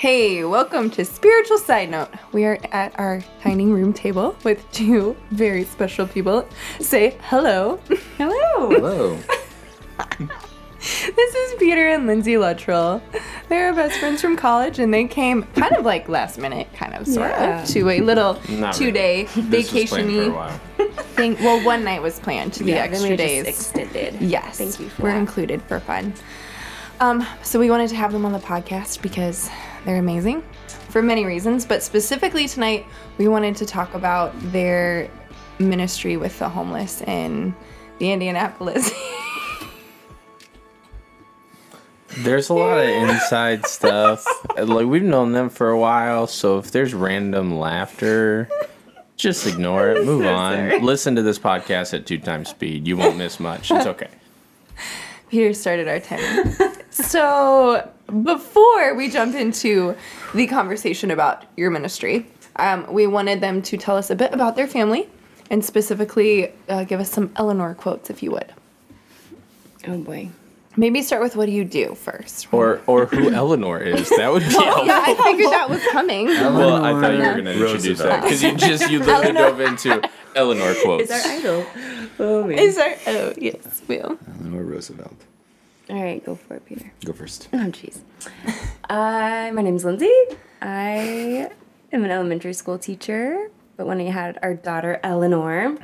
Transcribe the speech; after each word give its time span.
Hey, 0.00 0.44
welcome 0.44 0.88
to 0.92 1.04
Spiritual 1.04 1.58
Side 1.58 1.90
Note. 1.90 2.08
We 2.32 2.46
are 2.46 2.58
at 2.72 2.98
our 2.98 3.22
dining 3.44 3.70
room 3.70 3.92
table 3.92 4.34
with 4.44 4.64
two 4.72 5.14
very 5.30 5.64
special 5.64 6.06
people. 6.06 6.48
Say 6.80 7.18
hello. 7.24 7.78
Hello. 8.16 8.70
Hello. 8.70 9.18
This 11.14 11.34
is 11.34 11.58
Peter 11.58 11.88
and 11.88 12.06
Lindsay 12.06 12.38
Luttrell. 12.38 13.02
They're 13.50 13.74
best 13.74 13.98
friends 13.98 14.22
from 14.22 14.34
college 14.34 14.78
and 14.78 14.94
they 14.94 15.04
came 15.04 15.42
kind 15.54 15.76
of 15.76 15.84
like 15.84 16.08
last 16.08 16.38
minute, 16.38 16.72
kind 16.72 16.94
of 16.94 17.06
sort 17.06 17.28
Yeah. 17.32 17.62
of, 17.62 17.68
to 17.68 17.90
a 17.90 18.00
little 18.00 18.40
Not 18.48 18.74
two 18.76 18.90
day 18.90 19.24
This 19.36 19.70
was 19.74 19.90
planned 19.90 19.90
for 19.90 19.96
a 19.98 19.98
vacation 20.00 20.32
while. 20.32 20.58
thing. 21.16 21.34
Well, 21.44 21.62
one 21.66 21.84
night 21.84 22.00
was 22.00 22.18
planned 22.18 22.54
to 22.54 22.64
be 22.64 22.70
Yeah, 22.70 22.84
then 22.86 22.92
extra 22.94 23.10
we 23.10 23.16
days. 23.16 23.44
just 23.44 23.76
extended. 23.76 24.22
Yes, 24.22 24.56
Thank 24.56 24.80
you 24.80 24.88
for 24.88 25.02
we're 25.02 25.10
that. 25.12 25.18
included 25.18 25.60
for 25.64 25.80
fun. 25.80 26.14
Um, 27.00 27.26
so 27.42 27.60
we 27.60 27.68
wanted 27.68 27.90
to 27.90 27.96
have 27.96 28.10
them 28.12 28.24
on 28.24 28.32
the 28.32 28.38
podcast 28.38 29.02
because 29.02 29.50
they're 29.84 29.98
amazing 29.98 30.42
for 30.88 31.02
many 31.02 31.24
reasons, 31.24 31.64
but 31.64 31.82
specifically 31.82 32.48
tonight 32.48 32.86
we 33.18 33.28
wanted 33.28 33.56
to 33.56 33.66
talk 33.66 33.94
about 33.94 34.32
their 34.52 35.10
ministry 35.58 36.16
with 36.16 36.38
the 36.38 36.48
homeless 36.48 37.02
in 37.02 37.54
the 37.98 38.10
Indianapolis. 38.12 38.90
There's 42.18 42.48
a 42.48 42.54
lot 42.54 42.78
of 42.78 42.88
inside 42.88 43.66
stuff. 43.66 44.26
Like 44.58 44.86
we've 44.86 45.02
known 45.02 45.32
them 45.32 45.48
for 45.48 45.70
a 45.70 45.78
while, 45.78 46.26
so 46.26 46.58
if 46.58 46.72
there's 46.72 46.92
random 46.92 47.56
laughter, 47.56 48.48
just 49.16 49.46
ignore 49.46 49.90
it. 49.90 50.04
Move 50.04 50.26
on. 50.26 50.54
sorry. 50.54 50.80
Listen 50.80 51.14
to 51.14 51.22
this 51.22 51.38
podcast 51.38 51.94
at 51.94 52.06
two 52.06 52.18
times 52.18 52.48
speed. 52.48 52.88
You 52.88 52.96
won't 52.96 53.16
miss 53.16 53.38
much. 53.38 53.70
It's 53.70 53.86
okay. 53.86 54.08
Peter 55.30 55.54
started 55.54 55.88
our 55.88 56.00
time. 56.00 56.52
so 56.90 57.88
before 58.22 58.94
we 58.94 59.08
jump 59.08 59.34
into 59.34 59.94
the 60.34 60.46
conversation 60.46 61.10
about 61.10 61.44
your 61.56 61.70
ministry, 61.70 62.26
um, 62.56 62.92
we 62.92 63.06
wanted 63.06 63.40
them 63.40 63.62
to 63.62 63.76
tell 63.76 63.96
us 63.96 64.10
a 64.10 64.16
bit 64.16 64.34
about 64.34 64.56
their 64.56 64.66
family 64.66 65.08
and 65.50 65.64
specifically 65.64 66.52
uh, 66.68 66.84
give 66.84 67.00
us 67.00 67.10
some 67.10 67.32
Eleanor 67.36 67.74
quotes, 67.74 68.10
if 68.10 68.22
you 68.22 68.32
would. 68.32 68.52
Oh 69.86 69.98
boy. 69.98 70.30
Maybe 70.76 71.02
start 71.02 71.20
with 71.22 71.34
what 71.34 71.46
do 71.46 71.52
you 71.52 71.64
do 71.64 71.94
first? 71.96 72.46
Or 72.52 72.80
or 72.86 73.06
who 73.06 73.30
Eleanor 73.34 73.80
is. 73.80 74.08
That 74.10 74.30
would 74.32 74.40
be 74.44 74.50
helpful. 74.50 74.86
yeah, 74.86 75.02
I 75.04 75.14
figured 75.14 75.50
that 75.50 75.68
was 75.68 75.82
coming. 75.90 76.26
Well, 76.60 76.84
I 76.84 76.92
thought 77.00 77.12
you 77.12 77.18
were 77.18 77.32
going 77.32 77.44
to 77.44 77.52
introduce 77.52 77.98
that 77.98 78.22
because 78.22 78.42
you 78.42 78.54
just 78.56 78.90
you 78.90 79.00
literally 79.00 79.32
dove 79.32 79.60
into 79.60 80.08
Eleanor 80.36 80.74
quotes. 80.82 81.10
It's 81.10 81.26
our 81.26 81.32
idol. 81.32 81.66
Oh 82.18 82.44
man. 82.44 82.58
Is 82.58 82.76
there? 82.76 82.96
Oh 83.06 83.32
yes, 83.36 83.82
Will. 83.88 84.18
Eleanor 84.40 84.62
Roosevelt. 84.64 85.16
All 85.88 86.00
right, 86.02 86.24
go 86.24 86.36
for 86.36 86.54
it, 86.54 86.66
Peter. 86.66 86.92
Go 87.04 87.12
first. 87.12 87.48
Oh 87.52 87.56
jeez. 87.56 88.00
Uh, 88.88 89.50
my 89.52 89.62
name's 89.62 89.84
Lindsay. 89.84 90.12
I 90.62 91.50
am 91.92 92.04
an 92.04 92.10
elementary 92.10 92.52
school 92.52 92.78
teacher, 92.78 93.48
but 93.76 93.86
when 93.86 94.00
I 94.00 94.04
had 94.04 94.38
our 94.42 94.54
daughter 94.54 95.00
Eleanor 95.02 95.76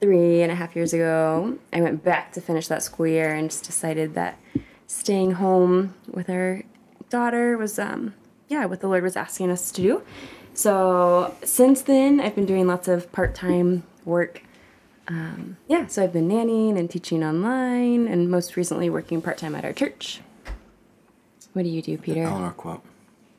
three 0.00 0.42
and 0.42 0.52
a 0.52 0.54
half 0.54 0.76
years 0.76 0.92
ago, 0.92 1.58
I 1.72 1.80
went 1.80 2.04
back 2.04 2.32
to 2.32 2.40
finish 2.40 2.68
that 2.68 2.82
school 2.82 3.06
year 3.06 3.34
and 3.34 3.50
just 3.50 3.64
decided 3.64 4.14
that 4.14 4.38
staying 4.86 5.32
home 5.32 5.94
with 6.10 6.30
our 6.30 6.62
daughter 7.10 7.56
was, 7.56 7.78
um, 7.78 8.14
yeah, 8.48 8.64
what 8.66 8.80
the 8.80 8.88
Lord 8.88 9.02
was 9.02 9.16
asking 9.16 9.50
us 9.50 9.70
to 9.72 9.82
do. 9.82 10.02
So 10.54 11.34
since 11.44 11.82
then, 11.82 12.20
I've 12.20 12.34
been 12.34 12.46
doing 12.46 12.66
lots 12.66 12.88
of 12.88 13.10
part 13.12 13.34
time 13.34 13.84
work. 14.04 14.42
Um, 15.08 15.56
yeah, 15.68 15.86
so 15.86 16.02
I've 16.04 16.12
been 16.12 16.28
nannying 16.28 16.78
and 16.78 16.90
teaching 16.90 17.24
online, 17.24 18.06
and 18.06 18.30
most 18.30 18.56
recently 18.56 18.90
working 18.90 19.22
part 19.22 19.38
time 19.38 19.54
at 19.54 19.64
our 19.64 19.72
church. 19.72 20.20
What 21.54 21.62
do 21.62 21.68
you 21.70 21.80
do, 21.80 21.96
Peter? 21.96 22.22
Eleanor 22.22 22.50
quote. 22.50 22.82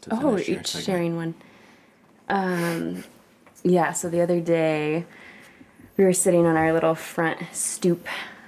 to 0.02 0.10
Oh, 0.14 0.38
each 0.38 0.68
sharing 0.68 1.16
one. 1.16 1.36
Um, 2.28 3.04
yeah, 3.64 3.94
so 3.94 4.10
the 4.10 4.22
other 4.22 4.40
day 4.40 5.06
we 6.00 6.06
were 6.06 6.14
sitting 6.14 6.46
on 6.46 6.56
our 6.56 6.72
little 6.72 6.96
front 6.96 7.38
stoop 7.52 8.08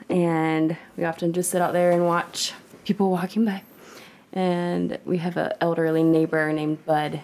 and 0.10 0.78
we 0.96 1.04
often 1.04 1.34
just 1.34 1.52
sit 1.52 1.62
out 1.62 1.74
there 1.74 1.92
and 1.92 2.06
watch 2.06 2.54
people 2.86 3.12
walking 3.12 3.44
by. 3.44 3.62
And 4.32 4.98
we 5.04 5.18
have 5.18 5.36
an 5.36 5.52
elderly 5.60 6.02
neighbor 6.02 6.54
named 6.54 6.86
Bud 6.86 7.20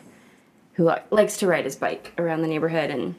who 0.73 0.89
li- 0.89 0.99
likes 1.11 1.37
to 1.37 1.47
ride 1.47 1.63
his 1.63 1.77
bike 1.77 2.11
around 2.17 2.41
the 2.41 2.49
neighborhood 2.49 2.89
and 2.89 3.15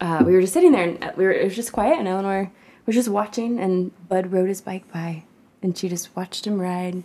uh, 0.00 0.24
we 0.26 0.32
were 0.32 0.40
just 0.40 0.52
sitting 0.52 0.72
there 0.72 0.88
and 0.88 1.04
uh, 1.04 1.12
we 1.16 1.22
were 1.22 1.30
it 1.30 1.44
was 1.44 1.54
just 1.54 1.70
quiet 1.70 1.96
and 1.96 2.08
Eleanor 2.08 2.50
was 2.86 2.96
just 2.96 3.08
watching 3.08 3.60
and 3.60 3.92
Bud 4.08 4.32
rode 4.32 4.48
his 4.48 4.60
bike 4.60 4.92
by 4.92 5.22
and 5.62 5.78
she 5.78 5.88
just 5.88 6.16
watched 6.16 6.44
him 6.44 6.60
ride 6.60 7.04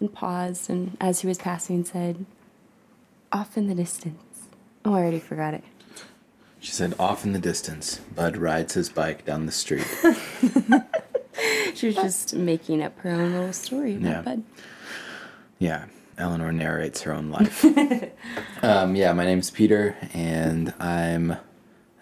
and 0.00 0.14
paused 0.14 0.70
and 0.70 0.96
as 0.98 1.20
he 1.20 1.26
was 1.26 1.36
passing 1.36 1.84
said 1.84 2.24
off 3.30 3.58
in 3.58 3.66
the 3.66 3.74
distance. 3.74 4.48
Oh, 4.82 4.94
I 4.94 5.00
already 5.00 5.20
forgot 5.20 5.52
it. 5.52 5.62
She 6.62 6.70
said, 6.70 6.94
off 6.98 7.24
in 7.24 7.32
the 7.32 7.38
distance, 7.40 7.98
Bud 8.14 8.36
rides 8.36 8.74
his 8.74 8.88
bike 8.88 9.24
down 9.26 9.46
the 9.46 9.52
street. 9.52 9.86
She 11.74 11.86
was 11.86 11.94
just 11.96 12.34
making 12.36 12.82
up 12.82 12.96
her 13.00 13.10
own 13.10 13.32
little 13.32 13.52
story 13.54 13.96
about 13.96 14.08
Yeah. 14.08 14.22
Bud. 14.22 14.42
yeah, 15.58 15.84
Eleanor 16.18 16.52
narrates 16.52 17.00
her 17.02 17.12
own 17.12 17.30
life. 17.30 17.64
um, 18.62 18.94
yeah, 18.94 19.12
my 19.14 19.24
name's 19.24 19.50
Peter, 19.50 19.96
and 20.12 20.72
I'm 20.78 21.36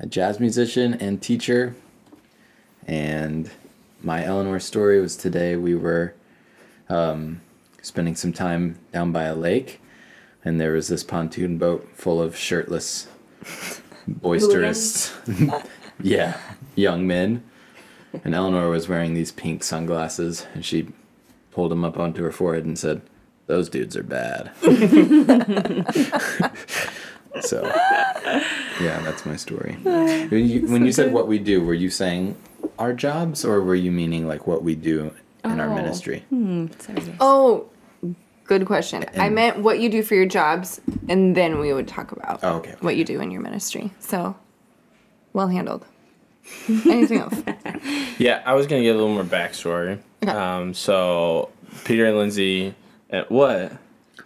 a 0.01 0.07
jazz 0.07 0.41
musician 0.41 0.93
and 0.95 1.23
teacher. 1.23 1.75
And 2.87 3.51
my 4.03 4.25
Eleanor 4.25 4.59
story 4.61 5.01
was 5.01 5.17
today 5.17 5.55
we 5.57 5.75
were 5.77 6.13
um, 6.89 7.41
spending 7.81 8.17
some 8.17 8.33
time 8.33 8.79
down 8.93 9.13
by 9.13 9.23
a 9.25 9.35
lake, 9.37 9.81
and 10.45 10.61
there 10.61 10.73
was 10.73 10.89
this 10.89 11.05
pontoon 11.05 11.57
boat 11.57 11.89
full 11.95 12.21
of 12.21 12.37
shirtless, 12.37 13.07
boisterous, 14.09 15.13
yeah, 16.03 16.39
young 16.75 17.07
men. 17.07 17.43
And 18.25 18.35
Eleanor 18.35 18.69
was 18.71 18.89
wearing 18.89 19.15
these 19.15 19.31
pink 19.31 19.63
sunglasses, 19.63 20.47
and 20.55 20.65
she 20.65 20.89
pulled 21.53 21.71
them 21.71 21.85
up 21.85 21.97
onto 21.99 22.23
her 22.25 22.33
forehead 22.33 22.65
and 22.65 22.77
said, 22.79 23.03
"Those 23.47 23.69
dudes 23.69 23.97
are 23.97 24.03
bad." 24.03 24.51
so, 27.41 27.63
yeah, 28.81 29.01
that's 29.03 29.25
my 29.25 29.37
story. 29.37 29.75
When 29.85 30.49
you, 30.49 30.67
when 30.67 30.85
you 30.85 30.93
said 30.93 31.13
what 31.13 31.29
we 31.29 31.39
do, 31.39 31.65
were 31.65 31.75
you 31.75 31.91
saying 31.91 32.37
our 32.79 32.93
jobs, 32.93 33.45
or 33.45 33.61
were 33.63 33.75
you 33.77 33.93
meaning 33.93 34.27
like 34.27 34.47
what 34.47 34.63
we 34.65 34.75
do 34.75 35.13
in 35.45 35.61
our 35.61 35.69
Oh. 35.71 35.75
ministry? 35.75 36.25
Sorry. 36.81 37.15
Oh, 37.21 37.69
good 38.51 38.67
question. 38.67 39.05
I 39.17 39.29
meant 39.29 39.59
what 39.61 39.79
you 39.79 39.89
do 39.89 40.03
for 40.03 40.17
your 40.17 40.27
jobs, 40.27 40.81
and 41.09 41.37
then 41.37 41.61
we 41.61 41.73
would 41.73 41.87
talk 41.87 42.11
about 42.11 42.41
Oh, 42.43 42.57
okay. 42.57 42.75
what 42.81 42.97
you 42.97 43.05
do 43.05 43.21
in 43.21 43.31
your 43.31 43.41
ministry. 43.41 43.93
So, 44.01 44.35
well 45.33 45.47
handled. 45.47 45.85
Anything 46.69 47.19
else? 47.21 47.35
Yeah, 48.19 48.43
I 48.45 48.53
was 48.53 48.67
gonna 48.67 48.83
give 48.83 48.97
a 48.97 48.99
little 48.99 49.15
more 49.15 49.25
backstory. 49.25 49.99
Okay. 50.23 50.31
Um, 50.33 50.75
so 50.75 51.49
Peter 51.85 52.05
and 52.05 52.19
Lindsay, 52.19 52.75
at 53.09 53.31
what? 53.31 53.73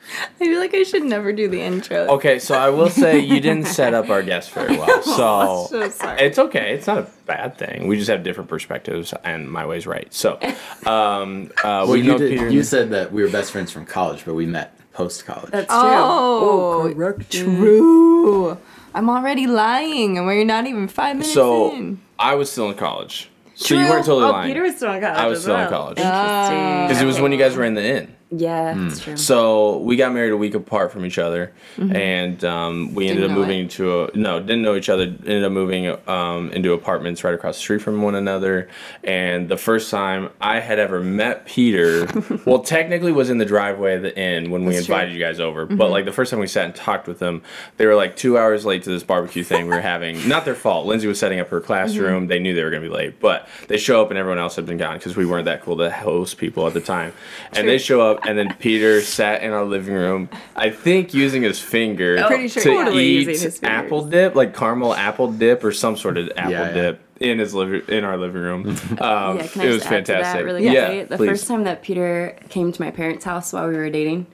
I 0.41 0.45
feel 0.45 0.59
like 0.59 0.75
I 0.75 0.83
should 0.83 1.05
never 1.05 1.33
do 1.33 1.49
the 1.49 1.61
intro. 1.61 2.07
Okay, 2.17 2.39
so 2.39 2.55
I 2.55 2.71
will 2.71 2.91
say 2.91 3.19
you 3.19 3.41
didn't 3.41 3.67
set 3.67 3.95
up 3.95 4.11
our 4.11 4.23
guest 4.23 4.51
very 4.53 4.77
well. 4.77 5.03
So 5.03 5.67
So 5.71 5.89
sorry. 5.91 6.21
it's 6.21 6.39
okay. 6.39 6.75
It's 6.75 6.87
not 6.87 6.99
a 6.99 7.07
bad 7.27 7.57
thing. 7.59 7.87
We 7.89 7.97
just 7.97 8.11
have 8.11 8.23
different 8.23 8.49
perspectives, 8.51 9.13
and 9.25 9.51
my 9.51 9.65
way's 9.67 9.87
right. 9.87 10.13
So, 10.13 10.39
um, 10.87 11.51
uh, 11.63 11.85
Well, 11.85 11.93
we 11.93 12.01
you, 12.03 12.13
know 12.13 12.19
did, 12.19 12.31
Peter. 12.31 12.49
you 12.51 12.63
said 12.63 12.91
that 12.91 13.13
we 13.13 13.23
were 13.23 13.29
best 13.31 13.53
friends 13.53 13.71
from 13.73 13.87
college, 13.87 14.25
but 14.25 14.35
we 14.35 14.47
met 14.47 14.77
post 14.93 15.25
college. 15.27 15.51
That's 15.51 15.67
true. 15.67 15.79
Oh, 15.83 16.91
correct. 16.95 17.31
true. 17.33 18.59
I'm 18.95 19.11
already 19.11 19.47
lying, 19.47 20.19
and 20.19 20.27
we're 20.27 20.45
not 20.45 20.67
even 20.67 20.87
five 20.89 21.17
minutes 21.17 21.35
so 21.35 21.73
in. 21.73 22.01
I 22.19 22.35
was 22.35 22.51
still 22.51 22.69
in 22.71 22.77
college. 22.77 23.31
So 23.57 23.75
you 23.75 23.89
weren't 23.89 24.05
totally 24.07 24.25
Oh, 24.27 24.31
lying. 24.33 24.49
Peter 24.51 24.63
was 24.63 24.77
still 24.77 24.93
in 24.93 25.01
college. 25.01 25.19
I 25.19 25.27
was 25.27 25.39
as 25.39 25.43
still 25.45 25.57
in 25.57 25.69
college. 25.69 25.99
Interesting. 25.99 26.87
because 26.89 27.03
it 27.03 27.05
was 27.07 27.21
when 27.21 27.33
you 27.33 27.39
guys 27.39 27.57
were 27.57 27.65
in 27.65 27.75
the 27.75 27.83
inn. 27.85 28.14
Yeah, 28.31 28.75
that's 28.75 29.01
true. 29.01 29.17
So 29.17 29.79
we 29.79 29.97
got 29.97 30.13
married 30.13 30.33
a 30.33 30.37
week 30.37 30.55
apart 30.55 30.91
from 30.91 31.05
each 31.05 31.19
other, 31.19 31.53
and 31.79 32.43
um, 32.45 32.95
we 32.95 33.07
ended 33.07 33.23
Didn't 33.23 33.31
up 33.31 33.37
know 33.37 33.43
moving 33.43 33.69
to 33.69 34.05
a 34.05 34.17
no, 34.17 34.41
didn't 34.41 34.63
know 34.63 34.75
each 34.75 34.89
other. 34.89 35.03
Ended 35.05 35.45
up 35.45 35.53
moving 35.53 35.97
um, 36.09 36.51
into 36.51 36.73
apartments 36.73 37.23
right 37.23 37.35
across 37.35 37.57
the 37.57 37.61
street 37.61 37.83
from 37.83 38.03
one 38.03 38.15
another. 38.15 38.69
And 39.05 39.49
the 39.49 39.57
first 39.57 39.91
time 39.91 40.31
I 40.41 40.61
had 40.61 40.79
ever 40.79 41.01
met 41.01 41.47
Peter, 41.47 42.07
well, 42.47 42.61
technically 42.61 43.13
was 43.13 43.31
in 43.31 43.39
the 43.39 43.45
driveway 43.45 43.95
of 43.97 44.03
the 44.03 44.17
inn 44.19 44.51
when 44.51 44.65
we 44.65 44.75
That's 44.75 44.87
true. 44.87 44.95
invited 44.97 45.15
you 45.15 45.21
guys 45.21 45.39
over. 45.39 45.67
But 45.67 45.91
like 45.91 46.05
the 46.05 46.13
first 46.13 46.31
time 46.31 46.41
we 46.41 46.47
sat 46.49 46.65
and 46.65 46.75
talked 46.75 47.07
with 47.07 47.21
them, 47.21 47.43
they 47.77 47.87
were 47.87 47.95
like 47.95 48.17
two 48.17 48.37
hours 48.37 48.65
late 48.65 48.83
to 48.85 48.91
this 48.91 49.05
barbecue 49.05 49.45
thing 49.45 49.67
we 49.67 49.75
were 49.75 49.81
having. 49.81 50.27
Not 50.29 50.45
their 50.45 50.55
fault. 50.57 50.87
Lindsay 50.87 51.07
was 51.07 51.21
setting 51.21 51.39
up 51.39 51.49
her 51.51 51.61
classroom. 51.61 52.27
They 52.27 52.41
knew 52.41 52.55
they 52.55 52.65
were 52.65 52.71
going 52.71 52.83
to 52.83 52.89
be 52.89 52.95
late, 52.95 53.21
but 53.21 53.49
they 53.69 53.77
show 53.77 54.03
up 54.03 54.11
and 54.11 54.19
everyone 54.19 54.39
else 54.39 54.57
had 54.57 54.67
been 54.67 54.79
gone 54.79 54.99
because 54.99 55.17
we 55.17 55.27
weren't 55.27 55.45
that 55.45 55.63
cool 55.63 55.77
to 55.77 55.91
host 55.91 56.39
people 56.39 56.67
at 56.67 56.73
the 56.75 56.81
time. 56.81 57.13
And 57.53 57.69
they 57.69 57.79
show 57.79 58.01
up 58.01 58.24
and 58.27 58.39
then 58.39 58.55
Peter 58.59 59.01
sat 59.03 59.43
in 59.43 59.53
our 59.53 59.65
living 59.65 59.95
room. 59.95 60.29
I 60.57 60.71
think 60.71 61.13
using 61.15 61.43
his 61.43 61.61
finger 61.61 62.23
Pretty 62.27 62.49
sure, 62.49 62.63
to 62.63 62.71
yeah. 62.71 62.85
Totally 62.85 63.05
eat 63.07 63.29
using 63.29 63.45
his 63.51 63.61
apple 63.63 64.05
dip, 64.07 64.35
like 64.35 64.55
caramel 64.57 64.95
apple 64.95 65.31
dip 65.33 65.63
or 65.65 65.73
some 65.73 65.97
sort 65.97 66.17
of 66.19 66.31
apple 66.37 66.53
Yeah, 66.53 66.67
yeah. 66.69 66.73
dip 66.73 67.01
in 67.21 67.39
his 67.39 67.55
living 67.55 67.83
in 67.89 68.03
our 68.05 68.17
living 68.17 68.43
room. 68.43 68.67
Um, 69.01 69.37
Yeah, 69.39 69.47
can 69.47 69.61
I 69.63 69.65
it 69.65 69.69
was 69.69 69.77
just 69.79 69.93
add 69.93 70.07
to 70.07 70.13
fantastic. 70.15 70.41
that 70.41 70.45
really 70.45 70.65
yeah, 70.65 70.87
quickly? 70.87 71.05
The 71.05 71.17
please. 71.17 71.27
first 71.29 71.47
time 71.49 71.65
that 71.65 71.83
Peter 71.83 72.37
came 72.49 72.73
to 72.73 72.83
my 72.83 72.91
parents' 72.91 73.25
house 73.25 73.53
while 73.53 73.69
we 73.69 73.77
were 73.77 73.91
dating, 73.91 74.27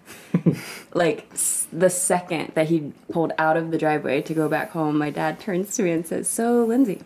like 0.95 1.29
the 1.73 1.91
second 1.91 2.53
that 2.55 2.69
he 2.69 2.93
pulled 3.13 3.33
out 3.39 3.57
of 3.57 3.71
the 3.71 3.79
driveway 3.79 4.23
to 4.23 4.35
go 4.35 4.49
back 4.49 4.71
home, 4.71 4.97
my 4.99 5.11
dad 5.11 5.41
turns 5.41 5.75
to 5.77 5.83
me 5.83 5.91
and 5.91 6.07
says, 6.07 6.27
"So, 6.29 6.65
Lindsay, 6.65 7.03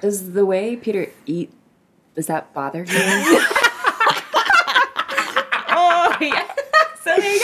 does 0.00 0.32
the 0.32 0.46
way 0.46 0.76
Peter 0.76 1.08
eat 1.26 1.50
does 2.14 2.26
that 2.28 2.52
bother 2.54 2.80
you?" 2.84 2.86
oh 5.68 6.16
yeah. 6.20 6.46
So 7.02 7.16
there 7.16 7.34
you 7.34 7.40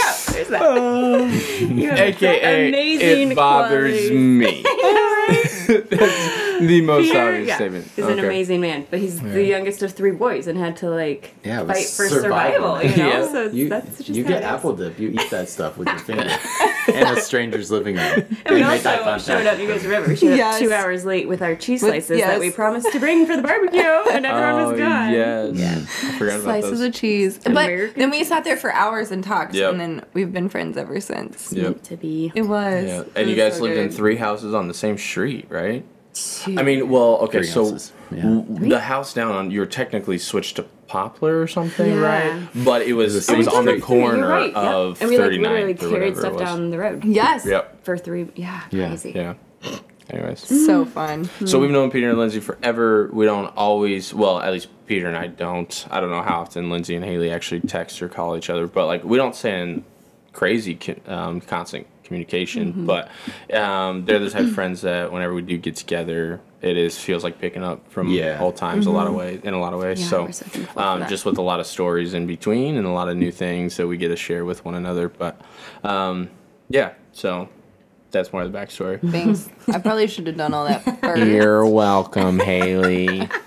go. 0.49 1.29
There's 1.29 1.59
that. 1.61 1.69
You 1.79 1.91
have 1.91 1.99
AKA, 1.99 2.69
amazing 2.69 3.33
it 3.33 3.35
bothers 3.35 4.09
qualities. 4.09 4.11
me. 4.13 4.63
That's 5.69 6.61
the 6.61 6.81
most 6.83 7.03
Peter, 7.09 7.21
obvious 7.29 7.49
yeah, 7.49 7.55
statement. 7.57 7.89
He's 7.95 8.07
an 8.07 8.19
amazing 8.19 8.61
man, 8.61 8.87
but 8.91 8.99
he's 9.01 9.21
the 9.21 9.45
youngest 9.45 9.83
of 9.83 9.93
three 9.93 10.13
boys 10.13 10.47
and 10.47 10.59
had 10.59 10.77
to 10.79 10.89
like 10.91 11.35
Yeah, 11.45 11.65
fight 11.67 11.85
for 11.85 12.09
survival. 12.09 12.77
survival. 12.79 12.83
You 12.83 12.97
know, 12.97 13.09
Yeah. 13.23 13.33
so 13.33 13.47
You, 13.51 13.69
that's 13.69 13.99
just 13.99 14.11
you 14.11 14.25
get 14.25 14.43
apple 14.43 14.75
dip. 14.75 14.99
You 14.99 15.11
eat 15.11 15.31
that 15.31 15.49
stuff 15.49 15.77
with 15.77 15.89
your 15.89 15.99
finger 15.99 16.25
in 16.89 17.07
a 17.07 17.21
stranger's 17.21 17.71
living 17.71 17.97
room. 17.97 18.05
And 18.45 18.55
we 18.55 18.61
You 18.61 18.67
make 18.67 18.85
eye 18.87 18.93
also 18.97 19.05
contact. 19.05 19.25
showed 19.27 19.47
up. 19.47 19.59
You 19.59 19.69
guys 19.69 19.85
remember? 19.85 20.09
We 20.09 20.17
showed 20.17 20.37
Yes. 20.37 20.55
up 20.57 20.61
two 20.61 20.73
hours 20.73 21.05
late 21.05 21.29
with 21.29 21.43
our 21.43 21.55
cheese 21.55 21.83
With- 21.83 21.93
slices 21.93 22.19
yes. 22.19 22.29
that 22.29 22.41
we 22.41 22.51
promised 22.51 22.91
to 22.93 22.99
bring 22.99 23.27
for 23.27 23.37
the 23.37 23.43
barbecue, 23.43 23.81
and 24.11 24.25
everyone 24.27 24.65
Oh 24.65 24.71
was 24.71 24.79
gone. 24.81 25.13
yes, 25.13 25.89
I 26.05 26.13
forgot 26.19 26.35
about 26.41 26.43
Slices 26.45 26.71
those. 26.71 26.81
of 26.89 26.95
cheese. 26.95 27.39
But 27.39 27.51
American 27.53 28.01
then 28.01 28.11
we 28.11 28.25
sat 28.25 28.45
there 28.45 28.57
for 28.57 28.73
hours 28.73 29.11
and 29.11 29.23
talked, 29.23 29.55
Yep. 29.55 29.73
and 29.73 29.81
then 29.81 30.05
we've 30.15 30.33
been 30.33 30.49
friends 30.49 30.77
ever 30.77 31.01
since. 31.01 31.53
Yep. 31.53 31.63
Meant 31.65 31.85
to 31.85 31.97
be. 31.97 32.33
It 32.35 32.43
was. 32.43 32.87
Yeah, 32.87 33.01
It 33.01 33.13
and 33.17 33.31
you 33.31 33.37
guys 33.37 33.57
so 33.57 33.63
lived 33.65 33.77
in 33.79 33.91
three 33.91 34.17
houses 34.17 34.55
on 34.55 34.69
the 34.69 34.75
same 34.75 34.99
street, 34.99 35.47
right? 35.49 35.85
Two. 36.15 36.57
I 36.59 36.63
mean, 36.63 36.89
well, 36.89 37.19
okay, 37.23 37.39
Three 37.39 37.47
so 37.47 37.79
yeah. 38.11 38.23
w- 38.23 38.69
the 38.69 38.81
house 38.81 39.15
down 39.15 39.33
on 39.33 39.51
you're 39.53 39.67
technically 39.67 40.19
switched 40.19 40.57
to 40.57 40.65
Poplar 40.89 41.41
or 41.41 41.47
something, 41.47 41.87
Yeah. 41.93 42.01
right? 42.01 42.49
But 42.65 42.83
it 42.83 42.95
was 42.95 43.15
It 43.29 43.33
it 43.33 43.37
was 43.37 43.47
was 43.47 43.55
on 43.55 43.65
the 43.67 43.79
corner 43.81 44.19
You're 44.19 44.29
right. 44.29 44.55
of 44.55 45.01
yep. 45.01 45.03
And 45.03 45.11
we 45.11 45.19
like 45.19 45.31
39th 45.31 45.43
literally 45.43 45.75
carried 45.75 46.17
stuff 46.17 46.39
down 46.39 46.71
the 46.71 46.79
road. 46.79 47.05
Yes. 47.05 47.47
Yep. 47.47 47.85
For 47.85 47.97
three. 47.97 48.29
Yeah. 48.35 48.63
Yeah. 48.71 48.89
Crazy. 48.89 49.13
Yeah. 49.15 49.35
Anyways, 50.11 50.41
So 50.67 50.87
fun. 50.87 51.29
so 51.45 51.59
we've 51.59 51.71
known 51.71 51.91
Peter 51.91 52.09
and 52.09 52.19
Lindsay 52.19 52.41
forever. 52.41 53.11
We 53.13 53.27
don't 53.27 53.49
always, 53.59 54.15
well, 54.15 54.41
at 54.41 54.51
least 54.53 54.69
Peter 54.87 55.07
and 55.07 55.15
I 55.17 55.27
don't. 55.27 55.87
I 55.91 56.01
don't 56.01 56.09
know 56.11 56.23
how 56.23 56.41
often 56.41 56.71
Lindsay 56.71 56.97
and 56.97 57.05
Haley 57.05 57.31
actually 57.31 57.61
text 57.61 58.01
or 58.01 58.09
call 58.09 58.35
each 58.35 58.49
other, 58.49 58.67
but 58.67 58.87
like 58.87 59.05
we 59.05 59.19
don't 59.19 59.37
send 59.37 59.85
crazy 60.33 60.79
um, 61.07 61.43
constant 61.43 61.87
communication. 62.09 62.85
But 62.87 63.09
um, 63.55 64.05
they're 64.05 64.19
the 64.19 64.31
type 64.31 64.45
of 64.47 64.53
friends 64.53 64.81
that 64.83 65.13
whenever 65.13 65.33
we 65.35 65.43
do 65.43 65.57
get 65.59 65.77
together, 65.77 66.41
it 66.61 66.77
is 66.77 66.99
feels 66.99 67.23
like 67.23 67.39
picking 67.39 67.63
up 67.63 67.89
from 67.93 68.09
Yeah. 68.09 68.41
old 68.41 68.57
times 68.57 68.87
a 68.87 68.91
lot 68.91 69.07
of 69.07 69.15
ways 69.15 69.41
in 69.45 69.55
a 69.55 69.61
lot 69.61 69.73
of 69.73 69.79
ways. 69.81 70.01
Yeah, 70.01 70.09
so 70.09 70.31
so 70.33 70.67
um, 70.77 71.07
just 71.09 71.25
with 71.25 71.39
a 71.39 71.43
lot 71.43 71.61
of 71.61 71.67
stories 71.67 72.15
in 72.15 72.27
between 72.27 72.77
and 72.77 72.85
a 72.87 72.91
lot 72.91 73.09
of 73.09 73.17
new 73.17 73.31
things 73.31 73.77
that 73.77 73.87
we 73.87 73.97
get 73.97 74.09
to 74.09 74.17
share 74.17 74.45
with 74.45 74.65
one 74.65 74.75
another. 74.75 75.09
But 75.09 75.41
um, 75.85 76.31
yeah, 76.69 76.95
so 77.13 77.49
that's 78.11 78.33
more 78.33 78.43
of 78.43 78.51
the 78.51 78.59
backstory. 78.59 78.99
Thanks. 79.11 79.49
I 79.69 79.79
probably 79.79 80.09
should 80.09 80.27
have 80.27 80.37
done 80.37 80.53
all 80.55 80.67
that 80.67 80.83
first. 81.01 81.23
You're 81.23 81.65
welcome, 81.67 82.41
Haley. 82.41 83.29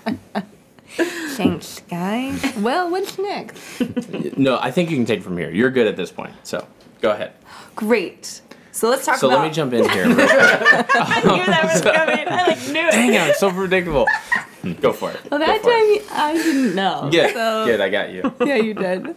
Thanks, 0.94 1.80
guys. 1.88 2.54
Well, 2.56 2.90
what's 2.90 3.18
next? 3.18 3.80
No, 4.36 4.58
I 4.60 4.70
think 4.70 4.90
you 4.90 4.96
can 4.96 5.04
take 5.06 5.20
it 5.20 5.22
from 5.22 5.36
here. 5.36 5.50
You're 5.50 5.70
good 5.70 5.86
at 5.86 5.96
this 5.96 6.10
point, 6.10 6.32
so 6.42 6.66
go 7.00 7.10
ahead. 7.10 7.32
Great. 7.76 8.40
So 8.74 8.88
let's 8.88 9.04
talk 9.04 9.18
about 9.18 9.18
it. 9.18 9.20
So 9.20 9.28
about. 9.28 9.40
let 9.42 9.48
me 9.48 9.54
jump 9.54 9.72
in 9.74 9.88
here. 9.90 10.06
real 10.06 10.14
quick. 10.16 10.26
I 10.30 11.20
knew 11.36 11.46
that 11.46 11.68
was 11.70 11.80
coming. 11.82 12.26
I 12.26 12.46
like 12.48 12.58
knew 12.68 12.88
it. 12.88 12.92
Dang, 12.92 13.16
I'm 13.28 13.34
so 13.34 13.50
predictable. 13.52 14.06
Go 14.80 14.92
for 14.92 15.10
it. 15.10 15.20
Well, 15.30 15.38
Go 15.40 15.46
that 15.46 15.60
for 15.60 15.70
it. 15.70 16.06
time 16.08 16.18
I 16.18 16.32
didn't 16.34 16.74
know. 16.74 17.08
Good, 17.12 17.34
So, 17.34 17.64
good. 17.66 17.80
I 17.80 17.88
got 17.90 18.10
you. 18.12 18.32
Yeah, 18.40 18.56
you 18.56 18.74
did. 18.74 19.14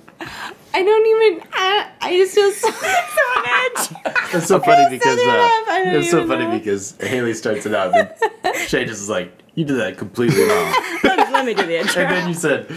I 0.73 0.83
don't 0.83 1.05
even. 1.07 1.47
I, 1.53 1.89
I 2.01 2.17
just 2.17 2.35
feel 2.35 2.51
so, 2.51 2.69
so 2.69 2.87
on 2.87 3.45
edge. 3.47 4.33
It's 4.33 4.47
so 4.47 4.59
funny 4.59 4.89
because 4.89 5.17
it 5.17 5.27
uh, 5.27 5.31
up, 5.31 5.67
I 5.69 5.81
don't 5.85 5.95
it's 5.95 6.11
so 6.11 6.17
even 6.17 6.29
funny 6.29 6.45
know. 6.45 6.57
because 6.59 6.97
Haley 6.99 7.33
starts 7.33 7.65
it 7.65 7.73
out 7.73 7.95
and 7.95 8.57
Shay 8.67 8.83
just 8.85 9.01
is 9.03 9.09
like, 9.09 9.31
"You 9.53 9.63
did 9.63 9.77
that 9.77 9.97
completely 9.97 10.43
wrong," 10.43 10.73
let, 11.03 11.31
let 11.31 11.45
me 11.45 11.53
do 11.53 11.65
the 11.65 11.79
intro. 11.79 12.01
and 12.03 12.11
then 12.11 12.27
you 12.27 12.33
said, 12.33 12.67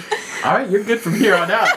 "All 0.45 0.53
right, 0.55 0.71
you're 0.71 0.85
good 0.85 1.01
from 1.01 1.15
here 1.15 1.35
on 1.35 1.51
out." 1.51 1.69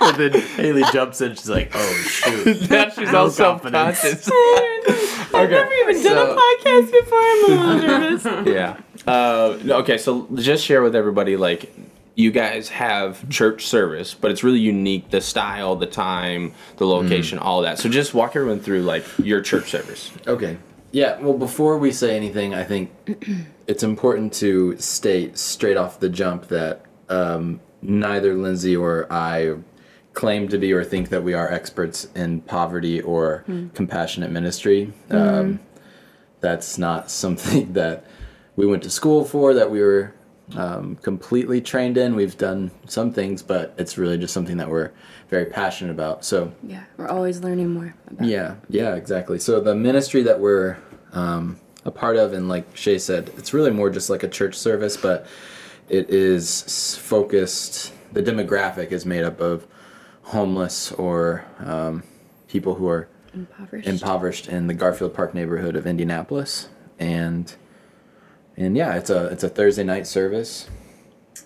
And 0.00 0.16
then 0.16 0.40
Haley 0.56 0.82
jumps 0.92 1.20
in. 1.20 1.34
She's 1.34 1.48
like, 1.48 1.70
"Oh 1.74 1.92
shoot!" 2.02 2.70
Now 2.70 2.88
she's 2.90 3.10
No 3.12 3.24
all 3.24 3.30
confidence. 3.30 3.98
self-conscious. 3.98 4.30
I've 5.34 5.34
Okay, 5.34 5.50
never 5.52 5.72
even 5.90 6.02
done 6.02 6.30
a 6.30 6.34
podcast 6.40 6.92
before. 6.92 7.18
I'm 7.18 7.44
a 7.44 7.48
little 7.48 7.88
nervous. 7.88 8.46
yeah. 8.52 8.76
Uh, 9.06 9.58
no, 9.64 9.76
okay, 9.78 9.98
so 9.98 10.26
just 10.34 10.64
share 10.64 10.82
with 10.82 10.94
everybody 10.96 11.36
like 11.36 11.72
you 12.14 12.30
guys 12.30 12.68
have 12.70 13.28
church 13.28 13.66
service, 13.66 14.14
but 14.14 14.30
it's 14.30 14.42
really 14.42 14.58
unique 14.60 15.10
the 15.10 15.20
style, 15.20 15.76
the 15.76 15.86
time, 15.86 16.52
the 16.78 16.86
location, 16.86 17.38
all 17.38 17.60
that. 17.62 17.78
So 17.78 17.88
just 17.90 18.14
walk 18.14 18.34
everyone 18.36 18.60
through 18.60 18.82
like 18.82 19.04
your 19.18 19.40
church 19.42 19.70
service. 19.70 20.10
Okay. 20.26 20.56
Yeah, 20.92 21.20
well, 21.20 21.36
before 21.36 21.76
we 21.76 21.92
say 21.92 22.16
anything, 22.16 22.54
I 22.54 22.64
think 22.64 22.90
it's 23.66 23.82
important 23.82 24.32
to 24.34 24.78
state 24.78 25.36
straight 25.36 25.76
off 25.76 26.00
the 26.00 26.08
jump 26.08 26.48
that 26.48 26.86
um, 27.10 27.60
neither 27.82 28.34
Lindsay 28.34 28.74
or 28.74 29.06
I 29.12 29.56
claim 30.16 30.48
to 30.48 30.56
be 30.56 30.72
or 30.72 30.82
think 30.82 31.10
that 31.10 31.22
we 31.22 31.34
are 31.34 31.52
experts 31.52 32.08
in 32.14 32.40
poverty 32.40 33.02
or 33.02 33.44
compassionate 33.74 34.30
ministry. 34.30 34.90
Um, 35.10 35.60
that's 36.40 36.78
not 36.78 37.10
something 37.22 37.74
that 37.74 38.04
we 38.56 38.66
went 38.66 38.82
to 38.84 38.90
school 38.90 39.26
for, 39.26 39.52
that 39.52 39.70
we 39.70 39.80
were 39.82 40.14
um, 40.56 40.96
completely 40.96 41.60
trained 41.60 41.98
in. 41.98 42.16
We've 42.16 42.36
done 42.38 42.70
some 42.86 43.12
things, 43.12 43.42
but 43.42 43.74
it's 43.76 43.98
really 43.98 44.16
just 44.16 44.32
something 44.32 44.56
that 44.56 44.70
we're 44.70 44.90
very 45.28 45.44
passionate 45.44 45.90
about. 45.90 46.24
So, 46.24 46.50
Yeah, 46.62 46.84
we're 46.96 47.08
always 47.08 47.40
learning 47.40 47.74
more. 47.74 47.94
About 48.08 48.26
yeah, 48.26 48.54
yeah, 48.70 48.94
exactly. 48.94 49.38
So 49.38 49.60
the 49.60 49.74
ministry 49.74 50.22
that 50.22 50.40
we're 50.40 50.78
um, 51.12 51.60
a 51.84 51.90
part 51.90 52.16
of, 52.16 52.32
and 52.32 52.48
like 52.48 52.74
Shay 52.74 52.96
said, 52.96 53.30
it's 53.36 53.52
really 53.52 53.70
more 53.70 53.90
just 53.90 54.08
like 54.08 54.22
a 54.22 54.28
church 54.28 54.54
service, 54.54 54.96
but 54.96 55.26
it 55.90 56.08
is 56.08 56.96
focused. 57.02 57.92
The 58.14 58.22
demographic 58.22 58.92
is 58.92 59.04
made 59.04 59.24
up 59.24 59.40
of 59.40 59.66
homeless 60.26 60.92
or 60.92 61.44
um, 61.60 62.02
people 62.48 62.74
who 62.74 62.88
are 62.88 63.08
impoverished. 63.32 63.88
impoverished 63.88 64.48
in 64.48 64.66
the 64.66 64.74
Garfield 64.74 65.14
Park 65.14 65.34
neighborhood 65.34 65.76
of 65.76 65.86
Indianapolis, 65.86 66.68
and 66.98 67.54
and 68.56 68.76
yeah, 68.76 68.94
it's 68.94 69.10
a 69.10 69.26
it's 69.26 69.44
a 69.44 69.48
Thursday 69.48 69.84
night 69.84 70.06
service. 70.06 70.68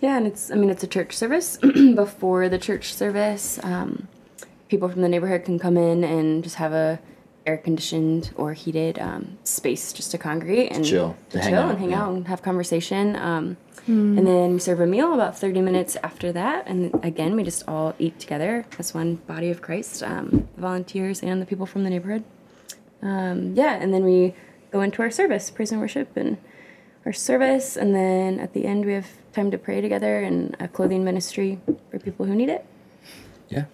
Yeah, 0.00 0.17
and 0.17 0.27
it's 0.27 0.51
I 0.51 0.55
mean 0.55 0.70
it's 0.70 0.82
a 0.82 0.87
church 0.87 1.17
service. 1.17 1.58
Before 1.94 2.49
the 2.49 2.58
church 2.58 2.94
service, 2.94 3.58
um, 3.63 4.08
people 4.69 4.89
from 4.89 5.03
the 5.03 5.08
neighborhood 5.08 5.44
can 5.44 5.58
come 5.58 5.77
in 5.77 6.03
and 6.05 6.43
just 6.43 6.56
have 6.56 6.72
a 6.72 7.01
air 7.47 7.56
conditioned 7.59 8.31
or 8.37 8.53
heated 8.53 8.99
um, 8.99 9.39
space 9.44 9.93
just 9.93 10.11
to 10.11 10.19
congregate 10.19 10.73
and 10.73 10.85
chill, 10.85 11.17
to 11.31 11.39
to 11.39 11.43
hang 11.43 11.53
chill 11.53 11.63
out, 11.63 11.70
and 11.70 11.79
hang 11.79 11.91
yeah. 11.91 12.03
out 12.03 12.13
and 12.13 12.29
have 12.29 12.43
conversation. 12.43 13.17
Um, 13.17 13.56
And 14.19 14.27
then 14.27 14.53
we 14.53 14.59
serve 14.61 14.81
a 14.81 14.87
meal 14.87 15.15
about 15.15 15.37
thirty 15.39 15.61
minutes 15.61 15.97
after 16.03 16.32
that, 16.32 16.69
and 16.69 16.94
again 17.03 17.35
we 17.35 17.43
just 17.43 17.63
all 17.67 17.94
eat 17.99 18.20
together 18.20 18.65
as 18.79 18.94
one 18.94 19.17
body 19.27 19.51
of 19.51 19.63
Christ, 19.63 20.03
um, 20.03 20.49
the 20.55 20.61
volunteers 20.61 21.23
and 21.23 21.41
the 21.43 21.47
people 21.47 21.67
from 21.67 21.82
the 21.85 21.91
neighborhood. 21.91 22.23
Um, 23.03 23.55
yeah, 23.56 23.75
and 23.82 23.93
then 23.94 24.05
we 24.05 24.35
go 24.70 24.82
into 24.82 25.03
our 25.03 25.11
service, 25.11 25.51
praise 25.51 25.73
and 25.73 25.81
worship, 25.81 26.17
and 26.17 26.37
our 27.06 27.13
service, 27.13 27.77
and 27.77 27.94
then 27.94 28.39
at 28.39 28.53
the 28.53 28.67
end 28.67 28.85
we 28.85 28.93
have 28.93 29.09
time 29.32 29.51
to 29.51 29.59
pray 29.59 29.81
together 29.81 30.20
and 30.20 30.55
a 30.61 30.69
clothing 30.69 31.03
ministry 31.03 31.59
for 31.91 31.99
people 31.99 32.27
who 32.27 32.35
need 32.35 32.51
it. 32.51 32.65
Yeah, 33.49 33.65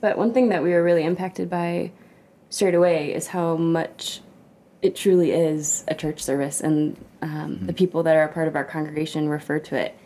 But 0.00 0.18
one 0.18 0.32
thing 0.34 0.48
that 0.50 0.62
we 0.62 0.70
were 0.74 0.82
really 0.82 1.04
impacted 1.04 1.48
by 1.48 1.92
straight 2.52 2.74
away 2.74 3.14
is 3.14 3.28
how 3.28 3.56
much 3.56 4.20
it 4.82 4.94
truly 4.94 5.30
is 5.30 5.84
a 5.88 5.94
church 5.94 6.22
service, 6.22 6.60
and 6.60 6.96
um, 7.22 7.30
the 7.30 7.66
mm-hmm. 7.66 7.72
people 7.72 8.02
that 8.02 8.14
are 8.14 8.24
a 8.24 8.28
part 8.28 8.46
of 8.46 8.54
our 8.54 8.64
congregation 8.64 9.28
refer 9.28 9.58
to 9.58 9.76
it 9.76 9.96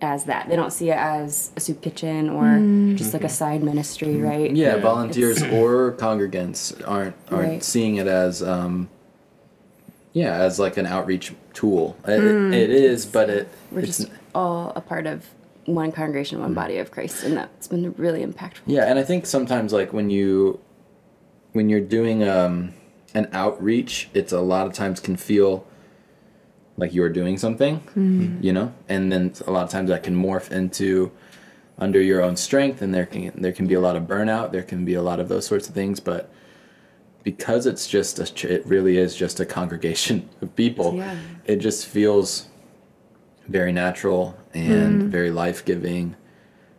as 0.00 0.24
that. 0.24 0.48
They 0.48 0.56
don't 0.56 0.72
see 0.72 0.90
it 0.90 0.96
as 0.96 1.50
a 1.56 1.60
soup 1.60 1.82
kitchen 1.82 2.28
or 2.28 2.44
mm. 2.44 2.96
just 2.96 3.12
like 3.12 3.22
a 3.22 3.26
mm-hmm. 3.26 3.34
side 3.34 3.62
ministry, 3.62 4.08
mm-hmm. 4.08 4.24
right? 4.24 4.50
yeah. 4.54 4.76
Yeah. 4.76 4.80
Volunteers 4.80 5.42
or 5.42 5.92
congregants 5.92 6.80
aren't 6.86 7.16
aren't 7.30 7.48
Right. 7.48 7.64
seeing 7.64 7.96
it 7.96 8.06
as 8.06 8.42
um, 8.42 8.88
yeah, 10.12 10.34
as 10.34 10.58
like 10.58 10.76
an 10.76 10.86
outreach 10.86 11.32
tool. 11.54 11.96
It, 12.04 12.20
mm. 12.20 12.54
it 12.54 12.70
is, 12.70 13.04
but 13.04 13.30
it 13.30 13.48
We're 13.72 13.80
it's 13.80 13.98
just 13.98 14.10
all 14.34 14.72
a 14.76 14.80
part 14.80 15.06
of 15.06 15.26
one 15.64 15.90
congregation, 15.90 16.40
one 16.40 16.54
body 16.54 16.76
of 16.76 16.90
Christ, 16.90 17.24
and 17.24 17.36
that's 17.36 17.66
been 17.66 17.92
really 17.94 18.24
impactful. 18.24 18.60
Yeah, 18.66 18.84
and 18.84 18.98
I 18.98 19.02
think 19.02 19.26
sometimes 19.26 19.72
like 19.72 19.92
when 19.92 20.10
you 20.10 20.60
when 21.56 21.68
you're 21.70 21.80
doing 21.98 22.22
um 22.28 22.74
an 23.14 23.28
outreach, 23.32 24.08
it's 24.14 24.32
a 24.32 24.40
lot 24.40 24.66
of 24.66 24.72
times 24.74 25.00
can 25.00 25.16
feel 25.16 25.66
like 26.76 26.92
you're 26.92 27.08
doing 27.08 27.38
something, 27.38 27.80
you 28.42 28.52
know? 28.52 28.74
And 28.90 29.10
then 29.10 29.32
a 29.46 29.50
lot 29.50 29.64
of 29.64 29.70
times 29.70 29.88
that 29.88 30.02
can 30.02 30.14
morph 30.14 30.50
into 30.52 31.10
under 31.78 32.00
your 32.00 32.20
own 32.22 32.36
strength, 32.36 32.82
and 32.82 32.94
there 32.94 33.06
can 33.06 33.32
there 33.40 33.52
can 33.52 33.66
be 33.66 33.74
a 33.74 33.80
lot 33.80 33.96
of 33.96 34.02
burnout. 34.04 34.52
There 34.52 34.62
can 34.62 34.84
be 34.84 34.94
a 34.94 35.02
lot 35.02 35.18
of 35.18 35.28
those 35.28 35.46
sorts 35.46 35.68
of 35.68 35.74
things, 35.74 35.98
but 36.00 36.30
because 37.22 37.66
it's 37.66 37.86
just 37.88 38.18
a 38.18 38.24
ch- 38.24 38.44
it 38.44 38.64
really 38.66 38.98
is 38.98 39.16
just 39.16 39.40
a 39.40 39.46
congregation 39.46 40.28
of 40.42 40.54
people. 40.54 40.94
Yeah. 40.94 41.16
It 41.46 41.56
just 41.56 41.86
feels 41.86 42.48
very 43.48 43.72
natural 43.72 44.36
and 44.54 45.04
very 45.10 45.30
life 45.30 45.64
giving, 45.64 46.16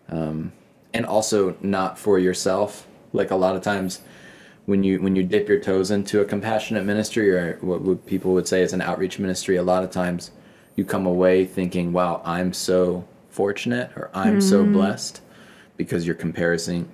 um, 0.09 0.51
and 0.93 1.05
also 1.05 1.55
not 1.61 1.97
for 1.97 2.19
yourself. 2.19 2.87
Like 3.13 3.31
a 3.31 3.35
lot 3.35 3.55
of 3.55 3.61
times, 3.63 4.01
when 4.67 4.83
you 4.83 5.01
when 5.01 5.15
you 5.15 5.23
dip 5.23 5.47
your 5.47 5.59
toes 5.59 5.91
into 5.91 6.19
a 6.19 6.25
compassionate 6.25 6.83
ministry 6.83 7.31
or 7.31 7.57
what 7.61 7.81
would 7.81 8.05
people 8.05 8.33
would 8.33 8.47
say 8.47 8.61
is 8.61 8.73
an 8.73 8.81
outreach 8.81 9.17
ministry, 9.17 9.55
a 9.55 9.63
lot 9.63 9.81
of 9.81 9.89
times 9.89 10.31
you 10.75 10.83
come 10.83 11.07
away 11.07 11.45
thinking, 11.45 11.93
"Wow, 11.93 12.21
I'm 12.25 12.51
so 12.51 13.07
fortunate," 13.29 13.89
or 13.95 14.11
"I'm 14.13 14.41
so 14.41 14.63
mm-hmm. 14.63 14.73
blessed," 14.73 15.21
because 15.77 16.05
you're 16.05 16.15
comparing, 16.15 16.89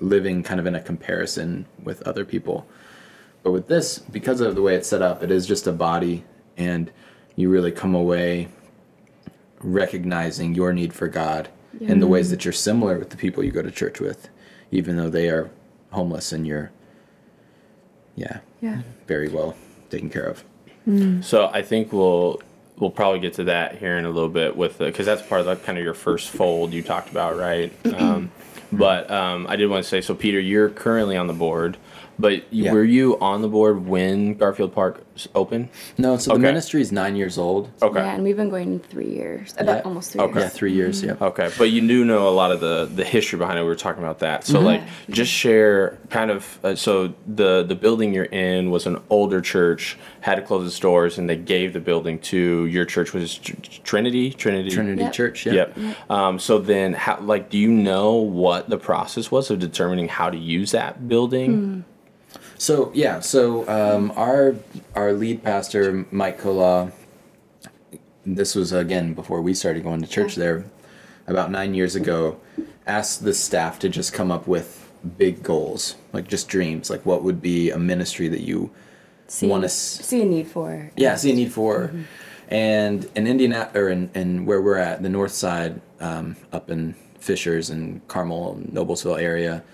living 0.00 0.44
kind 0.44 0.60
of 0.60 0.66
in 0.66 0.76
a 0.76 0.80
comparison 0.80 1.66
with 1.82 2.00
other 2.02 2.24
people. 2.24 2.64
But 3.42 3.50
with 3.50 3.66
this, 3.66 3.98
because 3.98 4.40
of 4.40 4.54
the 4.54 4.62
way 4.62 4.76
it's 4.76 4.88
set 4.88 5.02
up, 5.02 5.24
it 5.24 5.32
is 5.32 5.46
just 5.46 5.66
a 5.66 5.72
body, 5.72 6.24
and 6.56 6.92
you 7.34 7.50
really 7.50 7.72
come 7.72 7.96
away 7.96 8.48
recognizing 9.60 10.54
your 10.54 10.72
need 10.72 10.92
for 10.92 11.08
God 11.08 11.48
and 11.80 12.00
the 12.00 12.06
ways 12.06 12.30
that 12.30 12.44
you're 12.44 12.52
similar 12.52 12.98
with 12.98 13.10
the 13.10 13.16
people 13.16 13.42
you 13.42 13.50
go 13.50 13.62
to 13.62 13.70
church 13.70 14.00
with, 14.00 14.28
even 14.70 14.96
though 14.96 15.10
they 15.10 15.28
are 15.28 15.50
homeless 15.90 16.32
and 16.32 16.46
you're, 16.46 16.70
yeah, 18.16 18.38
Yeah. 18.60 18.82
very 19.06 19.28
well 19.28 19.54
taken 19.90 20.10
care 20.10 20.26
of. 20.26 20.42
So 21.22 21.50
I 21.52 21.62
think 21.62 21.92
we'll 21.92 22.40
we'll 22.78 22.90
probably 22.90 23.18
get 23.20 23.32
to 23.34 23.44
that 23.44 23.78
here 23.78 23.96
in 23.96 24.04
a 24.04 24.10
little 24.10 24.28
bit 24.28 24.54
with 24.56 24.78
because 24.78 25.06
that's 25.06 25.22
part 25.22 25.40
of 25.40 25.46
the, 25.46 25.56
kind 25.56 25.78
of 25.78 25.82
your 25.84 25.94
first 25.94 26.28
fold 26.28 26.72
you 26.72 26.82
talked 26.82 27.10
about, 27.10 27.36
right? 27.38 27.72
Um, 27.92 28.30
but 28.72 29.10
um, 29.10 29.46
I 29.48 29.56
did 29.56 29.68
want 29.70 29.82
to 29.82 29.88
say, 29.88 30.00
so 30.00 30.14
Peter, 30.14 30.38
you're 30.38 30.68
currently 30.68 31.16
on 31.16 31.26
the 31.26 31.32
board, 31.32 31.76
but 32.18 32.52
Yeah. 32.52 32.72
were 32.72 32.84
you 32.84 33.18
on 33.20 33.40
the 33.42 33.48
board 33.48 33.86
when 33.86 34.34
Garfield 34.34 34.74
Park 34.74 35.02
s- 35.16 35.28
opened? 35.34 35.68
No, 35.98 36.16
so 36.16 36.32
Okay. 36.32 36.40
the 36.42 36.46
ministry 36.46 36.80
is 36.80 36.92
nine 36.92 37.16
years 37.16 37.36
old. 37.38 37.70
Okay. 37.82 37.98
Yeah, 38.00 38.14
and 38.14 38.22
we've 38.22 38.36
been 38.36 38.50
going 38.50 38.78
three 38.78 39.08
years, 39.10 39.54
about 39.58 39.76
Yeah. 39.78 39.82
almost 39.84 40.12
three 40.12 40.20
Okay. 40.22 40.34
Yeah, 40.34 40.40
years. 40.44 40.52
three 40.52 40.72
years. 40.72 41.02
Yeah. 41.02 41.14
Okay, 41.20 41.48
but 41.58 41.70
you 41.70 41.80
do 41.86 42.04
know 42.04 42.28
a 42.28 42.30
lot 42.30 42.52
of 42.52 42.60
the 42.60 42.88
the 42.94 43.04
history 43.04 43.38
behind 43.38 43.58
it. 43.58 43.62
We 43.62 43.68
were 43.68 43.74
talking 43.74 44.02
about 44.02 44.20
that. 44.20 44.44
So 44.46 44.60
like, 44.60 44.82
just 45.10 45.32
share 45.32 45.98
kind 46.10 46.30
of. 46.30 46.58
Uh, 46.62 46.74
so 46.74 47.12
the 47.26 47.64
the 47.66 47.74
building 47.74 48.14
you're 48.14 48.24
in 48.26 48.70
was 48.70 48.86
an 48.86 48.98
older 49.10 49.40
church, 49.40 49.96
had 50.20 50.36
to 50.36 50.42
close 50.42 50.66
its 50.66 50.78
doors, 50.78 51.18
and 51.18 51.28
they 51.28 51.36
gave 51.36 51.72
the 51.72 51.80
building 51.80 52.18
to 52.20 52.66
your 52.66 52.84
church, 52.84 53.12
was 53.12 53.34
Tr- 53.38 53.54
Trinity, 53.84 54.30
Trinity, 54.30 54.70
Trinity 54.70 55.02
Yep. 55.02 55.12
Church. 55.12 55.46
Yeah. 55.46 55.52
Yep. 55.52 55.78
Um, 56.10 56.38
so 56.38 56.58
then, 56.58 56.92
how 56.94 57.18
like, 57.20 57.50
do 57.50 57.58
you 57.58 57.70
know 57.70 58.14
what 58.14 58.68
the 58.68 58.78
process 58.78 59.30
was 59.30 59.50
of 59.50 59.58
determining 59.58 60.08
how 60.08 60.30
to 60.30 60.36
use 60.38 60.70
that 60.72 61.08
building? 61.08 61.84
So 62.58 62.90
yeah, 62.94 63.20
so 63.20 63.68
um, 63.68 64.12
our 64.16 64.56
our 64.94 65.12
lead 65.12 65.42
pastor 65.42 66.06
Mike 66.10 66.38
Kola. 66.38 66.92
This 68.24 68.54
was 68.54 68.72
again 68.72 69.14
before 69.14 69.40
we 69.40 69.54
started 69.54 69.84
going 69.84 70.00
to 70.02 70.08
church 70.08 70.34
there, 70.34 70.64
about 71.26 71.50
nine 71.50 71.74
years 71.74 71.94
ago. 71.94 72.40
Asked 72.86 73.24
the 73.24 73.34
staff 73.34 73.78
to 73.80 73.88
just 73.88 74.12
come 74.12 74.30
up 74.30 74.46
with 74.46 74.90
big 75.18 75.42
goals, 75.42 75.96
like 76.12 76.28
just 76.28 76.48
dreams, 76.48 76.88
like 76.88 77.04
what 77.04 77.22
would 77.22 77.40
be 77.42 77.70
a 77.70 77.78
ministry 77.78 78.28
that 78.28 78.40
you 78.40 78.70
Want 79.42 79.64
to 79.64 79.68
see 79.68 80.22
a 80.22 80.24
need 80.24 80.46
for. 80.46 80.90
yeah 80.96 81.16
see 81.16 81.32
a 81.32 81.34
need 81.34 81.52
for 81.52 81.92
and 82.48 83.10
in 83.16 83.26
indiana 83.26 83.68
or 83.74 83.88
in, 83.88 84.08
in 84.14 84.46
where 84.46 84.62
we're 84.62 84.76
at 84.78 85.02
the 85.02 85.08
north 85.08 85.32
side 85.32 85.80
um, 85.98 86.36
up 86.52 86.70
in 86.70 86.94
fishers 87.18 87.68
and 87.68 88.06
carmel 88.06 88.56
noblesville 88.70 89.20
area 89.20 89.64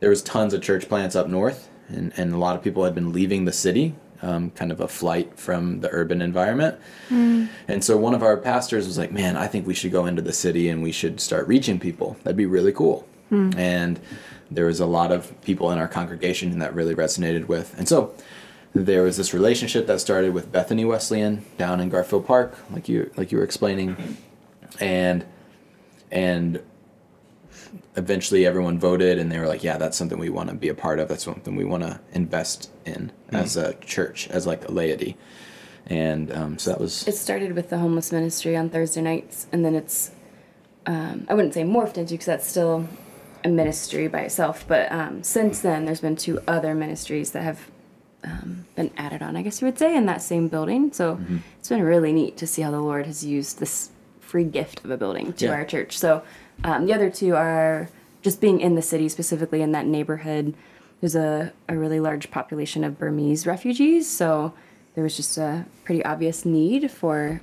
there 0.00 0.10
was 0.10 0.22
tons 0.22 0.52
of 0.52 0.60
church 0.60 0.90
plants 0.90 1.16
up 1.16 1.26
north 1.26 1.70
and, 1.92 2.12
and 2.16 2.32
a 2.32 2.38
lot 2.38 2.56
of 2.56 2.62
people 2.62 2.84
had 2.84 2.94
been 2.94 3.12
leaving 3.12 3.44
the 3.44 3.52
city 3.52 3.94
um, 4.22 4.50
kind 4.50 4.70
of 4.70 4.80
a 4.80 4.88
flight 4.88 5.36
from 5.36 5.80
the 5.80 5.88
urban 5.90 6.22
environment. 6.22 6.78
And 7.68 7.84
so 7.84 7.96
one 7.96 8.14
of 8.14 8.22
our 8.22 8.36
pastors 8.36 8.86
was 8.86 8.96
like 8.96 9.10
man 9.12 9.36
i 9.36 9.46
think 9.48 9.66
we 9.66 9.74
should 9.74 9.92
go 9.92 10.06
into 10.06 10.22
the 10.22 10.32
city 10.32 10.68
and 10.68 10.82
we 10.82 10.92
should 10.92 11.20
start 11.20 11.46
reaching 11.48 11.78
people. 11.80 12.16
That'd 12.22 12.36
be 12.36 12.46
really 12.46 12.72
cool. 12.72 13.06
And 13.58 13.98
there 14.50 14.66
was 14.66 14.80
a 14.80 14.86
lot 14.86 15.10
of 15.12 15.40
people 15.42 15.70
in 15.72 15.78
our 15.78 15.88
congregation 15.88 16.58
that 16.58 16.74
really 16.74 16.94
resonated 16.94 17.48
with. 17.48 17.74
And 17.78 17.88
so 17.88 18.14
there 18.74 19.02
was 19.02 19.16
this 19.16 19.34
relationship 19.34 19.86
that 19.86 20.00
started 20.00 20.32
with 20.34 20.52
Bethany 20.52 20.84
Wesleyan 20.84 21.44
down 21.58 21.80
in 21.80 21.88
Garfield 21.88 22.26
Park, 22.26 22.56
like 22.70 22.88
you 22.88 23.10
like 23.16 23.32
you 23.32 23.38
were 23.38 23.44
explaining, 23.44 24.18
and 24.80 25.24
and 26.10 26.60
eventually 27.96 28.46
everyone 28.46 28.78
voted, 28.78 29.18
and 29.18 29.30
they 29.30 29.38
were 29.38 29.46
like, 29.48 29.62
"Yeah, 29.62 29.78
that's 29.78 29.96
something 29.96 30.18
we 30.18 30.30
want 30.30 30.48
to 30.50 30.54
be 30.54 30.68
a 30.68 30.74
part 30.74 30.98
of. 30.98 31.08
That's 31.08 31.24
something 31.24 31.56
we 31.56 31.64
want 31.64 31.82
to 31.82 32.00
invest 32.12 32.70
in 32.84 33.12
as 33.32 33.56
a 33.56 33.74
church, 33.74 34.28
as 34.30 34.46
like 34.46 34.68
a 34.68 34.72
laity." 34.72 35.16
And 35.86 36.32
um, 36.32 36.58
so 36.58 36.70
that 36.70 36.80
was 36.80 37.06
It 37.08 37.16
started 37.16 37.54
with 37.54 37.70
the 37.70 37.78
homeless 37.78 38.12
ministry 38.12 38.56
on 38.56 38.70
Thursday 38.70 39.02
nights, 39.02 39.46
and 39.52 39.64
then 39.64 39.74
it's, 39.74 40.12
um, 40.86 41.26
I 41.28 41.34
wouldn't 41.34 41.54
say 41.54 41.64
morphed 41.64 41.96
into 41.98 42.14
because 42.14 42.26
that's 42.26 42.46
still 42.46 42.86
a 43.44 43.48
ministry 43.48 44.06
by 44.06 44.20
itself. 44.20 44.64
But 44.68 44.90
um, 44.92 45.22
since 45.24 45.60
then, 45.60 45.84
there's 45.84 46.00
been 46.00 46.16
two 46.16 46.40
other 46.46 46.74
ministries 46.74 47.32
that 47.32 47.42
have 47.42 47.70
um, 48.24 48.64
been 48.76 48.92
added 48.96 49.20
on, 49.22 49.36
I 49.36 49.42
guess 49.42 49.60
you 49.60 49.66
would 49.66 49.78
say, 49.78 49.96
in 49.96 50.06
that 50.06 50.22
same 50.22 50.46
building. 50.46 50.92
So 50.92 51.18
it's 51.58 51.68
been 51.68 51.82
really 51.82 52.12
neat 52.12 52.36
to 52.36 52.46
see 52.46 52.62
how 52.62 52.70
the 52.70 52.80
Lord 52.80 53.04
has 53.06 53.24
used 53.24 53.58
this 53.58 53.90
free 54.20 54.44
gift 54.44 54.84
of 54.84 54.90
a 54.92 54.96
building 54.96 55.32
to 55.34 55.46
Yeah. 55.46 55.52
our 55.52 55.64
church. 55.64 55.98
So 55.98 56.22
um, 56.64 56.86
the 56.86 56.94
other 56.94 57.10
two 57.10 57.34
are 57.34 57.88
just 58.22 58.40
being 58.40 58.60
in 58.60 58.74
the 58.74 58.82
city, 58.82 59.08
specifically 59.08 59.62
in 59.62 59.72
that 59.72 59.86
neighborhood. 59.86 60.54
There's 61.00 61.16
a, 61.16 61.52
a 61.68 61.76
really 61.76 62.00
large 62.00 62.30
population 62.30 62.84
of 62.84 62.98
Burmese 62.98 63.46
refugees. 63.46 64.08
So 64.08 64.54
there 64.94 65.02
was 65.02 65.16
just 65.16 65.36
a 65.38 65.66
pretty 65.84 66.04
obvious 66.04 66.44
need 66.44 66.90
for, 66.90 67.40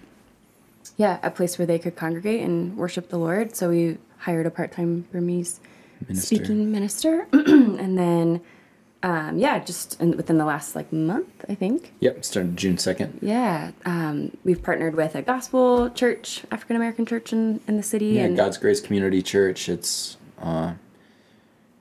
yeah, 0.97 1.19
a 1.21 1.29
place 1.29 1.57
where 1.57 1.65
they 1.65 1.79
could 1.79 1.95
congregate 1.95 2.41
and 2.41 2.77
worship 2.77 3.09
the 3.09 3.17
Lord. 3.17 3.55
So 3.55 3.69
we 3.69 3.97
hired 4.19 4.45
a 4.45 4.51
part 4.51 4.71
time 4.71 5.05
Burmese 5.11 5.59
Minister. 6.07 6.25
speaking 6.25 6.71
minister. 6.71 7.27
and 7.33 7.97
then, 7.97 8.41
um, 9.01 9.37
yeah, 9.37 9.59
just 9.59 9.99
in, 10.01 10.17
within 10.17 10.37
the 10.37 10.45
last 10.45 10.75
like 10.75 10.91
month, 10.91 11.45
I 11.47 11.55
think. 11.55 11.93
yep 11.99 12.25
started 12.25 12.57
June 12.57 12.77
second. 12.77 13.19
Yeah, 13.21 13.71
um, 13.85 14.35
we've 14.43 14.61
partnered 14.61 14.95
with 14.95 15.15
a 15.15 15.21
gospel 15.21 15.89
church, 15.91 16.43
African 16.51 16.75
American 16.75 17.05
church 17.05 17.31
in, 17.31 17.61
in 17.67 17.77
the 17.77 17.83
city. 17.83 18.07
Yeah, 18.07 18.23
and 18.25 18.35
God's 18.37 18.57
Grace 18.57 18.81
Community 18.81 19.21
Church. 19.21 19.69
It's 19.69 20.17
uh, 20.41 20.73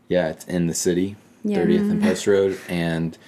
yeah, 0.09 0.29
it's 0.29 0.45
in 0.45 0.67
the 0.69 0.75
city, 0.75 1.17
Yeah. 1.45 1.57
Thirtieth 1.57 1.83
and 1.91 2.03
Post 2.03 2.27
Road, 2.27 2.59
and 2.69 3.19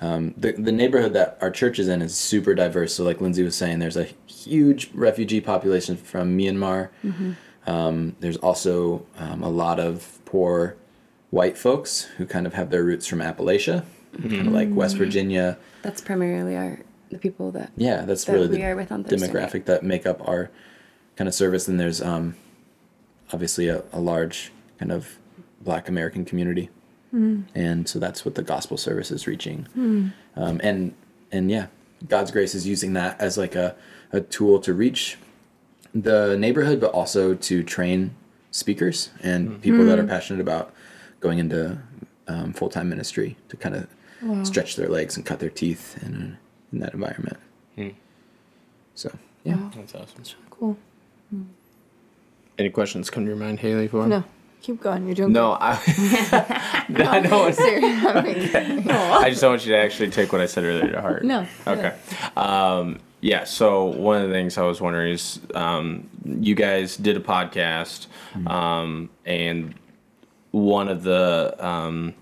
um, 0.00 0.34
the 0.36 0.52
the 0.52 0.72
neighborhood 0.72 1.12
that 1.14 1.38
our 1.40 1.50
church 1.50 1.78
is 1.78 1.86
in 1.88 2.02
is 2.02 2.16
super 2.16 2.54
diverse. 2.54 2.94
So, 2.94 3.04
like 3.04 3.20
Lindsay 3.20 3.42
was 3.44 3.54
saying, 3.56 3.78
there's 3.78 3.96
a 3.96 4.08
huge 4.26 4.90
refugee 4.92 5.40
population 5.40 5.96
from 5.96 6.36
Myanmar. 6.36 6.88
Um, 7.66 8.14
there's 8.20 8.36
also 8.36 9.06
um, 9.18 9.42
a 9.42 9.48
lot 9.48 9.80
of 9.80 10.18
poor 10.24 10.76
white 11.30 11.58
folks 11.58 12.02
who 12.16 12.26
kind 12.26 12.46
of 12.46 12.54
have 12.54 12.70
their 12.70 12.84
roots 12.84 13.06
from 13.06 13.20
Appalachia, 13.20 13.84
kind 14.12 14.24
of 14.24 14.30
mm-hmm. 14.30 14.54
like 14.54 14.68
West 14.70 14.96
Virginia. 14.96 15.58
that's 15.82 16.00
primarily 16.00 16.56
our 16.56 16.80
the 17.10 17.18
people 17.18 17.52
that 17.52 17.70
Yeah, 17.76 18.04
that's 18.04 18.24
that 18.24 18.32
really 18.32 18.48
we 18.48 18.56
the 18.56 18.64
are 18.64 18.76
with 18.76 18.92
on 18.92 19.04
demographic 19.04 19.54
night. 19.54 19.66
that 19.66 19.82
make 19.82 20.06
up 20.06 20.26
our 20.26 20.50
kind 21.16 21.28
of 21.28 21.34
service. 21.34 21.68
And 21.68 21.78
there's 21.78 22.02
um, 22.02 22.36
obviously 23.32 23.68
a, 23.68 23.82
a 23.92 24.00
large 24.00 24.52
kind 24.78 24.92
of 24.92 25.18
Black 25.60 25.88
American 25.88 26.24
community, 26.24 26.70
mm-hmm. 27.14 27.42
and 27.54 27.88
so 27.88 27.98
that's 27.98 28.24
what 28.24 28.34
the 28.34 28.42
gospel 28.42 28.76
service 28.76 29.10
is 29.10 29.26
reaching. 29.26 29.66
Hmm. 29.74 30.08
Um, 30.36 30.60
and 30.62 30.94
and 31.32 31.50
yeah, 31.50 31.66
God's 32.08 32.30
grace 32.30 32.54
is 32.54 32.66
using 32.66 32.92
that 32.92 33.20
as 33.20 33.36
like 33.36 33.54
a 33.54 33.74
a 34.12 34.20
tool 34.20 34.60
to 34.60 34.72
reach 34.72 35.18
the 35.94 36.36
neighborhood, 36.36 36.80
but 36.80 36.92
also 36.92 37.34
to 37.34 37.62
train 37.62 38.14
speakers 38.50 39.10
and 39.22 39.48
hmm. 39.48 39.56
people 39.56 39.84
that 39.86 39.98
are 39.98 40.02
hmm. 40.02 40.08
passionate 40.08 40.40
about 40.40 40.72
going 41.26 41.40
into 41.40 41.76
um, 42.28 42.52
full 42.52 42.68
time 42.68 42.88
ministry 42.88 43.36
to 43.48 43.56
kind 43.56 43.74
of 43.74 44.46
stretch 44.46 44.76
their 44.76 44.88
legs 44.88 45.16
and 45.16 45.26
cut 45.26 45.40
their 45.40 45.50
teeth 45.50 45.98
in, 46.02 46.38
in 46.72 46.78
that 46.78 46.94
environment. 46.94 47.36
So 48.94 49.10
yeah, 49.44 49.58
That's 49.74 49.94
awesome. 49.94 50.08
That's 50.16 50.34
really 50.34 50.46
Cool. 50.50 50.76
Any 52.58 52.70
questions 52.70 53.10
come 53.10 53.24
to 53.24 53.28
your 53.28 53.36
mind, 53.38 53.60
Haley? 53.60 53.88
For 53.88 54.06
No, 54.06 54.24
keep 54.62 54.80
going. 54.80 55.04
You're 55.04 55.14
doing 55.16 55.32
great. 55.32 55.42
No, 55.42 55.58
I, 55.60 55.78
I 56.88 57.20
don't. 57.20 57.54
Serious. 57.54 58.04
I'm 58.04 58.24
kidding. 58.24 58.90
I 59.24 59.28
just 59.28 59.42
don't 59.42 59.50
want 59.52 59.66
you 59.66 59.72
to 59.72 59.78
actually 59.78 60.10
take 60.10 60.32
what 60.32 60.40
I 60.40 60.46
said 60.46 60.64
earlier 60.64 60.90
to 60.92 61.00
heart. 61.02 61.24
No. 61.24 61.46
Okay. 61.66 61.94
Um, 62.36 63.00
yeah. 63.20 63.44
So 63.44 63.84
one 63.84 64.22
of 64.22 64.28
the 64.28 64.34
things 64.34 64.56
I 64.56 64.62
was 64.62 64.80
wondering 64.80 65.12
is, 65.12 65.40
um, 65.54 66.08
you 66.24 66.54
guys 66.54 66.96
did 66.96 67.18
a 67.18 67.20
podcast, 67.20 68.06
um, 68.46 69.10
and 69.26 69.74
one 70.56 70.88
of 70.88 71.02
the 71.02 71.54
um, 71.58 72.14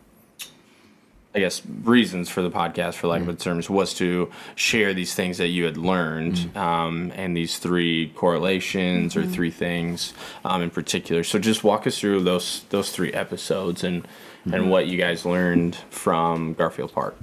I 1.34 1.40
guess 1.40 1.62
reasons 1.82 2.28
for 2.28 2.42
the 2.42 2.50
podcast, 2.50 2.94
for 2.94 3.08
lack 3.08 3.20
of 3.20 3.26
better 3.26 3.38
terms, 3.38 3.68
was 3.68 3.94
to 3.94 4.30
share 4.54 4.92
these 4.94 5.14
things 5.14 5.38
that 5.38 5.48
you 5.48 5.64
had 5.64 5.76
learned, 5.76 6.56
um, 6.56 7.12
and 7.16 7.36
these 7.36 7.58
three 7.58 8.08
correlations 8.10 9.16
or 9.16 9.26
three 9.26 9.50
things 9.50 10.14
um, 10.44 10.62
in 10.62 10.70
particular. 10.70 11.24
So 11.24 11.38
just 11.38 11.64
walk 11.64 11.86
us 11.86 11.98
through 11.98 12.20
those 12.22 12.64
those 12.70 12.90
three 12.90 13.12
episodes 13.12 13.84
and 13.84 14.06
and 14.52 14.70
what 14.70 14.86
you 14.86 14.98
guys 14.98 15.24
learned 15.24 15.76
from 15.90 16.54
Garfield 16.54 16.92
Park. 16.92 17.16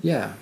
Yeah. 0.00 0.32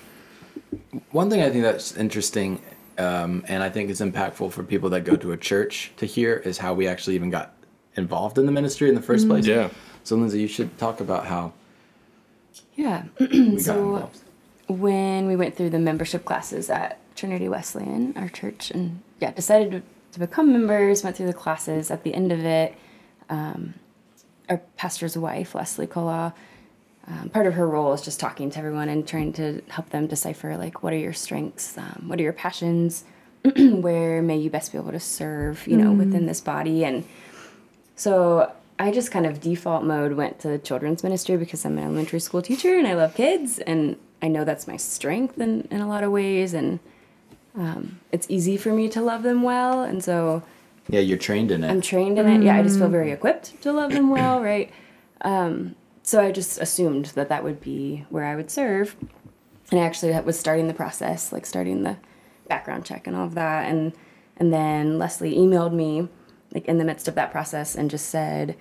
One 1.11 1.29
thing 1.29 1.43
I 1.43 1.51
think 1.51 1.65
that's 1.65 1.97
interesting, 1.97 2.63
um, 2.97 3.45
and 3.49 3.63
I 3.63 3.69
think 3.69 3.91
is 3.91 4.01
impactful 4.01 4.53
for 4.53 4.63
people 4.63 4.91
that 4.91 5.05
go 5.05 5.17
to 5.17 5.33
a 5.33 5.37
church 5.37 5.93
to 5.97 6.07
hear, 6.07 6.37
is 6.37 6.59
how 6.59 6.73
we 6.73 6.87
actually 6.87 7.17
even 7.17 7.31
got 7.31 7.53
involved 7.97 8.39
in 8.39 8.47
the 8.47 8.53
ministry 8.53 8.89
in 8.89 8.95
the 8.95 9.03
first 9.03 9.29
place. 9.29 9.47
Yeah. 9.47 9.71
So, 10.05 10.17
Lindsay, 10.17 10.41
you 10.41 10.49
should 10.49 10.77
talk 10.79 11.01
about 11.01 11.27
how 11.27 11.53
Yeah. 12.75 13.05
we 13.21 13.59
So- 13.59 13.75
involved. 13.95 14.19
when 14.69 15.27
we 15.27 15.37
went 15.37 15.57
through 15.57 15.71
the 15.71 15.79
membership 15.79 16.25
classes 16.25 16.71
at 16.71 16.99
Trinity 17.17 17.49
Wesleyan, 17.49 18.15
our 18.17 18.29
church, 18.29 18.71
and 18.71 19.01
yeah, 19.21 19.31
decided 19.33 19.71
to, 19.73 19.83
to 20.13 20.19
become 20.21 20.53
members, 20.53 21.03
went 21.05 21.17
through 21.17 21.27
the 21.27 21.33
classes. 21.35 21.91
At 21.91 22.05
the 22.05 22.15
end 22.15 22.33
of 22.33 22.45
it, 22.45 22.75
um, 23.29 23.75
our 24.49 24.59
pastor's 24.77 25.17
wife, 25.17 25.55
Leslie 25.55 25.87
Kola, 25.87 26.33
um, 27.07 27.29
part 27.31 27.47
of 27.47 27.55
her 27.55 27.69
role 27.69 27.93
is 27.93 28.03
just 28.03 28.21
talking 28.21 28.51
to 28.51 28.59
everyone 28.59 28.89
and 28.89 29.07
trying 29.07 29.33
to 29.35 29.61
help 29.69 29.91
them 29.91 30.07
decipher 30.07 30.57
like 30.57 30.83
what 30.83 30.93
are 30.93 30.99
your 30.99 31.13
strengths, 31.13 31.77
um, 31.77 32.05
what 32.07 32.19
are 32.19 32.23
your 32.23 32.33
passions, 32.33 33.05
where 33.57 34.23
may 34.23 34.37
you 34.37 34.49
best 34.51 34.73
be 34.73 34.79
able 34.79 34.93
to 34.93 35.01
serve, 35.01 35.67
you 35.67 35.77
know, 35.77 35.93
within 35.93 36.27
this 36.27 36.41
body 36.41 36.85
and 36.85 37.05
so 38.01 38.51
I 38.79 38.91
just 38.91 39.11
kind 39.13 39.27
of 39.27 39.43
default 39.43 39.85
mode 39.85 40.15
went 40.15 40.39
to 40.41 40.57
children's 40.57 41.03
ministry 41.05 41.37
because 41.37 41.67
I'm 41.67 41.77
an 41.77 41.85
elementary 41.85 42.19
school 42.19 42.41
teacher 42.41 42.79
and 42.79 42.87
I 42.87 42.95
love 42.95 43.15
kids 43.15 43.59
and 43.59 43.97
I 44.23 44.29
know 44.29 44.43
that's 44.43 44.67
my 44.67 44.79
strength 44.79 45.39
in, 45.39 45.69
in 45.71 45.83
a 45.83 45.87
lot 45.87 46.03
of 46.03 46.11
ways 46.11 46.55
and 46.55 46.81
um, 47.55 48.01
it's 48.11 48.27
easy 48.31 48.57
for 48.57 48.73
me 48.73 48.89
to 48.89 49.03
love 49.03 49.23
them 49.23 49.43
well 49.43 49.83
and 49.83 50.03
so 50.03 50.43
Yeah, 50.89 51.01
you're 51.01 51.19
trained 51.19 51.51
in 51.51 51.63
it. 51.63 51.71
I'm 51.71 51.83
trained 51.83 52.19
in 52.19 52.27
it. 52.27 52.43
Yeah, 52.43 52.57
I 52.57 52.63
just 52.63 52.79
feel 52.79 52.89
very 52.89 53.11
equipped 53.11 53.61
to 53.63 53.71
love 53.71 53.93
them 53.93 54.09
well, 54.09 54.41
right? 54.51 54.71
Um, 55.21 55.75
so 56.03 56.23
I 56.23 56.33
just 56.33 56.59
assumed 56.59 57.07
that 57.17 57.29
that 57.29 57.45
would 57.45 57.61
be 57.61 58.07
where 58.09 58.25
I 58.25 58.35
would 58.35 58.51
serve, 58.51 58.97
and 59.71 59.79
I 59.79 59.85
actually 59.85 60.19
was 60.23 60.41
starting 60.41 60.69
the 60.69 60.75
process, 60.75 61.33
like 61.33 61.45
starting 61.45 61.83
the 61.83 61.99
background 62.49 62.87
check 62.87 63.07
and 63.07 63.15
all 63.15 63.27
of 63.27 63.35
that, 63.35 63.69
and 63.71 63.93
and 64.39 64.53
then 64.53 64.99
Leslie 64.99 65.37
emailed 65.37 65.75
me, 65.75 66.09
like 66.53 66.67
in 66.67 66.79
the 66.79 66.85
midst 66.85 67.09
of 67.09 67.15
that 67.15 67.31
process, 67.31 67.75
and 67.75 67.91
just 67.91 68.09
said, 68.09 68.57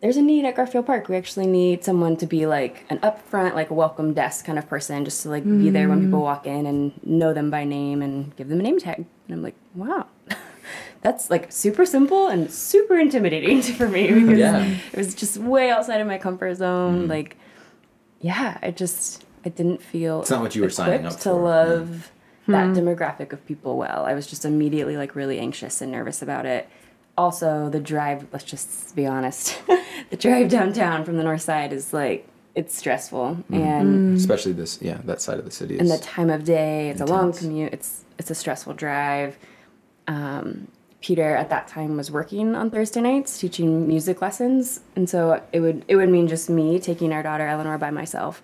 "There's 0.00 0.16
a 0.16 0.22
need 0.22 0.44
at 0.44 0.56
Garfield 0.56 0.86
Park. 0.86 1.08
We 1.08 1.16
actually 1.16 1.46
need 1.46 1.84
someone 1.84 2.16
to 2.18 2.26
be 2.26 2.46
like 2.46 2.84
an 2.90 2.98
upfront, 2.98 3.54
like 3.54 3.70
a 3.70 3.74
welcome 3.74 4.14
desk 4.14 4.44
kind 4.44 4.58
of 4.58 4.68
person, 4.68 5.04
just 5.04 5.22
to 5.22 5.30
like 5.30 5.44
be 5.44 5.70
there 5.70 5.88
when 5.88 6.04
people 6.04 6.20
mm. 6.20 6.24
walk 6.24 6.46
in 6.46 6.66
and 6.66 6.92
know 7.04 7.32
them 7.32 7.50
by 7.50 7.64
name 7.64 8.02
and 8.02 8.34
give 8.36 8.48
them 8.48 8.60
a 8.60 8.62
name 8.62 8.78
tag." 8.78 8.98
And 8.98 9.36
I'm 9.36 9.42
like, 9.42 9.56
"Wow." 9.74 10.06
that's 11.04 11.28
like 11.30 11.52
super 11.52 11.84
simple 11.84 12.28
and 12.28 12.50
super 12.50 12.98
intimidating 12.98 13.60
for 13.78 13.88
me 13.88 14.06
because 14.12 14.38
Yeah. 14.38 14.76
it 14.92 14.96
was 14.96 15.14
just 15.14 15.36
way 15.36 15.70
outside 15.70 16.00
of 16.00 16.06
my 16.06 16.18
comfort 16.18 16.56
zone. 16.56 17.06
Mm. 17.06 17.10
Like, 17.10 17.36
yeah, 18.20 18.58
I 18.62 18.70
just 18.70 19.24
I 19.44 19.50
didn't 19.50 19.82
feel 19.82 20.22
It's 20.22 20.30
not 20.30 20.40
what 20.40 20.56
you 20.56 20.62
were 20.62 20.70
signing 20.70 21.06
up 21.06 21.12
to 21.12 21.18
for, 21.18 21.32
love 21.34 22.10
that 22.46 22.68
hmm. 22.68 22.72
demographic 22.74 23.32
of 23.32 23.44
people 23.46 23.76
well. 23.76 24.04
I 24.04 24.14
was 24.14 24.26
just 24.26 24.44
immediately 24.44 24.96
like 24.96 25.14
really 25.14 25.38
anxious 25.38 25.80
and 25.80 25.92
nervous 25.92 26.22
about 26.22 26.46
it. 26.46 26.68
Also, 27.16 27.68
the 27.68 27.80
drive. 27.80 28.26
Let's 28.32 28.44
just 28.44 28.94
be 28.96 29.06
honest. 29.06 29.60
the 30.10 30.16
drive 30.16 30.48
downtown 30.48 31.04
from 31.04 31.16
the 31.16 31.22
north 31.22 31.42
side 31.42 31.72
is 31.72 31.92
like 31.92 32.26
it's 32.54 32.76
stressful 32.76 33.38
and 33.50 34.16
Especially 34.16 34.52
this, 34.52 34.78
yeah, 34.80 34.98
that 35.04 35.20
side 35.20 35.38
of 35.38 35.44
the 35.44 35.50
city 35.50 35.74
is. 35.74 35.80
and 35.80 35.90
the 35.90 35.98
time 35.98 36.30
of 36.30 36.44
day. 36.44 36.90
It's 36.90 37.00
a 37.00 37.06
long 37.06 37.32
commute. 37.32 37.72
It's 37.72 38.04
it's 38.18 38.30
a 38.30 38.34
stressful 38.34 38.74
drive. 38.74 39.36
Um, 40.06 40.68
Peter 41.00 41.36
at 41.36 41.50
that 41.50 41.68
time 41.68 41.96
was 41.96 42.10
working 42.10 42.54
on 42.54 42.70
Thursday 42.70 43.00
nights 43.00 43.38
teaching 43.38 43.86
music 43.86 44.22
lessons, 44.22 44.80
and 44.96 45.08
so 45.08 45.42
it 45.52 45.60
would 45.60 45.84
it 45.88 45.96
would 45.96 46.08
mean 46.08 46.28
just 46.28 46.48
me 46.48 46.78
taking 46.78 47.12
our 47.12 47.22
daughter 47.22 47.46
Eleanor 47.46 47.76
by 47.78 47.90
myself. 47.90 48.42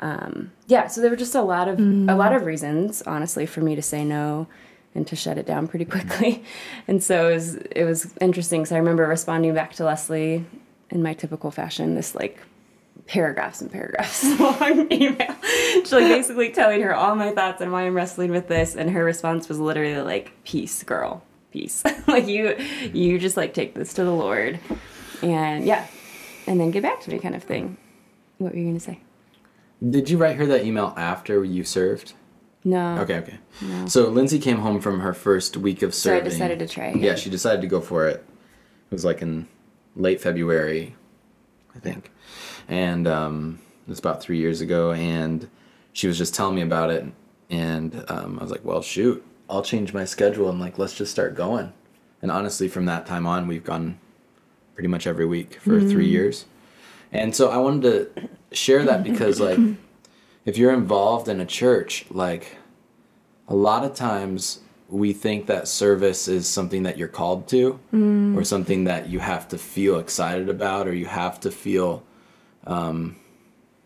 Um, 0.00 0.50
yeah, 0.66 0.86
so 0.86 1.00
there 1.02 1.10
were 1.10 1.16
just 1.16 1.34
a 1.34 1.42
lot 1.42 1.68
of 1.68 1.78
a 1.78 2.16
lot 2.16 2.32
of 2.34 2.46
reasons, 2.46 3.02
honestly, 3.02 3.46
for 3.46 3.60
me 3.60 3.74
to 3.76 3.82
say 3.82 4.04
no 4.04 4.46
and 4.94 5.06
to 5.06 5.16
shut 5.16 5.38
it 5.38 5.46
down 5.46 5.68
pretty 5.68 5.84
quickly. 5.84 6.42
And 6.88 7.02
so 7.02 7.28
it 7.28 7.34
was 7.34 7.54
it 7.56 7.84
was 7.84 8.12
interesting. 8.20 8.66
So 8.66 8.74
I 8.74 8.78
remember 8.78 9.06
responding 9.06 9.54
back 9.54 9.74
to 9.74 9.84
Leslie 9.84 10.44
in 10.90 11.02
my 11.02 11.14
typical 11.14 11.52
fashion, 11.52 11.94
this 11.94 12.14
like 12.16 12.40
paragraphs 13.06 13.60
and 13.60 13.70
paragraphs 13.70 14.24
long 14.40 14.92
email. 14.92 15.36
Just 15.74 15.92
like 15.92 16.06
basically 16.06 16.50
telling 16.50 16.82
her 16.82 16.94
all 16.94 17.14
my 17.14 17.30
thoughts 17.32 17.60
and 17.60 17.70
why 17.70 17.82
I'm 17.82 17.94
wrestling 17.94 18.30
with 18.30 18.48
this. 18.48 18.74
And 18.74 18.90
her 18.90 19.04
response 19.04 19.48
was 19.48 19.60
literally 19.60 20.00
like, 20.02 20.32
Peace, 20.44 20.82
girl. 20.82 21.22
Peace. 21.52 21.84
like 22.08 22.26
you 22.26 22.56
you 22.92 23.18
just 23.18 23.36
like 23.36 23.54
take 23.54 23.74
this 23.74 23.94
to 23.94 24.04
the 24.04 24.12
Lord. 24.12 24.58
And 25.22 25.64
yeah. 25.64 25.86
And 26.46 26.58
then 26.58 26.72
get 26.72 26.82
back 26.82 27.00
to 27.02 27.10
me 27.10 27.20
kind 27.20 27.36
of 27.36 27.44
thing. 27.44 27.76
What 28.38 28.52
were 28.52 28.58
you 28.58 28.66
gonna 28.66 28.80
say? 28.80 29.00
Did 29.88 30.10
you 30.10 30.18
write 30.18 30.36
her 30.36 30.46
that 30.46 30.64
email 30.64 30.92
after 30.96 31.44
you 31.44 31.62
served? 31.64 32.14
No. 32.64 32.98
Okay, 32.98 33.18
okay. 33.18 33.38
So 33.86 34.08
Lindsay 34.08 34.38
came 34.38 34.58
home 34.58 34.80
from 34.80 35.00
her 35.00 35.14
first 35.14 35.56
week 35.56 35.82
of 35.82 35.94
So 35.94 36.14
I 36.14 36.20
decided 36.20 36.58
to 36.58 36.68
try. 36.68 36.92
Yeah, 36.92 37.14
she 37.14 37.30
decided 37.30 37.62
to 37.62 37.66
go 37.66 37.80
for 37.80 38.06
it. 38.06 38.16
It 38.16 38.92
was 38.92 39.04
like 39.04 39.22
in 39.22 39.48
late 39.96 40.20
February, 40.20 40.94
I 41.74 41.78
think. 41.78 42.10
And 42.68 43.08
um, 43.08 43.60
it 43.86 43.88
was 43.88 43.98
about 43.98 44.20
three 44.22 44.38
years 44.38 44.60
ago. 44.60 44.92
And 44.92 45.48
she 45.92 46.06
was 46.06 46.18
just 46.18 46.34
telling 46.34 46.54
me 46.54 46.62
about 46.62 46.90
it. 46.90 47.04
And 47.48 48.04
um, 48.08 48.38
I 48.38 48.42
was 48.42 48.50
like, 48.50 48.64
well, 48.64 48.82
shoot, 48.82 49.24
I'll 49.48 49.62
change 49.62 49.92
my 49.92 50.04
schedule 50.04 50.48
and 50.48 50.60
like, 50.60 50.78
let's 50.78 50.94
just 50.94 51.10
start 51.10 51.34
going. 51.34 51.72
And 52.22 52.30
honestly, 52.30 52.68
from 52.68 52.84
that 52.84 53.06
time 53.06 53.26
on, 53.26 53.48
we've 53.48 53.64
gone 53.64 53.98
pretty 54.74 54.88
much 54.88 55.06
every 55.06 55.26
week 55.26 55.54
for 55.60 55.80
three 55.80 56.06
years. 56.06 56.44
And 57.12 57.34
so 57.34 57.48
I 57.50 57.56
wanted 57.56 57.82
to 58.14 58.28
share 58.54 58.84
that 58.84 59.02
because, 59.02 59.40
like, 59.40 59.58
if 60.44 60.56
you're 60.56 60.72
involved 60.72 61.28
in 61.28 61.40
a 61.40 61.46
church, 61.46 62.06
like, 62.10 62.56
a 63.48 63.54
lot 63.54 63.84
of 63.84 63.94
times 63.94 64.60
we 64.88 65.12
think 65.12 65.46
that 65.46 65.68
service 65.68 66.26
is 66.28 66.48
something 66.48 66.82
that 66.82 66.98
you're 66.98 67.08
called 67.08 67.46
to 67.48 67.78
or 68.36 68.44
something 68.44 68.84
that 68.84 69.08
you 69.08 69.20
have 69.20 69.46
to 69.48 69.58
feel 69.58 69.98
excited 69.98 70.48
about 70.48 70.88
or 70.88 70.94
you 70.94 71.06
have 71.06 71.38
to 71.40 71.50
feel 71.50 72.02
um, 72.66 73.16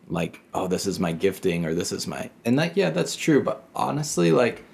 like 0.09 0.41
oh 0.53 0.67
this 0.67 0.87
is 0.87 0.99
my 0.99 1.13
gifting 1.13 1.65
or 1.65 1.75
this 1.75 1.93
is 1.93 2.07
my 2.07 2.31
and 2.45 2.57
like 2.57 2.77
yeah 2.77 2.91
that's 2.91 3.17
true 3.17 3.43
but 3.43 3.65
honestly 3.75 4.33
like 4.33 4.65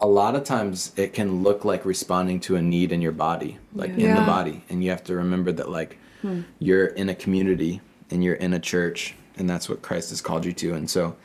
a 0.00 0.06
lot 0.06 0.34
of 0.34 0.44
times 0.44 0.92
it 0.96 1.12
can 1.12 1.42
look 1.42 1.64
like 1.64 1.84
responding 1.84 2.40
to 2.40 2.56
a 2.56 2.62
need 2.62 2.92
in 2.92 3.00
your 3.02 3.12
body 3.12 3.58
like 3.74 3.90
in 3.90 4.14
the 4.14 4.20
body 4.22 4.64
and 4.68 4.82
you 4.82 4.90
have 4.90 5.04
to 5.04 5.14
remember 5.14 5.52
that 5.52 5.68
like 5.70 5.98
you're 6.58 6.86
in 6.86 7.08
a 7.08 7.14
community 7.14 7.80
and 8.10 8.22
you're 8.24 8.34
in 8.36 8.52
a 8.52 8.58
church 8.58 9.14
and 9.36 9.48
that's 9.48 9.68
what 9.68 9.82
christ 9.82 10.10
has 10.10 10.20
called 10.20 10.44
you 10.44 10.52
to 10.52 10.74
and 10.74 10.88
so 10.90 11.16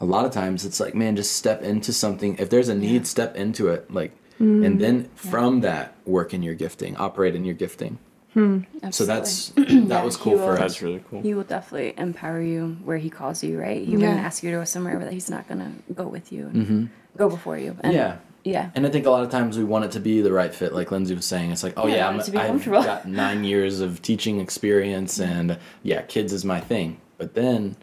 a 0.00 0.04
lot 0.04 0.24
of 0.24 0.32
times 0.32 0.64
it's 0.64 0.80
like 0.80 0.94
man 0.94 1.16
just 1.16 1.34
step 1.36 1.62
into 1.62 1.92
something 1.92 2.36
if 2.38 2.50
there's 2.50 2.68
a 2.68 2.74
need 2.74 3.06
step 3.06 3.36
into 3.36 3.68
it 3.68 3.90
like 3.90 4.12
mm-hmm. 4.34 4.64
and 4.64 4.80
then 4.80 5.08
from 5.14 5.60
that 5.60 5.94
work 6.04 6.34
in 6.34 6.42
your 6.42 6.54
gifting 6.54 6.96
operate 6.96 7.34
in 7.34 7.44
your 7.44 7.54
gifting 7.54 7.98
hmm. 8.34 8.60
so 8.90 9.04
that's 9.04 9.52
that 9.56 10.04
was 10.04 10.16
cool 10.22 10.32
he 10.32 10.38
for 10.38 10.44
will. 10.44 10.52
us 10.52 10.58
That's 10.58 10.82
really 10.82 11.02
cool. 11.10 11.22
He 11.22 11.34
will 11.34 11.44
definitely 11.44 11.94
empower 11.96 12.40
you 12.40 12.76
where 12.84 12.98
he 12.98 13.08
calls 13.08 13.42
you, 13.42 13.58
right? 13.58 13.82
He 13.82 13.96
wouldn't 13.96 14.20
ask 14.20 14.42
you 14.42 14.50
to 14.50 14.58
go 14.58 14.64
somewhere 14.64 14.98
that 14.98 15.12
he's 15.12 15.30
not 15.30 15.48
gonna 15.48 15.72
go 15.94 16.06
with 16.06 16.32
you 16.32 16.48
and 16.48 16.66
mm-hmm. 16.66 16.84
go 17.16 17.30
before 17.30 17.58
you. 17.58 17.76
And 17.80 17.94
Yeah. 17.94 18.18
Yeah. 18.44 18.70
And 18.76 18.86
I 18.86 18.90
think 18.90 19.06
a 19.06 19.10
lot 19.10 19.24
of 19.24 19.30
times 19.30 19.58
we 19.58 19.64
want 19.64 19.86
it 19.86 19.90
to 19.92 20.00
be 20.00 20.20
the 20.20 20.30
right 20.30 20.54
fit, 20.54 20.72
like 20.72 20.92
Lindsay 20.92 21.16
was 21.16 21.24
saying. 21.24 21.50
It's 21.50 21.64
like, 21.64 21.74
oh 21.76 21.88
Yeah, 21.88 21.94
I 21.94 21.96
yeah, 21.96 22.04
want 22.04 22.14
I'm, 22.14 22.20
it 22.20 22.24
to 22.24 22.30
be 22.30 22.38
I've 22.76 22.84
got 22.84 23.06
nine 23.08 23.42
years 23.42 23.80
of 23.80 24.02
teaching 24.02 24.38
experience, 24.38 25.18
and 25.18 25.58
yeah, 25.82 26.02
kids 26.02 26.32
is 26.32 26.44
my 26.44 26.60
thing. 26.60 27.00
But 27.18 27.34
then 27.34 27.76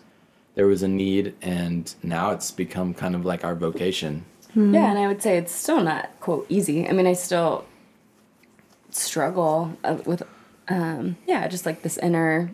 there 0.55 0.67
was 0.67 0.83
a 0.83 0.87
need, 0.87 1.35
and 1.41 1.93
now 2.03 2.31
it's 2.31 2.51
become 2.51 2.93
kind 2.93 3.15
of 3.15 3.25
like 3.25 3.43
our 3.43 3.55
vocation. 3.55 4.25
Yeah, 4.55 4.91
and 4.91 4.99
I 4.99 5.07
would 5.07 5.21
say 5.21 5.37
it's 5.37 5.51
still 5.51 5.81
not 5.81 6.11
quote 6.19 6.45
easy. 6.49 6.87
I 6.87 6.91
mean, 6.91 7.07
I 7.07 7.13
still 7.13 7.65
struggle 8.91 9.75
uh, 9.83 9.97
with, 10.05 10.21
um, 10.67 11.17
yeah, 11.25 11.47
just 11.47 11.65
like 11.65 11.81
this 11.81 11.97
inner 11.97 12.51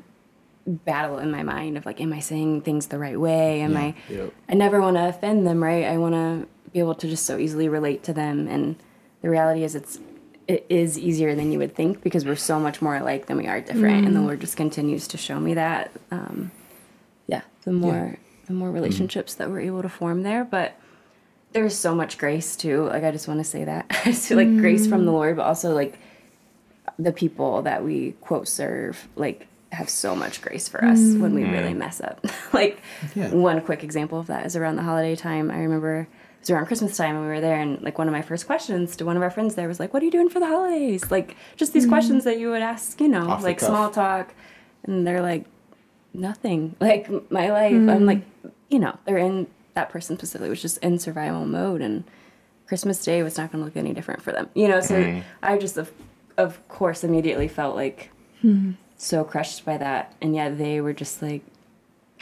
battle 0.66 1.18
in 1.20 1.32
my 1.32 1.44
mind 1.44 1.78
of 1.78 1.86
like, 1.86 2.00
am 2.00 2.14
I 2.14 2.20
saying 2.20 2.62
things 2.62 2.88
the 2.88 3.00
right 3.00 3.20
way? 3.20 3.62
Am 3.62 3.76
I? 3.76 3.96
Yep. 4.10 4.34
I 4.48 4.54
never 4.54 4.80
want 4.80 4.96
to 4.96 5.10
offend 5.10 5.46
them, 5.46 5.62
right? 5.62 5.86
I 5.86 5.98
want 5.98 6.14
to 6.16 6.48
be 6.72 6.80
able 6.80 6.96
to 6.96 7.08
just 7.08 7.26
so 7.26 7.38
easily 7.38 7.68
relate 7.68 8.04
to 8.04 8.14
them, 8.14 8.48
and 8.48 8.78
the 9.22 9.30
reality 9.30 9.64
is, 9.64 9.76
it's 9.76 10.00
it 10.48 10.66
is 10.70 10.98
easier 10.98 11.36
than 11.36 11.52
you 11.52 11.60
would 11.60 11.76
think 11.76 12.02
because 12.02 12.26
we're 12.26 12.36
so 12.36 12.60
much 12.60 12.82
more 12.82 12.96
alike 12.96 13.28
than 13.28 13.38
we 13.38 13.48
are 13.48 13.62
different, 13.62 14.06
and 14.06 14.16
the 14.16 14.22
Lord 14.22 14.40
just 14.40 14.56
continues 14.58 15.08
to 15.10 15.18
show 15.18 15.40
me 15.40 15.54
that. 15.56 15.92
Um, 16.12 16.52
yeah, 16.52 16.59
the 17.70 17.74
more 17.74 18.18
the 18.48 18.54
more 18.54 18.70
mm-hmm. 18.70 18.76
relationships 18.76 19.36
that 19.36 19.50
we're 19.50 19.60
able 19.60 19.84
to 19.84 19.90
form 19.90 20.24
there, 20.24 20.44
but 20.44 20.76
there's 21.52 21.76
so 21.76 21.94
much 21.94 22.18
grace 22.18 22.56
too. 22.56 22.86
Like 22.86 23.04
I 23.04 23.12
just 23.12 23.28
want 23.28 23.40
to 23.40 23.44
say 23.44 23.64
that. 23.64 23.86
I 24.06 24.12
see 24.12 24.34
like 24.36 24.58
grace 24.58 24.88
from 24.88 25.06
the 25.06 25.12
mm. 25.12 25.16
Lord, 25.16 25.38
but 25.38 25.46
also 25.46 25.74
like 25.74 26.00
the 26.98 27.12
people 27.14 27.62
that 27.64 27.84
we 27.84 28.14
quote 28.22 28.48
serve. 28.48 29.08
Like 29.16 29.48
have 29.72 29.88
so 29.88 30.16
much 30.16 30.42
grace 30.42 30.68
for 30.68 30.84
us 30.84 30.98
when 30.98 31.36
we 31.36 31.44
really 31.44 31.74
mm. 31.74 31.78
mess 31.78 32.02
up. 32.02 32.26
like 32.54 32.82
Yeah. 33.14 33.30
one 33.30 33.62
quick 33.62 33.84
example 33.84 34.20
of 34.20 34.26
that 34.28 34.48
is 34.48 34.56
around 34.56 34.78
the 34.78 34.82
holiday 34.82 35.16
time. 35.16 35.52
I 35.52 35.60
remember 35.60 36.02
it 36.02 36.40
was 36.40 36.50
around 36.50 36.66
Christmas 36.66 36.98
time 36.98 37.16
and 37.16 37.24
we 37.24 37.30
were 37.30 37.40
there 37.40 37.60
and 37.60 37.80
like 37.84 38.00
one 38.00 38.08
of 38.08 38.12
my 38.12 38.24
first 38.24 38.48
questions 38.48 38.96
to 38.96 39.06
one 39.06 39.16
of 39.16 39.22
our 39.22 39.30
friends 39.30 39.54
there 39.54 39.68
was 39.68 39.80
like, 39.80 39.94
What 39.94 40.02
are 40.02 40.06
you 40.06 40.12
doing 40.12 40.30
for 40.30 40.40
the 40.40 40.48
holidays? 40.48 41.12
Like 41.12 41.36
just 41.56 41.74
these 41.74 41.86
mm. 41.86 41.90
questions 41.90 42.24
that 42.24 42.40
you 42.40 42.50
would 42.50 42.64
ask, 42.64 43.00
you 43.00 43.10
know, 43.10 43.30
Off 43.30 43.44
like 43.44 43.60
small 43.60 43.92
talk. 43.92 44.34
And 44.86 45.06
they're 45.06 45.22
like, 45.22 45.46
Nothing. 46.14 46.76
Like 46.80 47.10
my 47.32 47.52
life. 47.52 47.74
I'm 47.74 48.00
hmm. 48.00 48.06
like, 48.06 48.22
you 48.70 48.80
know, 48.80 48.98
they're 49.06 49.18
in 49.18 49.48
that 49.76 49.90
person 49.90 50.18
specifically 50.18 50.50
was 50.50 50.62
just 50.62 50.78
in 50.80 51.00
survival 51.00 51.46
mode 51.46 51.82
and 51.82 52.04
Christmas 52.68 53.04
Day 53.04 53.24
was 53.24 53.38
not 53.38 53.52
going 53.52 53.62
to 53.62 53.66
look 53.66 53.78
any 53.78 53.94
different 53.94 54.22
for 54.22 54.32
them. 54.32 54.50
You 54.54 54.68
know, 54.68 54.80
so 54.80 55.22
I 55.42 55.58
just 55.58 55.76
of 55.78 55.92
of 56.38 56.66
course 56.68 57.04
immediately 57.04 57.48
felt 57.48 57.76
like 57.76 58.12
hmm. 58.42 58.74
so 58.96 59.24
crushed 59.24 59.66
by 59.66 59.78
that, 59.78 60.14
and 60.22 60.36
yet 60.36 60.60
they 60.60 60.80
were 60.80 60.94
just 60.94 61.22
like, 61.22 61.42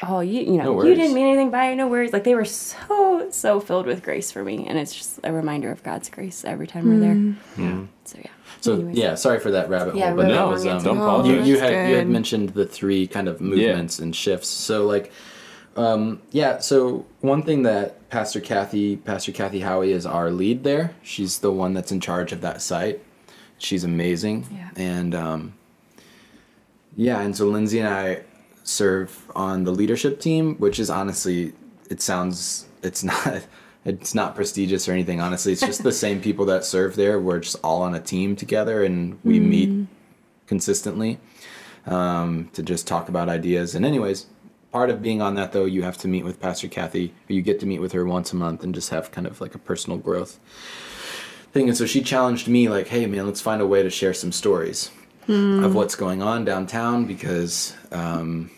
"Oh, 0.03 0.21
you 0.21 0.39
you 0.39 0.57
know, 0.57 0.75
No 0.75 0.83
you 0.83 0.95
didn't 0.95 1.13
mean 1.13 1.27
anything 1.27 1.51
by 1.51 1.71
it, 1.71 1.75
no 1.75 1.89
worries." 1.89 2.13
Like 2.13 2.23
they 2.23 2.33
were 2.33 2.45
so 2.45 3.27
so 3.29 3.59
filled 3.59 3.87
with 3.87 4.03
grace 4.03 4.31
for 4.31 4.41
me, 4.41 4.65
and 4.65 4.77
it's 4.77 4.95
just 4.95 5.19
a 5.25 5.33
reminder 5.33 5.69
of 5.69 5.83
God's 5.83 6.09
grace 6.09 6.45
every 6.45 6.65
time 6.65 6.87
we're 6.87 6.99
there. 6.99 7.15
Hmm. 7.15 7.85
So 8.05 8.19
yeah. 8.23 8.31
So 8.61 8.73
Anyways. 8.73 8.97
yeah, 8.97 9.15
sorry 9.15 9.39
for 9.39 9.51
that 9.51 9.69
rabbit 9.69 9.95
Yeah, 9.95 10.07
hole, 10.07 10.17
but 10.17 10.21
really 10.23 10.35
that 10.37 10.47
was 10.47 10.65
um, 10.65 10.71
answer. 10.73 10.85
Don't 10.85 10.97
apologize. 10.97 11.47
you, 11.47 11.53
you 11.53 11.59
that's 11.59 11.71
had 11.71 11.89
you 11.89 11.95
had 11.95 12.07
mentioned 12.07 12.49
the 12.49 12.65
three 12.65 13.07
kind 13.07 13.27
of 13.27 13.39
movements 13.41 13.99
and 13.99 14.15
shifts. 14.15 14.47
So 14.47 14.85
like, 14.85 15.11
um, 15.75 16.21
yeah. 16.31 16.57
So 16.59 17.05
one 17.21 17.43
thing 17.43 17.63
that 17.63 18.09
Pastor 18.09 18.39
Kathy, 18.41 18.97
Pastor 18.97 19.31
Kathy 19.31 19.59
Howie 19.59 19.91
is 19.91 20.05
our 20.05 20.31
lead 20.31 20.63
there. 20.63 20.95
She's 21.03 21.39
the 21.39 21.51
one 21.51 21.73
that's 21.73 21.91
in 21.91 21.99
charge 21.99 22.31
of 22.31 22.41
that 22.41 22.61
site. 22.61 23.03
She's 23.59 23.83
amazing. 23.83 24.45
Yeah. 24.51 24.69
And 24.75 25.15
um, 25.15 25.53
yeah, 26.95 27.21
and 27.21 27.35
so 27.35 27.47
Lindsay 27.47 27.79
and 27.79 27.87
I 27.89 28.23
serve 28.63 29.29
on 29.35 29.63
the 29.63 29.71
leadership 29.71 30.19
team, 30.19 30.55
which 30.55 30.79
is 30.79 30.89
honestly, 30.89 31.53
it 31.89 32.01
sounds, 32.01 32.65
it's 32.81 33.03
not. 33.11 33.43
It's 33.87 34.13
not 34.13 34.35
prestigious 34.35 34.89
or 34.89 34.91
anything. 34.91 35.21
Honestly, 35.21 35.53
it's 35.53 35.61
just 35.61 35.81
the 35.81 35.91
same 36.05 36.19
people 36.19 36.45
that 36.47 36.65
serve 36.65 36.97
there. 36.97 37.19
We're 37.19 37.39
just 37.39 37.55
all 37.63 37.81
on 37.81 37.95
a 37.95 38.01
team 38.01 38.35
together, 38.35 38.83
and 38.83 39.17
we 39.23 39.39
meet 39.39 39.87
consistently 40.45 41.19
um, 41.85 42.49
to 42.51 42.61
just 42.61 42.85
talk 42.85 43.07
about 43.07 43.29
ideas. 43.29 43.75
And 43.75 43.85
anyways, 43.85 44.25
part 44.73 44.89
of 44.89 45.01
being 45.01 45.21
on 45.21 45.35
that 45.35 45.53
though, 45.53 45.63
you 45.63 45.83
have 45.83 45.97
to 45.99 46.09
meet 46.09 46.25
with 46.25 46.41
Pastor 46.41 46.67
Kathy. 46.67 47.13
You 47.29 47.41
get 47.41 47.61
to 47.61 47.65
meet 47.65 47.79
with 47.79 47.93
her 47.93 48.05
once 48.05 48.33
a 48.33 48.35
month 48.35 48.61
and 48.61 48.75
just 48.75 48.89
have 48.89 49.09
kind 49.09 49.25
of 49.25 49.39
like 49.39 49.55
a 49.55 49.59
personal 49.59 49.97
growth 49.97 50.37
thing. 51.53 51.69
And 51.69 51.77
so 51.77 51.85
she 51.85 52.01
challenged 52.01 52.49
me 52.49 52.67
like, 52.67 52.89
"Hey 52.89 53.05
man, 53.05 53.25
let's 53.25 53.41
find 53.41 53.61
a 53.61 53.67
way 53.67 53.83
to 53.83 53.89
share 53.89 54.13
some 54.13 54.33
stories 54.33 54.91
of 55.29 55.75
what's 55.75 55.95
going 55.95 56.21
on 56.21 56.43
downtown 56.43 57.05
because 57.05 57.73
um, 57.93 58.51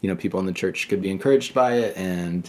you 0.00 0.08
know 0.08 0.16
people 0.16 0.40
in 0.40 0.46
the 0.46 0.52
church 0.54 0.88
could 0.88 1.02
be 1.02 1.10
encouraged 1.10 1.52
by 1.52 1.74
it 1.74 1.94
and." 1.98 2.48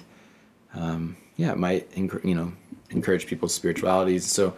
Um, 0.74 1.18
yeah, 1.38 1.52
it 1.52 1.58
might 1.58 1.90
you 1.96 2.36
know 2.36 2.54
encourage 2.90 3.28
people's 3.28 3.54
spiritualities. 3.54 4.26
So 4.26 4.56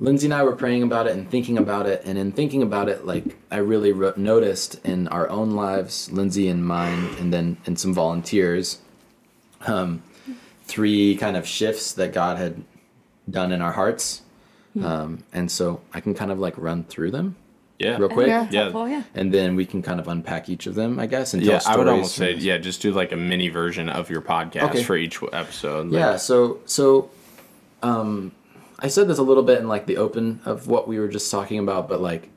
Lindsay 0.00 0.26
and 0.26 0.34
I 0.34 0.42
were 0.44 0.54
praying 0.54 0.82
about 0.82 1.06
it 1.06 1.16
and 1.16 1.28
thinking 1.30 1.58
about 1.58 1.86
it, 1.86 2.02
and 2.04 2.18
in 2.18 2.32
thinking 2.32 2.62
about 2.62 2.88
it, 2.88 3.04
like 3.04 3.36
I 3.50 3.56
really 3.58 3.92
ro- 3.92 4.14
noticed 4.16 4.84
in 4.84 5.08
our 5.08 5.28
own 5.28 5.52
lives, 5.52 6.10
Lindsay 6.12 6.48
and 6.48 6.64
mine, 6.64 7.08
and 7.18 7.32
then 7.32 7.56
in 7.64 7.76
some 7.76 7.92
volunteers, 7.92 8.80
um, 9.66 10.02
three 10.64 11.16
kind 11.16 11.36
of 11.36 11.46
shifts 11.46 11.92
that 11.94 12.12
God 12.12 12.38
had 12.38 12.62
done 13.28 13.52
in 13.52 13.60
our 13.60 13.72
hearts, 13.72 14.22
um, 14.82 15.24
and 15.32 15.50
so 15.50 15.80
I 15.92 16.00
can 16.00 16.14
kind 16.14 16.30
of 16.30 16.38
like 16.38 16.56
run 16.56 16.84
through 16.84 17.10
them 17.10 17.36
Yeah. 17.78 17.96
real 17.98 18.08
quick, 18.08 18.26
Yeah. 18.26 18.48
Yeah. 18.50 18.62
Helpful, 18.62 18.88
yeah. 18.88 19.02
and 19.14 19.32
then 19.32 19.54
we 19.56 19.64
can 19.64 19.82
kind 19.82 20.00
of 20.00 20.08
unpack 20.08 20.48
each 20.48 20.66
of 20.66 20.74
them, 20.74 20.98
I 20.98 21.06
guess, 21.06 21.32
and 21.34 21.42
tell 21.42 21.52
Yeah, 21.54 21.60
I 21.66 21.76
would 21.76 21.86
almost 21.88 22.16
say 22.16 22.34
this. 22.34 22.42
yeah, 22.44 22.58
just 22.58 22.82
do 22.82 22.92
like 22.92 23.12
a 23.12 23.16
mini 23.16 23.48
version 23.48 23.88
of 23.88 24.10
your 24.10 24.20
podcast 24.20 24.70
Okay. 24.70 24.82
for 24.82 24.96
each 24.96 25.22
episode. 25.32 25.92
Yeah, 25.92 26.16
so 26.16 26.58
so 26.66 27.10
um 27.82 28.32
I 28.80 28.88
said 28.88 29.08
this 29.08 29.18
a 29.18 29.22
little 29.22 29.42
bit 29.42 29.58
in 29.60 29.68
like 29.68 29.86
the 29.86 29.96
open 29.96 30.40
of 30.44 30.66
what 30.68 30.86
we 30.88 30.98
were 30.98 31.08
just 31.08 31.30
talking 31.30 31.58
about, 31.58 31.88
but 31.88 32.00
like 32.00 32.28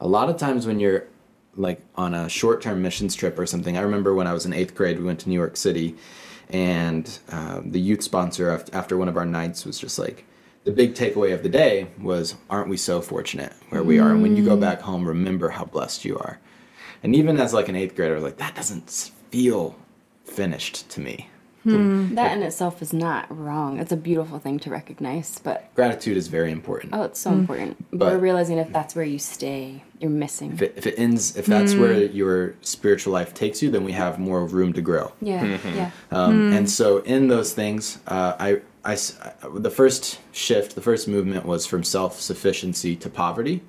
a 0.00 0.06
lot 0.08 0.28
of 0.28 0.36
times 0.36 0.66
when 0.66 0.80
you're 0.80 1.04
like 1.56 1.80
on 1.96 2.14
a 2.14 2.28
short-term 2.30 2.80
missions 2.80 3.14
trip 3.14 3.38
or 3.38 3.44
something. 3.46 3.76
I 3.76 3.82
remember 3.82 4.14
when 4.14 4.26
I 4.26 4.32
was 4.32 4.46
in 4.46 4.52
8th 4.52 4.74
grade, 4.74 4.98
we 4.98 5.04
went 5.04 5.20
to 5.20 5.28
New 5.28 5.34
York 5.34 5.56
City 5.58 5.96
and 6.48 7.18
uh, 7.30 7.60
the 7.64 7.78
youth 7.80 8.02
sponsor 8.02 8.50
after 8.72 8.96
one 8.96 9.08
of 9.08 9.16
our 9.18 9.26
nights 9.26 9.64
was 9.66 9.78
just 9.78 9.98
like 9.98 10.24
the 10.64 10.70
big 10.70 10.94
takeaway 10.94 11.34
of 11.34 11.42
the 11.42 11.48
day 11.48 11.88
was 12.00 12.36
aren't 12.48 12.68
we 12.68 12.76
so 12.76 13.00
fortunate 13.00 13.52
where 13.70 13.82
we 13.82 13.98
are 13.98 14.10
and 14.10 14.22
when 14.22 14.36
you 14.36 14.44
go 14.44 14.56
back 14.56 14.80
home 14.80 15.06
remember 15.06 15.50
how 15.50 15.64
blessed 15.64 16.04
you 16.04 16.16
are. 16.18 16.38
And 17.02 17.16
even 17.16 17.40
as 17.40 17.52
like 17.52 17.68
an 17.68 17.74
8th 17.74 17.96
grader 17.96 18.20
like 18.20 18.36
that 18.38 18.54
doesn't 18.54 19.10
feel 19.30 19.76
finished 20.24 20.88
to 20.90 21.00
me. 21.00 21.28
Hmm. 21.64 22.16
That 22.16 22.36
in 22.36 22.42
itself 22.42 22.82
is 22.82 22.92
not 22.92 23.26
wrong. 23.30 23.78
It's 23.78 23.92
a 23.92 23.96
beautiful 23.96 24.40
thing 24.40 24.58
to 24.60 24.70
recognize, 24.70 25.38
but 25.38 25.72
Gratitude 25.76 26.16
is 26.16 26.26
very 26.26 26.50
important. 26.50 26.92
oh, 26.92 27.02
it's 27.02 27.20
so 27.20 27.30
hmm. 27.30 27.40
important. 27.40 27.90
But 27.90 27.98
But- 27.98 28.12
we're 28.14 28.18
realizing 28.18 28.58
if 28.58 28.72
that's 28.72 28.96
where 28.96 29.04
you 29.04 29.18
stay, 29.18 29.84
you're 30.00 30.10
missing. 30.10 30.52
if 30.52 30.62
it, 30.62 30.74
if 30.76 30.86
it 30.86 30.98
ends 30.98 31.36
if 31.36 31.46
that's 31.46 31.72
hmm. 31.74 31.80
where 31.80 32.02
your 32.02 32.54
spiritual 32.62 33.12
life 33.12 33.32
takes 33.34 33.62
you 33.62 33.70
then 33.70 33.84
we 33.84 33.92
have 33.92 34.18
more 34.18 34.44
room 34.44 34.72
to 34.72 34.80
grow 34.80 35.12
yeah, 35.20 35.56
mm-hmm. 35.56 35.76
yeah. 35.76 35.90
um, 36.10 36.52
and 36.52 36.68
so 36.68 36.98
in 36.98 37.28
those 37.28 37.54
things 37.54 38.00
uh, 38.08 38.34
I, 38.40 38.62
I 38.84 38.96
the 39.48 39.70
first 39.70 40.20
shift 40.32 40.74
the 40.74 40.80
first 40.80 41.06
movement 41.08 41.46
was 41.46 41.66
from 41.66 41.84
self-sufficiency 41.84 42.96
to 42.96 43.08
poverty. 43.08 43.62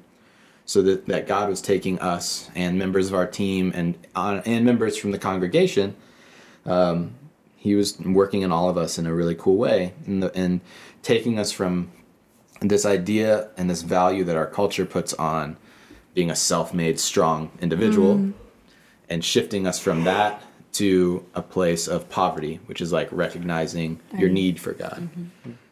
So 0.66 0.82
that, 0.84 1.06
that 1.08 1.28
god 1.28 1.50
was 1.50 1.62
taking 1.62 2.00
us 2.00 2.50
and 2.56 2.80
members 2.80 3.08
of 3.10 3.14
our 3.14 3.28
team 3.28 3.72
and 3.76 3.96
uh, 4.16 4.42
and 4.46 4.66
members 4.66 4.98
from 4.98 5.12
the 5.12 5.20
congregation 5.20 5.96
um, 6.66 7.16
he 7.64 7.76
was 7.76 7.98
working 8.00 8.42
in 8.42 8.52
all 8.52 8.70
of 8.70 8.78
us 8.78 8.98
in 8.98 9.08
a 9.08 9.14
really 9.14 9.36
cool 9.36 9.56
way. 9.56 9.94
And, 10.06 10.22
the, 10.22 10.36
and 10.36 10.62
taking 11.02 11.40
us 11.40 11.52
from 11.52 11.92
this 12.60 12.86
idea 12.86 13.50
and 13.58 13.70
this 13.70 13.82
value 13.82 14.24
that 14.26 14.36
our 14.36 14.46
culture 14.46 14.86
puts 14.86 15.14
on 15.14 15.58
being 16.14 16.30
a 16.30 16.36
self-made 16.36 17.00
strong 17.00 17.52
individual 17.62 18.34
and 19.10 19.24
shifting 19.24 19.66
us 19.66 19.80
from 19.80 20.04
that 20.04 20.44
to 20.74 21.26
a 21.36 21.42
place 21.42 21.88
of 21.88 22.10
poverty 22.10 22.60
which 22.66 22.82
is 22.82 22.92
like 22.92 23.08
recognizing 23.12 24.00
your 24.18 24.30
need 24.30 24.60
for 24.60 24.74
god. 24.74 25.08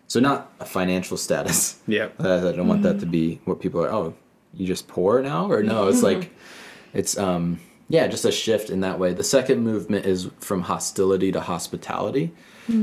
So 0.07 0.19
not 0.19 0.51
a 0.59 0.65
financial 0.65 1.17
status. 1.17 1.79
Yep. 1.87 2.15
Uh, 2.19 2.49
i 2.49 2.55
don't 2.55 2.67
want 2.67 2.83
that 2.83 2.99
to 2.99 3.05
be 3.05 3.41
what 3.45 3.59
people 3.59 3.81
are 3.83 3.91
oh 3.91 4.13
you 4.53 4.67
just 4.67 4.87
poor 4.87 5.21
now? 5.21 5.49
Or 5.51 5.63
no 5.63 5.87
it's 5.87 6.03
like 6.03 6.31
it's 6.93 7.17
um 7.17 7.59
yeah 7.89 8.07
just 8.07 8.25
a 8.25 8.31
shift 8.31 8.69
in 8.69 8.81
that 8.81 8.99
way. 8.99 9.13
The 9.13 9.23
second 9.23 9.63
movement 9.63 10.05
is 10.05 10.29
from 10.39 10.61
hostility 10.61 11.31
to 11.31 11.41
hospitality. 11.41 12.31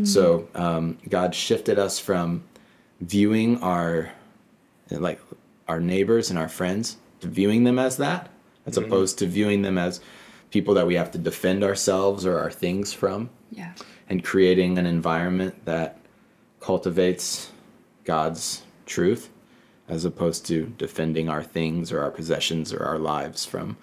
So 0.05 0.47
um, 0.55 0.99
god 1.09 1.35
shifted 1.35 1.79
us 1.79 1.99
from 1.99 2.43
viewing 3.01 3.63
our 3.63 4.13
like 4.91 5.21
our 5.67 5.81
neighbors 5.81 6.29
and 6.31 6.39
our 6.39 6.49
friends 6.49 6.97
to 7.21 7.29
viewing 7.29 7.65
them 7.65 7.79
as 7.79 7.97
that 7.97 8.29
as 8.67 8.77
opposed 8.77 9.19
to 9.19 9.27
viewing 9.27 9.63
them 9.63 9.79
as 9.79 10.01
people 10.51 10.75
that 10.75 10.87
we 10.87 10.95
have 10.95 11.11
to 11.13 11.19
defend 11.19 11.63
ourselves 11.63 12.25
or 12.27 12.39
our 12.39 12.51
things 12.51 12.93
from 12.93 13.31
Yeah. 13.51 13.73
and 14.09 14.25
creating 14.25 14.79
an 14.79 14.87
environment 14.87 15.65
that 15.65 15.99
cultivates 16.61 17.51
God's 18.05 18.63
truth 18.87 19.29
as 19.89 20.05
opposed 20.05 20.47
to 20.47 20.73
defending 20.79 21.29
our 21.29 21.43
things 21.43 21.93
or 21.93 22.01
our 22.01 22.11
possessions 22.11 22.73
or 22.73 22.83
our 22.85 22.99
lives 22.99 23.45
from 23.47 23.77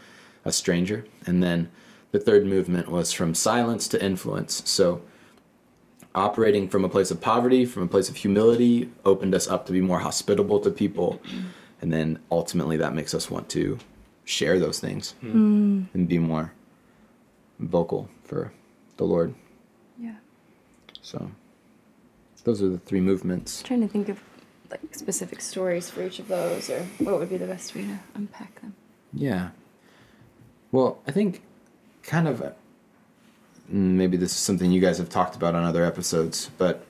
a 0.43 0.51
stranger. 0.51 1.05
And 1.25 1.41
then 1.41 1.69
the 2.11 2.19
third 2.19 2.45
movement 2.45 2.89
was 2.89 3.11
from 3.11 3.33
silence 3.33 3.87
to 3.89 4.03
influence. 4.03 4.61
So 4.65 5.01
operating 6.13 6.67
from 6.69 6.85
a 6.85 6.89
place 6.89 7.11
of 7.11 7.19
poverty, 7.21 7.65
from 7.65 7.83
a 7.83 7.87
place 7.87 8.09
of 8.09 8.15
humility, 8.17 8.89
opened 9.03 9.33
us 9.35 9.47
up 9.47 9.65
to 9.65 9.71
be 9.71 9.81
more 9.81 9.99
hospitable 9.99 10.59
to 10.61 10.69
people. 10.71 11.21
And 11.81 11.91
then 11.91 12.19
ultimately 12.31 12.77
that 12.77 12.93
makes 12.95 13.13
us 13.13 13.29
want 13.29 13.49
to 13.49 13.77
share 14.25 14.59
those 14.59 14.79
things 14.79 15.13
and 15.21 16.07
be 16.07 16.17
more 16.17 16.51
vocal 17.59 18.09
for 18.23 18.51
the 18.97 19.05
Lord. 19.05 19.33
Yeah. 19.99 20.15
So 21.01 21.31
those 22.43 22.61
are 22.61 22.69
the 22.69 22.77
three 22.79 23.01
movements. 23.01 23.61
trying 23.63 23.81
to 23.81 23.87
think 23.87 24.09
of 24.09 24.19
like 24.71 24.81
specific 24.95 25.41
stories 25.41 25.89
for 25.89 26.03
each 26.03 26.19
of 26.19 26.27
those 26.27 26.69
or 26.69 26.81
what 26.99 27.19
would 27.19 27.29
be 27.29 27.37
the 27.37 27.45
best 27.47 27.75
way 27.75 27.83
to 27.83 27.99
unpack 28.15 28.59
them. 28.61 28.75
Yeah. 29.13 29.49
Well, 30.71 30.99
I 31.07 31.11
think 31.11 31.41
kind 32.03 32.27
of 32.27 32.53
maybe 33.67 34.17
this 34.17 34.31
is 34.31 34.37
something 34.37 34.71
you 34.71 34.81
guys 34.81 34.97
have 34.97 35.09
talked 35.09 35.35
about 35.35 35.55
on 35.55 35.63
other 35.63 35.85
episodes, 35.85 36.49
but 36.57 36.85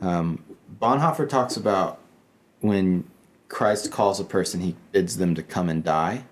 um, 0.00 0.44
Bonhoeffer 0.80 1.28
talks 1.28 1.56
about 1.56 2.00
when 2.60 3.04
Christ 3.48 3.90
calls 3.90 4.20
a 4.20 4.24
person, 4.24 4.60
he 4.60 4.76
bids 4.92 5.16
them 5.16 5.34
to 5.34 5.42
come 5.42 5.68
and 5.68 5.82
die, 5.82 6.24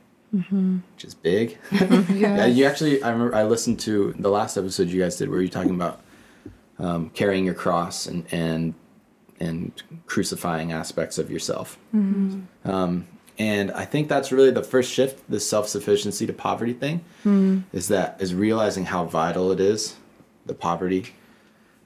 which 0.94 1.04
is 1.04 1.14
big. 1.14 1.58
yeah, 2.10 2.46
you 2.46 2.64
actually, 2.64 3.02
I 3.02 3.10
remember 3.10 3.34
I 3.34 3.44
listened 3.44 3.80
to 3.80 4.14
the 4.18 4.28
last 4.30 4.56
episode 4.56 4.88
you 4.88 5.00
guys 5.00 5.16
did 5.16 5.28
where 5.28 5.40
you 5.40 5.46
were 5.48 5.52
talking 5.52 5.74
about 5.74 6.00
um, 6.78 7.10
carrying 7.10 7.44
your 7.44 7.54
cross 7.54 8.06
and 8.06 8.24
and 8.32 8.74
and 9.40 9.82
crucifying 10.06 10.72
aspects 10.72 11.18
of 11.18 11.30
yourself. 11.30 11.78
Um, 12.64 13.06
And 13.38 13.70
I 13.72 13.84
think 13.84 14.08
that's 14.08 14.32
really 14.32 14.50
the 14.50 14.62
first 14.62 14.90
shift, 14.90 15.22
the 15.30 15.40
self 15.40 15.68
sufficiency 15.68 16.26
to 16.26 16.32
poverty 16.32 16.72
thing, 16.72 17.04
is 17.72 17.88
that 17.88 18.16
is 18.18 18.34
realizing 18.34 18.86
how 18.86 19.04
vital 19.04 19.52
it 19.52 19.60
is, 19.60 19.96
the 20.46 20.54
poverty 20.54 21.14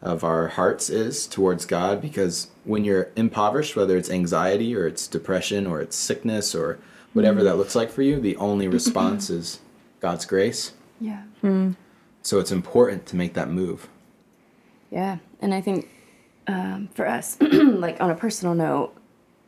of 0.01 0.23
our 0.23 0.49
hearts 0.49 0.89
is 0.89 1.27
towards 1.27 1.67
God. 1.67 2.01
Because 2.01 2.49
when 2.65 2.85
you're 2.85 3.11
impoverished, 3.17 3.75
whether 3.77 3.97
it's 3.97 4.09
anxiety 4.11 4.75
or 4.77 4.87
it's 4.87 5.09
depression 5.09 5.67
or 5.67 5.81
it's 5.81 5.97
sickness 5.97 6.55
or 6.55 6.79
whatever 7.13 7.43
that 7.45 7.57
looks 7.57 7.75
like 7.75 7.91
for 7.91 8.03
you, 8.03 8.21
the 8.21 8.37
only 8.37 8.69
response 8.79 9.31
is 9.31 9.61
God's 10.01 10.25
grace. 10.25 10.73
Yeah. 11.01 11.23
So 12.23 12.39
it's 12.39 12.53
important 12.53 13.07
to 13.07 13.17
make 13.17 13.35
that 13.35 13.49
move. 13.49 13.89
Yeah, 14.91 15.19
and 15.41 15.55
I 15.55 15.61
think 15.61 15.89
um, 16.47 16.89
for 16.95 17.07
us, 17.07 17.39
like 17.41 18.01
on 18.01 18.11
a 18.11 18.15
personal 18.15 18.55
note, 18.55 18.95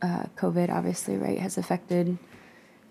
uh, 0.01 0.25
COVID 0.37 0.69
obviously 0.69 1.17
right 1.17 1.39
has 1.39 1.57
affected 1.57 2.17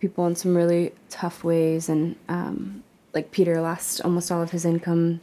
people 0.00 0.26
in 0.26 0.36
some 0.36 0.56
really 0.56 0.92
tough 1.08 1.44
ways, 1.44 1.88
and 1.88 2.16
um, 2.28 2.82
like 3.14 3.30
Peter 3.30 3.60
lost 3.60 4.00
almost 4.02 4.30
all 4.30 4.42
of 4.42 4.50
his 4.50 4.64
income 4.64 5.20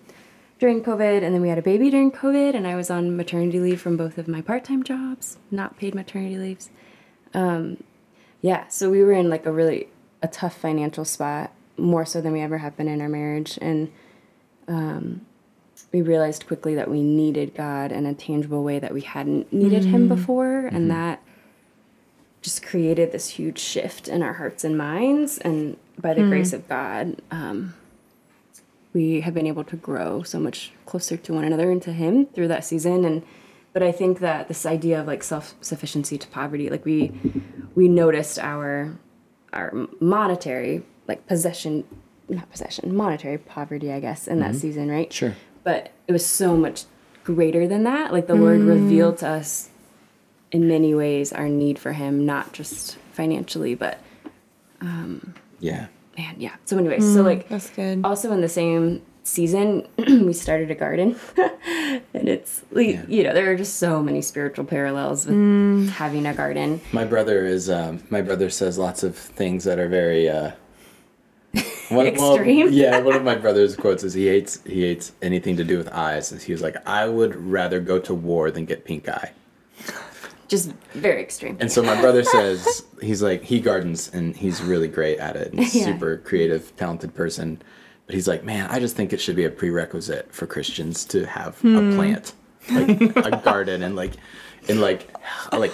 during 0.59 0.83
COVID, 0.83 1.23
and 1.23 1.33
then 1.33 1.41
we 1.41 1.49
had 1.49 1.57
a 1.57 1.63
baby 1.63 1.89
during 1.89 2.11
COVID, 2.11 2.55
and 2.55 2.67
I 2.67 2.75
was 2.75 2.89
on 2.89 3.15
maternity 3.15 3.59
leave 3.59 3.79
from 3.79 3.95
both 3.95 4.17
of 4.17 4.27
my 4.27 4.41
part-time 4.41 4.83
jobs, 4.83 5.37
not 5.51 5.77
paid 5.77 5.95
maternity 5.95 6.37
leaves. 6.37 6.69
Um, 7.33 7.83
yeah, 8.41 8.67
so 8.67 8.89
we 8.89 9.03
were 9.03 9.13
in 9.13 9.29
like 9.29 9.45
a 9.45 9.51
really 9.51 9.87
a 10.21 10.27
tough 10.27 10.57
financial 10.57 11.05
spot, 11.05 11.51
more 11.77 12.05
so 12.05 12.21
than 12.21 12.33
we 12.33 12.41
ever 12.41 12.57
have 12.57 12.75
been 12.77 12.87
in 12.87 13.01
our 13.01 13.09
marriage, 13.09 13.57
and 13.61 13.91
um, 14.67 15.25
we 15.91 16.01
realized 16.01 16.47
quickly 16.47 16.75
that 16.75 16.89
we 16.89 17.01
needed 17.01 17.55
God 17.55 17.91
in 17.91 18.05
a 18.05 18.13
tangible 18.13 18.63
way 18.63 18.79
that 18.79 18.93
we 18.93 19.01
hadn't 19.01 19.51
needed 19.51 19.85
Him 19.85 20.05
mm. 20.05 20.09
before, 20.09 20.67
and 20.67 20.89
mm-hmm. 20.89 20.89
that 20.89 21.23
just 22.41 22.65
created 22.65 23.11
this 23.11 23.29
huge 23.29 23.59
shift 23.59 24.07
in 24.07 24.23
our 24.23 24.33
hearts 24.33 24.63
and 24.63 24.77
minds. 24.77 25.37
And 25.39 25.77
by 25.97 26.13
the 26.13 26.23
grace 26.23 26.51
hmm. 26.51 26.57
of 26.57 26.69
God, 26.69 27.21
um, 27.31 27.73
we 28.93 29.21
have 29.21 29.33
been 29.33 29.47
able 29.47 29.65
to 29.65 29.75
grow 29.75 30.23
so 30.23 30.39
much 30.39 30.71
closer 30.85 31.17
to 31.17 31.33
one 31.33 31.43
another 31.43 31.69
and 31.69 31.81
to 31.81 31.91
Him 31.91 32.27
through 32.27 32.47
that 32.47 32.63
season. 32.63 33.03
And 33.03 33.23
but 33.73 33.83
I 33.83 33.91
think 33.91 34.19
that 34.19 34.47
this 34.47 34.65
idea 34.65 34.99
of 34.99 35.07
like 35.07 35.23
self 35.23 35.55
sufficiency 35.61 36.17
to 36.17 36.27
poverty, 36.27 36.69
like 36.69 36.85
we 36.85 37.11
we 37.75 37.87
noticed 37.87 38.39
our 38.39 38.97
our 39.53 39.71
monetary 39.99 40.83
like 41.07 41.25
possession 41.27 41.83
not 42.27 42.49
possession 42.51 42.95
monetary 42.95 43.37
poverty 43.37 43.91
i 43.91 43.99
guess 43.99 44.27
in 44.27 44.39
that 44.39 44.51
mm-hmm. 44.51 44.59
season 44.59 44.89
right 44.89 45.11
Sure. 45.11 45.35
but 45.63 45.91
it 46.07 46.11
was 46.11 46.25
so 46.25 46.55
much 46.55 46.83
greater 47.23 47.67
than 47.67 47.83
that 47.83 48.13
like 48.13 48.27
the 48.27 48.35
lord 48.35 48.59
mm. 48.59 48.67
revealed 48.67 49.17
to 49.19 49.27
us 49.27 49.69
in 50.51 50.67
many 50.67 50.93
ways 50.93 51.33
our 51.33 51.49
need 51.49 51.79
for 51.79 51.93
him 51.93 52.25
not 52.25 52.53
just 52.53 52.97
financially 53.13 53.75
but 53.75 53.99
um, 54.81 55.33
Yeah. 55.59 55.87
man 56.17 56.35
yeah 56.37 56.55
so 56.65 56.77
anyways 56.77 57.03
so 57.03 57.21
mm, 57.21 57.25
like 57.25 57.49
That's 57.49 57.69
good. 57.71 58.01
also 58.03 58.31
in 58.31 58.41
the 58.41 58.49
same 58.49 59.01
season 59.23 59.87
we 59.97 60.33
started 60.33 60.71
a 60.71 60.75
garden 60.75 61.15
and 62.13 62.27
it's 62.27 62.63
like 62.71 62.87
Yeah. 62.87 63.05
you 63.07 63.23
know 63.23 63.33
there 63.33 63.51
are 63.51 63.55
just 63.55 63.77
so 63.77 64.01
many 64.01 64.21
spiritual 64.21 64.65
parallels 64.65 65.25
with 65.27 65.89
having 65.91 66.25
a 66.25 66.33
garden 66.33 66.81
My 66.91 67.05
brother 67.05 67.45
is. 67.45 67.69
Um, 67.69 68.03
my 68.09 68.21
brother 68.21 68.49
says 68.49 68.77
lots 68.77 69.03
of 69.03 69.15
things 69.15 69.63
that 69.65 69.79
are 69.79 69.87
very. 69.89 70.29
Uh, 70.29 70.51
one, 71.89 72.13
well, 72.15 72.35
Extreme? 72.35 72.69
yeah, 72.71 72.99
one 72.99 73.15
of 73.15 73.23
my 73.23 73.35
brother's 73.35 73.75
quotes 73.75 74.03
is 74.03 74.13
he 74.13 74.27
hates 74.27 74.61
he 74.65 74.81
hates 74.81 75.11
anything 75.21 75.57
to 75.57 75.63
do 75.63 75.77
with 75.77 75.89
eyes. 75.89 76.31
And 76.31 76.41
he 76.41 76.51
was 76.51 76.61
like, 76.61 76.75
I 76.87 77.07
would 77.07 77.35
rather 77.35 77.79
go 77.79 77.97
to 77.99 78.13
war 78.13 78.51
than 78.51 78.65
get 78.65 78.85
pink 78.85 79.09
eye. 79.09 79.31
just 80.47 80.71
very 80.93 81.21
extreme 81.21 81.57
And 81.59 81.71
so 81.71 81.81
my 81.83 81.99
brother 82.01 82.23
says 82.23 82.83
he's 83.01 83.21
like 83.23 83.43
he 83.43 83.59
gardens 83.59 84.09
and 84.13 84.35
he's 84.35 84.61
really 84.61 84.87
great 84.87 85.19
at 85.19 85.35
it. 85.35 85.51
And 85.51 85.59
he's 85.61 85.75
Yeah. 85.79 85.85
super 85.85 86.17
creative, 86.17 86.75
talented 86.75 87.13
person. 87.15 87.61
But 88.09 88.15
he's 88.15 88.27
like, 88.27 88.43
man, 88.43 88.67
I 88.71 88.79
just 88.79 88.95
think 88.95 89.13
it 89.13 89.21
should 89.21 89.35
be 89.35 89.45
a 89.45 89.51
prerequisite 89.51 90.33
for 90.33 90.47
Christians 90.47 91.05
to 91.05 91.27
have 91.27 91.63
a 91.63 91.79
hmm. 91.79 91.95
plant, 91.95 92.33
like 92.71 93.01
a 93.17 93.39
garden, 93.43 93.83
and 93.83 93.95
like, 93.95 94.13
and 94.67 94.81
like, 94.81 95.07
like, 95.51 95.71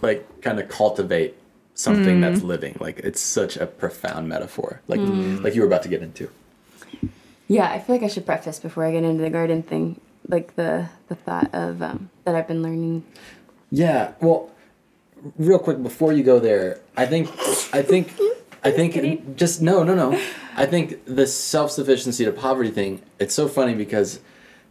like, 0.00 0.40
kind 0.40 0.60
of 0.60 0.70
cultivate 0.70 1.36
something 1.74 2.14
hmm. 2.14 2.20
that's 2.22 2.40
living. 2.40 2.78
Like 2.80 3.00
it's 3.00 3.20
such 3.20 3.58
a 3.58 3.66
profound 3.66 4.30
metaphor. 4.30 4.80
Like, 4.88 5.00
hmm. 5.00 5.44
like 5.44 5.54
you 5.54 5.60
were 5.60 5.66
about 5.66 5.82
to 5.82 5.90
get 5.90 6.00
into. 6.00 6.30
Yeah, 7.48 7.70
I 7.70 7.80
feel 7.80 7.96
like 7.96 8.02
I 8.02 8.08
should 8.08 8.24
preface 8.24 8.58
before 8.58 8.86
I 8.86 8.92
get 8.92 9.04
into 9.04 9.22
the 9.22 9.28
garden 9.28 9.62
thing, 9.62 10.00
like 10.26 10.56
the 10.56 10.88
the 11.08 11.16
thought 11.16 11.54
of 11.54 11.82
um, 11.82 12.08
that 12.24 12.34
I've 12.34 12.48
been 12.48 12.62
learning. 12.62 13.04
Yeah. 13.70 14.12
Well, 14.22 14.50
real 15.36 15.58
quick 15.58 15.82
before 15.82 16.14
you 16.14 16.22
go 16.22 16.38
there, 16.38 16.80
I 16.96 17.04
think, 17.04 17.28
I 17.74 17.82
think, 17.82 18.18
I 18.64 18.70
think, 18.70 19.36
just 19.36 19.60
no, 19.60 19.82
no, 19.82 19.94
no. 19.94 20.18
I 20.58 20.66
think 20.66 21.04
the 21.04 21.26
self 21.26 21.70
sufficiency 21.70 22.24
to 22.24 22.32
poverty 22.32 22.70
thing. 22.70 23.02
It's 23.18 23.34
so 23.34 23.48
funny 23.48 23.74
because 23.74 24.20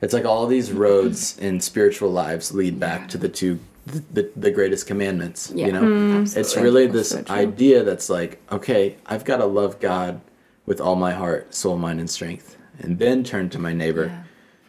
it's 0.02 0.14
like 0.14 0.26
all 0.26 0.48
these 0.48 0.72
roads 0.72 1.38
in 1.40 1.60
spiritual 1.62 2.12
lives 2.12 2.54
lead 2.54 2.80
back 2.80 3.08
to 3.10 3.18
the 3.18 3.30
two, 3.30 3.60
the, 3.86 4.04
the, 4.14 4.32
the 4.36 4.52
greatest 4.52 4.86
commandments. 4.86 5.52
Yeah, 5.56 5.68
You 5.68 5.72
know, 5.72 5.82
hmm. 5.82 6.24
it's 6.40 6.56
really 6.56 6.88
this 6.88 7.10
so 7.10 7.24
idea 7.30 7.84
that's 7.84 8.10
like, 8.10 8.40
okay, 8.52 8.98
I've 9.06 9.26
got 9.26 9.38
to 9.38 9.46
love 9.46 9.80
God 9.80 10.22
with 10.66 10.82
all 10.82 10.96
my 10.96 11.14
heart, 11.14 11.56
soul, 11.56 11.78
mind, 11.78 12.00
and 12.00 12.10
strength, 12.10 12.58
and 12.80 13.00
then 13.00 13.24
turn 13.24 13.50
to 13.52 13.60
my 13.60 13.74
neighbor 13.74 14.26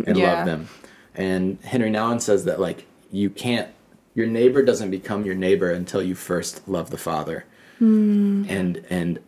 and 0.07 0.17
Yeah. 0.17 0.35
love 0.35 0.47
them. 0.47 0.69
And 1.15 1.59
Henri 1.65 1.91
Nouwen 1.91 2.21
says 2.21 2.45
that 2.45 2.61
like 2.61 2.87
you 3.11 3.29
can't, 3.29 3.69
your 4.15 4.27
neighbor 4.27 4.63
doesn't 4.63 4.91
become 4.91 5.25
your 5.25 5.35
neighbor 5.35 5.71
until 5.71 6.03
you 6.03 6.15
first 6.15 6.67
love 6.69 6.91
the 6.91 6.97
Father, 6.99 7.45
hmm. 7.79 8.45
and 8.49 8.85
and 8.89 9.19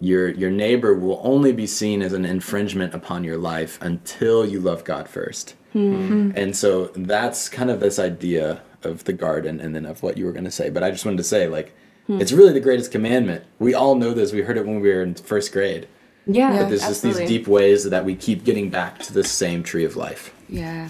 your 0.00 0.28
your 0.30 0.50
neighbor 0.50 0.94
will 0.94 1.20
only 1.22 1.52
be 1.52 1.66
seen 1.66 2.02
as 2.02 2.12
an 2.12 2.24
infringement 2.24 2.94
upon 2.94 3.22
your 3.24 3.38
life 3.38 3.78
until 3.82 4.46
you 4.46 4.60
love 4.60 4.84
God 4.84 5.06
1st 5.06 5.52
hmm. 5.72 6.32
And 6.34 6.56
so 6.56 6.86
that's 6.96 7.48
kind 7.48 7.70
of 7.70 7.80
this 7.80 7.98
idea 7.98 8.62
of 8.82 9.04
the 9.04 9.12
garden, 9.12 9.60
and 9.60 9.74
then 9.74 9.84
of 9.84 10.02
what 10.02 10.16
you 10.16 10.24
were 10.24 10.32
going 10.32 10.44
to 10.44 10.50
say. 10.50 10.70
But 10.70 10.82
I 10.82 10.90
just 10.90 11.04
wanted 11.04 11.18
to 11.18 11.24
say 11.24 11.48
like. 11.48 11.74
Hmm. 12.06 12.18
It's 12.18 12.32
really 12.32 12.54
the 12.54 12.60
greatest 12.60 12.90
commandment. 12.90 13.44
We 13.58 13.74
all 13.74 13.94
know 13.94 14.14
this. 14.14 14.32
We 14.32 14.40
heard 14.40 14.56
it 14.56 14.66
when 14.66 14.80
we 14.80 14.88
were 14.88 15.02
in 15.02 15.14
first 15.14 15.52
grade. 15.52 15.86
Yeah. 16.26 16.56
But 16.56 16.68
there's 16.70 16.80
just 16.80 17.02
these 17.02 17.18
deep 17.18 17.46
ways 17.46 17.84
that 17.84 18.04
we 18.04 18.16
keep 18.16 18.42
getting 18.42 18.70
back 18.70 18.98
to 19.00 19.12
the 19.12 19.22
same 19.22 19.62
tree 19.62 19.84
of 19.84 19.96
life. 19.96 20.34
Yeah. 20.48 20.88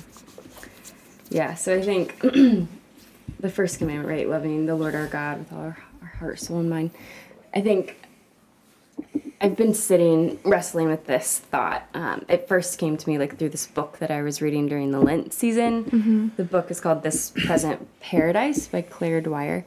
Yeah, 1.30 1.54
so 1.54 1.76
I 1.76 1.82
think 1.82 2.18
the 3.40 3.48
first 3.48 3.78
commandment, 3.78 4.08
right, 4.08 4.28
loving 4.28 4.66
the 4.66 4.74
Lord 4.74 4.94
our 4.96 5.06
God 5.06 5.38
with 5.38 5.52
all 5.52 5.60
our, 5.60 5.78
our 6.02 6.08
heart, 6.08 6.40
soul, 6.40 6.58
and 6.58 6.68
mind. 6.68 6.90
I 7.54 7.60
think 7.60 7.96
I've 9.40 9.56
been 9.56 9.74
sitting 9.74 10.38
wrestling 10.44 10.88
with 10.88 11.06
this 11.06 11.38
thought. 11.38 11.88
Um, 11.94 12.24
it 12.28 12.46
first 12.46 12.78
came 12.78 12.96
to 12.96 13.08
me 13.08 13.18
like 13.18 13.38
through 13.38 13.48
this 13.50 13.66
book 13.66 13.98
that 13.98 14.10
I 14.10 14.22
was 14.22 14.42
reading 14.42 14.68
during 14.68 14.90
the 14.90 15.00
Lent 15.00 15.32
season. 15.32 16.32
The 16.36 16.44
book 16.44 16.70
is 16.70 16.80
called 16.80 17.02
This 17.02 17.30
Present 17.30 17.88
Paradise 18.00 18.66
by 18.66 18.82
Claire 18.82 19.20
Dwyer. 19.20 19.64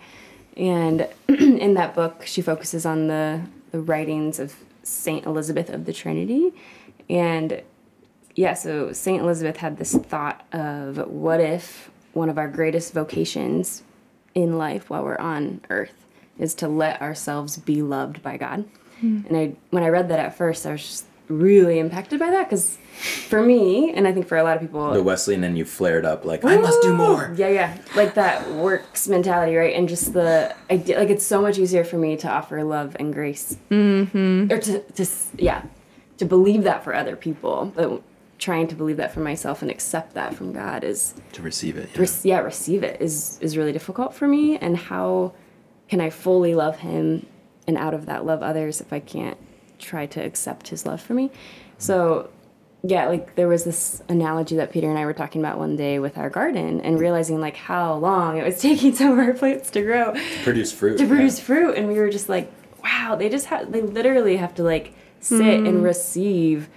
And 0.56 1.08
in 1.28 1.74
that 1.74 1.96
book, 1.96 2.24
she 2.26 2.42
focuses 2.42 2.86
on 2.86 3.08
the, 3.08 3.42
the 3.72 3.80
writings 3.80 4.40
of 4.40 4.56
Saint 4.84 5.26
Elizabeth 5.26 5.70
of 5.70 5.86
the 5.86 5.94
Trinity. 5.94 6.54
And 7.10 7.64
yeah, 8.36 8.54
so 8.54 8.92
St. 8.94 9.22
Elizabeth 9.22 9.58
had 9.58 9.78
this 9.78 9.94
thought 9.96 10.46
of 10.52 10.98
what 11.08 11.40
if 11.40 11.92
one 12.14 12.30
of 12.30 12.38
our 12.38 12.48
greatest 12.48 12.94
vocations 12.94 13.84
in 14.36 14.58
life 14.58 14.90
while 14.90 15.04
we're 15.04 15.18
on 15.18 15.62
earth 15.70 16.06
is 16.38 16.56
to 16.56 16.68
let 16.68 17.02
ourselves 17.02 17.58
be 17.58 17.82
loved 17.82 18.24
by 18.24 18.38
God. 18.38 18.66
And 19.04 19.38
I 19.38 19.54
when 19.72 19.84
I 19.84 19.90
read 19.90 20.08
that 20.10 20.20
at 20.20 20.36
first, 20.38 20.66
I 20.66 20.72
was 20.72 20.82
just 20.82 21.06
really 21.28 21.80
impacted 21.80 22.20
by 22.20 22.30
that 22.30 22.50
because 22.50 22.78
for 23.28 23.42
me, 23.42 23.92
and 23.94 24.08
I 24.08 24.12
think 24.14 24.28
for 24.28 24.38
a 24.38 24.44
lot 24.44 24.56
of 24.56 24.62
people, 24.62 24.92
The 24.94 25.04
Wesleyan 25.04 25.44
and 25.44 25.58
you 25.58 25.66
flared 25.66 26.06
up 26.06 26.26
like, 26.26 26.46
I 26.46 26.58
must 26.58 26.82
do 26.82 26.94
more. 26.94 27.34
yeah, 27.36 27.50
yeah, 27.50 27.78
like 27.96 28.14
that 28.16 28.50
works 28.52 29.08
mentality, 29.08 29.56
right? 29.56 29.76
And 29.76 29.90
just 29.90 30.14
the 30.14 30.56
idea, 30.72 31.00
like 31.00 31.10
it's 31.10 31.26
so 31.26 31.42
much 31.42 31.58
easier 31.58 31.84
for 31.84 31.98
me 31.98 32.16
to 32.18 32.30
offer 32.30 32.64
love 32.64 32.96
and 33.00 33.14
grace, 33.14 33.58
mm-hmm. 33.72 34.52
or 34.52 34.58
to, 34.60 34.80
to, 34.80 35.06
yeah, 35.38 35.64
to 36.18 36.26
believe 36.26 36.64
that 36.64 36.84
for 36.84 36.94
other 36.94 37.16
people, 37.16 37.72
but 37.76 38.02
trying 38.38 38.68
to 38.68 38.76
believe 38.76 38.98
that 38.98 39.14
for 39.14 39.22
myself 39.22 39.62
and 39.62 39.72
accept 39.72 40.14
that 40.14 40.36
from 40.36 40.52
God 40.54 40.84
is, 40.84 41.14
To 41.34 41.42
receive 41.42 41.78
it. 41.78 41.90
yeah. 41.94 42.02
rec- 42.02 42.24
yeah, 42.26 42.40
receive 42.40 42.84
it 42.84 43.02
is 43.02 43.38
is 43.42 43.58
really 43.58 43.72
difficult 43.72 44.14
for 44.14 44.28
me. 44.28 44.58
And 44.58 44.78
how 44.78 45.34
can 45.90 46.00
I 46.02 46.10
fully 46.10 46.54
love 46.54 46.78
Him 46.80 47.26
and 47.68 47.78
out 47.78 47.94
of 47.94 48.06
that 48.06 48.26
love 48.26 48.42
others 48.44 48.82
if 48.82 48.92
I 48.92 49.00
can't 49.00 49.38
try 49.80 50.06
to 50.08 50.20
accept 50.20 50.70
His 50.70 50.86
love 50.86 51.02
for 51.02 51.14
me? 51.14 51.32
So 51.78 52.30
yeah, 52.86 53.08
like 53.08 53.36
there 53.36 53.48
was 53.48 53.64
this 53.64 54.04
analogy 54.10 54.58
that 54.58 54.72
Peter 54.72 54.90
and 54.90 55.00
I 55.00 55.06
were 55.06 55.14
talking 55.14 55.40
about 55.40 55.58
one 55.58 55.78
day 55.78 56.00
with 56.00 56.18
our 56.18 56.30
garden 56.30 56.82
and 56.82 57.00
realizing 57.00 57.40
like 57.40 57.56
how 57.56 57.96
long 57.96 58.38
it 58.38 58.44
was 58.46 58.60
taking 58.62 58.94
some 58.94 59.14
of 59.14 59.20
our 59.20 59.34
plants 59.34 59.72
to 59.72 59.82
grow 59.82 60.14
To 60.14 60.44
Produce 60.44 60.72
fruit. 60.74 60.98
to 60.98 61.04
yeah. 61.04 61.10
produce 61.10 61.40
fruit 61.40 61.78
and 61.78 61.88
we 61.88 61.96
were 61.96 62.10
just 62.10 62.28
like 62.28 62.52
wow 62.84 63.16
they 63.18 63.30
just 63.30 63.46
have 63.46 63.72
they 63.72 63.82
literally 63.82 64.36
have 64.36 64.54
to 64.56 64.64
like 64.64 64.94
sit 65.22 65.40
and 65.40 65.68
mm-hmm. 65.68 65.82
receive 65.84 66.68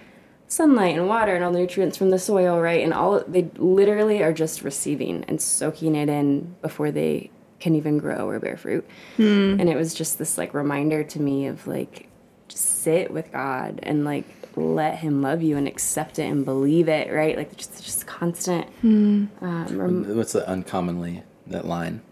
sunlight 0.47 0.97
and 0.97 1.09
water 1.09 1.35
and 1.35 1.43
all 1.43 1.51
the 1.51 1.59
nutrients 1.59 1.97
from 1.97 2.11
the 2.11 2.19
soil 2.21 2.61
right 2.61 2.85
and 2.85 2.95
all 2.95 3.21
they 3.27 3.51
literally 3.57 4.23
are 4.23 4.33
just 4.33 4.63
receiving 4.63 5.25
and 5.27 5.43
soaking 5.43 5.97
it 5.97 6.09
in 6.09 6.55
before 6.63 6.93
they 6.93 7.29
can 7.61 7.75
even 7.75 7.99
grow 7.99 8.29
or 8.29 8.39
bear 8.39 8.57
fruit. 8.57 8.87
Hmm. 9.17 9.57
And 9.59 9.69
it 9.69 9.77
was 9.77 9.95
just 9.95 10.19
this 10.19 10.39
like 10.39 10.55
reminder 10.55 11.03
to 11.05 11.21
me 11.21 11.47
of 11.47 11.67
like 11.67 12.09
just 12.49 12.83
sit 12.83 13.11
with 13.11 13.33
God 13.33 13.81
and 13.83 14.05
like 14.05 14.25
let 14.57 14.99
him 14.99 15.23
love 15.23 15.43
you 15.43 15.57
and 15.57 15.69
accept 15.69 16.19
it 16.19 16.25
and 16.25 16.45
believe 16.45 16.89
it, 16.89 17.13
right? 17.13 17.37
Like 17.37 17.57
just 17.57 17.85
just 17.85 18.07
constant 18.07 18.69
hmm. 18.81 19.27
um, 19.41 19.79
rem- 19.79 20.17
What's 20.17 20.33
the 20.33 20.49
uncommonly 20.49 21.23
that 21.47 21.67
line? 21.67 22.03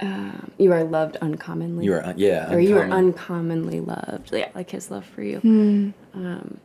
Um, 0.00 0.50
you 0.58 0.72
are 0.72 0.82
loved 0.82 1.16
uncommonly. 1.18 1.84
You 1.84 1.94
are 1.94 2.04
un- 2.04 2.18
yeah. 2.18 2.52
or 2.52 2.58
you 2.58 2.76
are 2.76 2.90
uncommonly 2.90 3.80
loved. 3.80 4.32
Yeah, 4.32 4.48
like 4.54 4.70
his 4.70 4.90
love 4.90 5.04
for 5.04 5.22
you. 5.22 5.38
Hmm. 5.38 5.90
Um, 6.14 6.58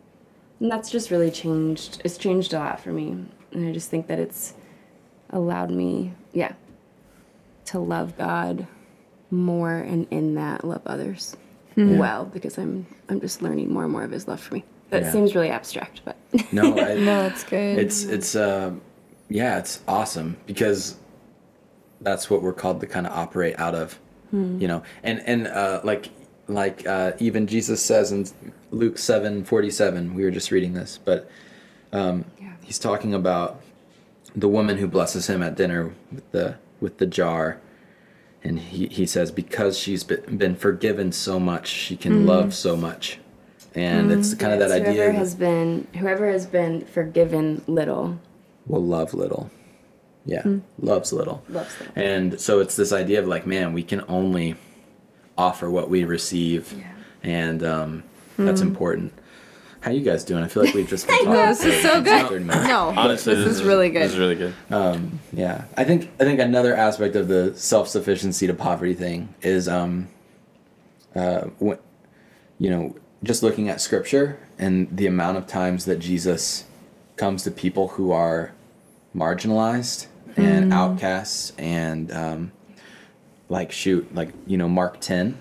and 0.60 0.72
that's 0.72 0.90
just 0.90 1.12
really 1.12 1.30
changed. 1.30 2.02
It's 2.04 2.18
changed 2.18 2.54
a 2.54 2.60
lot 2.60 2.80
for 2.80 2.92
me, 2.92 3.10
and 3.52 3.68
I 3.68 3.72
just 3.72 3.92
think 3.92 4.08
that 4.08 4.18
it's 4.18 4.56
allowed 5.30 5.70
me, 5.70 6.14
yeah, 6.34 6.54
to 7.68 7.80
love 7.80 8.18
God 8.18 8.68
more, 9.32 9.76
and 9.76 10.08
in 10.12 10.36
that 10.36 10.64
love 10.64 10.82
others 10.86 11.36
well 11.76 12.26
because 12.26 12.58
I'm 12.58 12.88
I'm 13.08 13.20
just 13.22 13.42
learning 13.44 13.72
more 13.72 13.84
and 13.84 13.92
more 13.92 14.04
of 14.04 14.12
His 14.12 14.28
love 14.28 14.40
for 14.40 14.56
me. 14.56 14.64
That 14.90 15.04
Yeah. 15.04 15.12
seems 15.12 15.36
really 15.36 15.50
abstract, 15.50 16.02
but 16.06 16.16
No, 16.52 16.80
I, 16.80 16.96
No, 16.96 17.26
it's 17.28 17.44
good. 17.44 17.78
it's 17.78 18.04
it's 18.06 18.36
uh, 18.36 18.72
yeah, 19.30 19.60
it's 19.60 19.82
awesome 19.88 20.38
because 20.46 20.96
that's 22.02 22.30
what 22.30 22.42
we're 22.42 22.54
called 22.54 22.80
to 22.82 22.88
kind 22.88 23.06
of 23.08 23.14
operate 23.14 23.60
out 23.60 23.76
of, 23.76 24.00
you 24.32 24.68
know. 24.68 24.82
And 25.04 25.22
and 25.26 25.48
uh, 25.48 25.82
like 25.84 26.10
like 26.48 26.88
uh, 26.88 27.12
even 27.20 27.46
Jesus 27.48 27.82
says 27.84 28.12
in 28.12 28.26
Luke 28.72 28.98
seven 28.98 29.44
forty 29.44 29.70
seven. 29.70 30.14
We 30.16 30.24
were 30.24 30.32
just 30.32 30.52
reading 30.52 30.74
this, 30.74 31.00
but 31.04 31.30
um, 31.92 32.26
Yeah. 32.42 32.54
he's 32.64 32.80
talking 32.80 33.14
about 33.14 33.62
the 34.36 34.48
woman 34.48 34.78
who 34.78 34.88
blesses 34.88 35.28
him 35.28 35.42
at 35.44 35.56
dinner 35.56 35.92
with 36.12 36.32
the 36.32 36.56
with 36.80 36.98
the 36.98 37.06
jar. 37.06 37.60
And 38.44 38.60
he, 38.60 38.88
he 38.88 39.06
says 39.06 39.32
because 39.32 39.78
she's 39.78 40.04
been, 40.04 40.38
been 40.38 40.56
forgiven 40.56 41.12
so 41.12 41.40
much, 41.40 41.68
she 41.68 41.98
can 41.98 42.24
mm. 42.24 42.28
love 42.28 42.54
so 42.54 42.78
much, 42.78 43.20
and 43.76 44.10
mm. 44.10 44.18
it's 44.18 44.34
kind 44.36 44.54
of 44.54 44.60
that 44.60 44.72
idea. 44.72 44.94
Whoever 44.94 45.12
has 45.12 45.36
been 45.36 45.88
whoever 45.98 46.32
has 46.32 46.46
been 46.46 46.86
forgiven 46.86 47.64
little 47.68 48.20
will 48.66 48.84
love 48.84 49.14
little. 49.14 49.50
Yeah, 50.26 50.44
mm. 50.44 50.62
loves 50.80 51.12
little. 51.12 51.44
loves 51.50 51.78
little. 51.80 51.94
And 51.96 52.40
so 52.40 52.60
it's 52.60 52.76
this 52.76 52.94
idea 52.94 53.20
of 53.20 53.28
like, 53.28 53.48
man, 53.48 53.74
we 53.74 53.84
can 53.84 54.04
only 54.08 54.56
offer 55.38 55.70
what 55.70 55.90
we 55.90 56.04
receive, 56.04 56.74
Yeah. 56.74 56.86
and 57.24 57.64
um, 57.64 58.04
that's 58.38 58.62
important. 58.62 59.14
How 59.82 59.92
you 59.92 60.02
guys 60.02 60.24
doing? 60.24 60.44
I 60.44 60.48
feel 60.48 60.64
like 60.64 60.74
we've 60.74 60.90
just 60.90 61.08
been 61.08 61.18
talking. 61.26 61.34
No, 61.34 61.46
this 61.48 61.64
is 61.64 61.82
so 61.82 62.02
good. 62.02 62.28
30. 62.28 62.44
No, 62.46 62.94
Honestly, 62.96 63.36
this, 63.36 63.46
is, 63.46 63.64
really 63.64 63.90
good. 63.90 64.04
This 64.04 64.14
is 64.14 64.18
really 64.18 64.36
good. 64.36 64.54
Um, 64.70 65.20
yeah, 65.32 65.66
I 65.76 65.84
think 65.84 66.10
I 66.20 66.24
think 66.24 66.40
another 66.40 66.76
aspect 66.76 67.16
of 67.16 67.28
the 67.28 67.54
self 67.56 67.88
sufficiency 67.88 68.48
to 68.48 68.54
poverty 68.54 68.94
thing 68.94 69.34
is, 69.42 69.68
um, 69.68 70.10
uh, 71.16 71.46
when, 71.60 71.78
you 72.60 72.70
know, 72.70 72.96
just 73.24 73.44
looking 73.44 73.70
at 73.70 73.82
scripture 73.82 74.40
and 74.58 74.96
the 74.96 75.08
amount 75.08 75.38
of 75.38 75.48
times 75.48 75.86
that 75.86 76.00
Jesus 76.00 76.66
comes 77.16 77.44
to 77.44 77.52
people 77.52 77.90
who 77.90 78.12
are 78.12 78.54
marginalized 79.16 80.08
and 80.36 80.72
outcasts 80.72 81.52
and 81.58 82.12
um, 82.12 82.52
like 83.50 83.72
shoot 83.72 84.14
like 84.14 84.34
you 84.46 84.58
know 84.58 84.70
Mark 84.70 85.00
ten, 85.00 85.38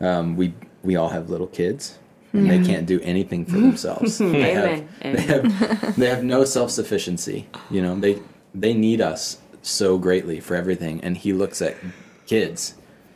um, 0.00 0.36
we 0.36 0.54
we 0.82 0.96
all 0.96 1.10
have 1.10 1.30
little 1.30 1.46
kids. 1.46 1.98
And 2.34 2.50
they 2.50 2.64
can't 2.64 2.86
do 2.86 3.00
anything 3.02 3.44
for 3.44 3.52
themselves. 3.66 4.18
they, 4.18 4.52
have, 4.52 4.64
Amen. 4.64 4.88
they 5.02 5.22
have 5.22 5.96
they 5.96 6.08
have 6.08 6.24
no 6.24 6.44
self 6.44 6.70
sufficiency. 6.70 7.46
You 7.70 7.80
know, 7.80 7.94
they 7.94 8.20
they 8.54 8.74
need 8.74 9.00
us 9.00 9.38
so 9.62 9.98
greatly 9.98 10.40
for 10.40 10.56
everything. 10.56 11.00
And 11.02 11.16
he 11.16 11.32
looks 11.32 11.62
at 11.62 11.76
kids 12.26 12.74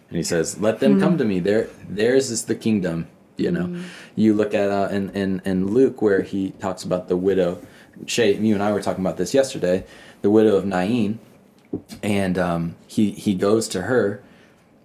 and 0.09 0.17
he 0.17 0.23
says, 0.23 0.61
"Let 0.61 0.81
them 0.81 1.01
come 1.01 1.19
to 1.19 1.25
me. 1.25 1.41
Their 1.41 1.69
theirs 1.89 2.31
is 2.31 2.45
the 2.45 2.55
kingdom." 2.55 3.09
You 3.37 3.53
know, 3.53 3.81
you 4.17 4.35
look 4.35 4.53
at 4.53 4.71
uh, 4.71 4.89
in, 4.91 5.11
in 5.11 5.43
in 5.45 5.67
Luke 5.69 6.03
where 6.03 6.23
he 6.23 6.51
talks 6.53 6.83
about 6.83 7.09
the 7.09 7.17
widow. 7.17 7.61
Shay, 8.07 8.35
you 8.35 8.55
and 8.55 8.63
I 8.63 8.73
were 8.73 8.81
talking 8.81 9.05
about 9.05 9.17
this 9.17 9.35
yesterday. 9.35 9.85
The 10.23 10.31
widow 10.31 10.57
of 10.57 10.65
Nain, 10.65 11.21
and 12.03 12.39
um, 12.39 12.77
he 12.87 13.13
he 13.13 13.35
goes 13.35 13.69
to 13.69 13.83
her, 13.83 14.23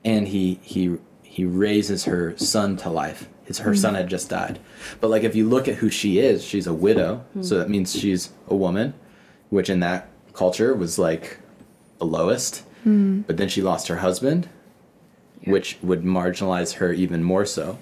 and 0.05 0.27
he 0.27 0.59
he 0.61 0.97
he 1.23 1.45
raises 1.45 2.05
her 2.05 2.37
son 2.37 2.77
to 2.77 2.89
life. 2.89 3.27
His 3.45 3.59
her 3.59 3.75
son 3.75 3.93
mm-hmm. 3.93 4.01
had 4.01 4.09
just 4.09 4.29
died, 4.29 4.59
but 5.01 5.09
like 5.09 5.23
if 5.23 5.35
you 5.35 5.49
look 5.49 5.67
at 5.67 5.75
who 5.75 5.89
she 5.89 6.19
is, 6.19 6.43
she's 6.43 6.65
a 6.65 6.73
widow, 6.73 7.25
so 7.41 7.57
that 7.57 7.69
means 7.69 7.93
she's 7.93 8.31
a 8.47 8.55
woman, 8.55 8.93
which 9.49 9.69
in 9.69 9.81
that 9.81 10.07
culture 10.33 10.73
was 10.73 10.97
like 10.97 11.39
the 11.97 12.05
lowest. 12.05 12.63
Mm-hmm. 12.81 13.21
But 13.21 13.37
then 13.37 13.49
she 13.49 13.61
lost 13.61 13.87
her 13.87 13.97
husband, 13.97 14.49
which 15.45 15.77
would 15.81 16.03
marginalize 16.03 16.75
her 16.75 16.91
even 16.93 17.23
more 17.23 17.45
so. 17.45 17.79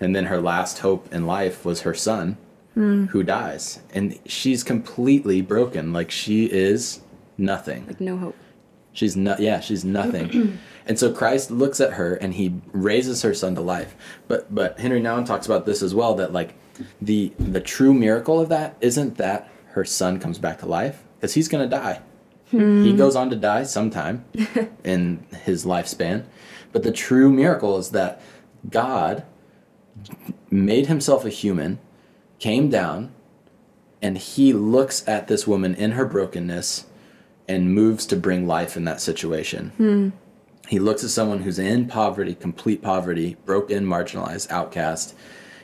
And 0.00 0.16
then 0.16 0.26
her 0.26 0.40
last 0.40 0.80
hope 0.80 1.12
in 1.12 1.26
life 1.26 1.64
was 1.64 1.82
her 1.82 1.94
son, 1.94 2.36
mm. 2.76 3.08
who 3.08 3.22
dies, 3.22 3.80
and 3.94 4.18
she's 4.26 4.64
completely 4.64 5.42
broken. 5.42 5.92
Like 5.92 6.10
she 6.10 6.46
is 6.46 7.00
nothing. 7.38 7.86
Like 7.86 8.00
no 8.00 8.16
hope. 8.16 8.36
She's 8.92 9.16
not. 9.16 9.40
Yeah, 9.40 9.60
she's 9.60 9.84
nothing. 9.84 10.58
and 10.86 10.98
so 10.98 11.12
Christ 11.12 11.50
looks 11.50 11.80
at 11.80 11.94
her 11.94 12.14
and 12.14 12.34
he 12.34 12.60
raises 12.72 13.22
her 13.22 13.34
son 13.34 13.54
to 13.54 13.60
life. 13.60 13.94
But 14.28 14.54
but 14.54 14.78
Henri 14.78 15.00
Nouwen 15.00 15.26
talks 15.26 15.46
about 15.46 15.66
this 15.66 15.82
as 15.82 15.94
well. 15.94 16.14
That 16.14 16.32
like 16.32 16.54
the 17.00 17.32
the 17.38 17.60
true 17.60 17.94
miracle 17.94 18.40
of 18.40 18.48
that 18.48 18.76
isn't 18.80 19.16
that 19.16 19.50
her 19.68 19.84
son 19.84 20.18
comes 20.18 20.38
back 20.38 20.58
to 20.60 20.66
life 20.66 21.02
because 21.16 21.34
he's 21.34 21.48
gonna 21.48 21.68
die. 21.68 22.00
He 22.50 22.58
hmm. 22.58 22.96
goes 22.96 23.16
on 23.16 23.30
to 23.30 23.36
die 23.36 23.62
sometime 23.62 24.26
in 24.84 25.24
his 25.44 25.64
lifespan. 25.64 26.24
But 26.70 26.82
the 26.82 26.92
true 26.92 27.30
miracle 27.30 27.78
is 27.78 27.90
that 27.90 28.20
God 28.68 29.24
made 30.50 30.86
himself 30.86 31.24
a 31.24 31.30
human, 31.30 31.78
came 32.38 32.68
down, 32.68 33.12
and 34.02 34.18
he 34.18 34.52
looks 34.52 35.06
at 35.08 35.28
this 35.28 35.46
woman 35.46 35.74
in 35.74 35.92
her 35.92 36.04
brokenness 36.04 36.86
and 37.48 37.74
moves 37.74 38.04
to 38.06 38.16
bring 38.16 38.46
life 38.46 38.76
in 38.76 38.84
that 38.84 39.00
situation. 39.00 39.72
Hmm. 39.76 40.10
He 40.68 40.78
looks 40.78 41.04
at 41.04 41.10
someone 41.10 41.40
who's 41.40 41.58
in 41.58 41.86
poverty, 41.86 42.34
complete 42.34 42.82
poverty, 42.82 43.36
broken, 43.44 43.84
marginalized, 43.84 44.50
outcast, 44.50 45.14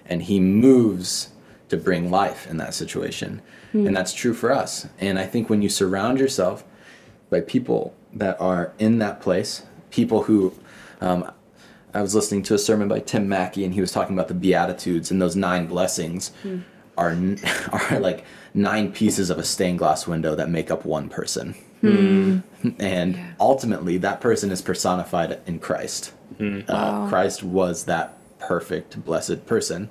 and 0.06 0.22
he 0.22 0.40
moves 0.40 1.30
to 1.68 1.76
bring 1.76 2.10
life 2.10 2.46
in 2.48 2.56
that 2.58 2.74
situation. 2.74 3.40
And 3.86 3.96
that's 3.96 4.12
true 4.12 4.34
for 4.34 4.50
us. 4.50 4.88
And 4.98 5.18
I 5.18 5.26
think 5.26 5.48
when 5.50 5.62
you 5.62 5.68
surround 5.68 6.18
yourself 6.18 6.64
by 7.30 7.40
people 7.42 7.94
that 8.14 8.40
are 8.40 8.72
in 8.78 8.98
that 8.98 9.20
place, 9.20 9.62
people 9.90 10.22
who, 10.24 10.54
um, 11.00 11.30
I 11.94 12.02
was 12.02 12.14
listening 12.14 12.42
to 12.44 12.54
a 12.54 12.58
sermon 12.58 12.88
by 12.88 13.00
Tim 13.00 13.28
Mackie, 13.28 13.64
and 13.64 13.74
he 13.74 13.80
was 13.80 13.92
talking 13.92 14.16
about 14.16 14.28
the 14.28 14.34
Beatitudes, 14.34 15.10
and 15.10 15.20
those 15.20 15.36
nine 15.36 15.66
blessings 15.66 16.32
are 16.96 17.16
are 17.72 18.00
like 18.00 18.24
nine 18.54 18.92
pieces 18.92 19.30
of 19.30 19.38
a 19.38 19.44
stained 19.44 19.78
glass 19.78 20.06
window 20.06 20.34
that 20.34 20.50
make 20.50 20.70
up 20.70 20.84
one 20.84 21.08
person. 21.08 21.54
And 22.78 23.18
ultimately, 23.38 23.98
that 23.98 24.20
person 24.20 24.50
is 24.50 24.60
personified 24.62 25.40
in 25.46 25.58
Christ. 25.60 26.12
Uh, 26.68 27.08
Christ 27.08 27.42
was 27.42 27.84
that 27.84 28.14
perfect, 28.38 29.04
blessed 29.04 29.46
person. 29.46 29.88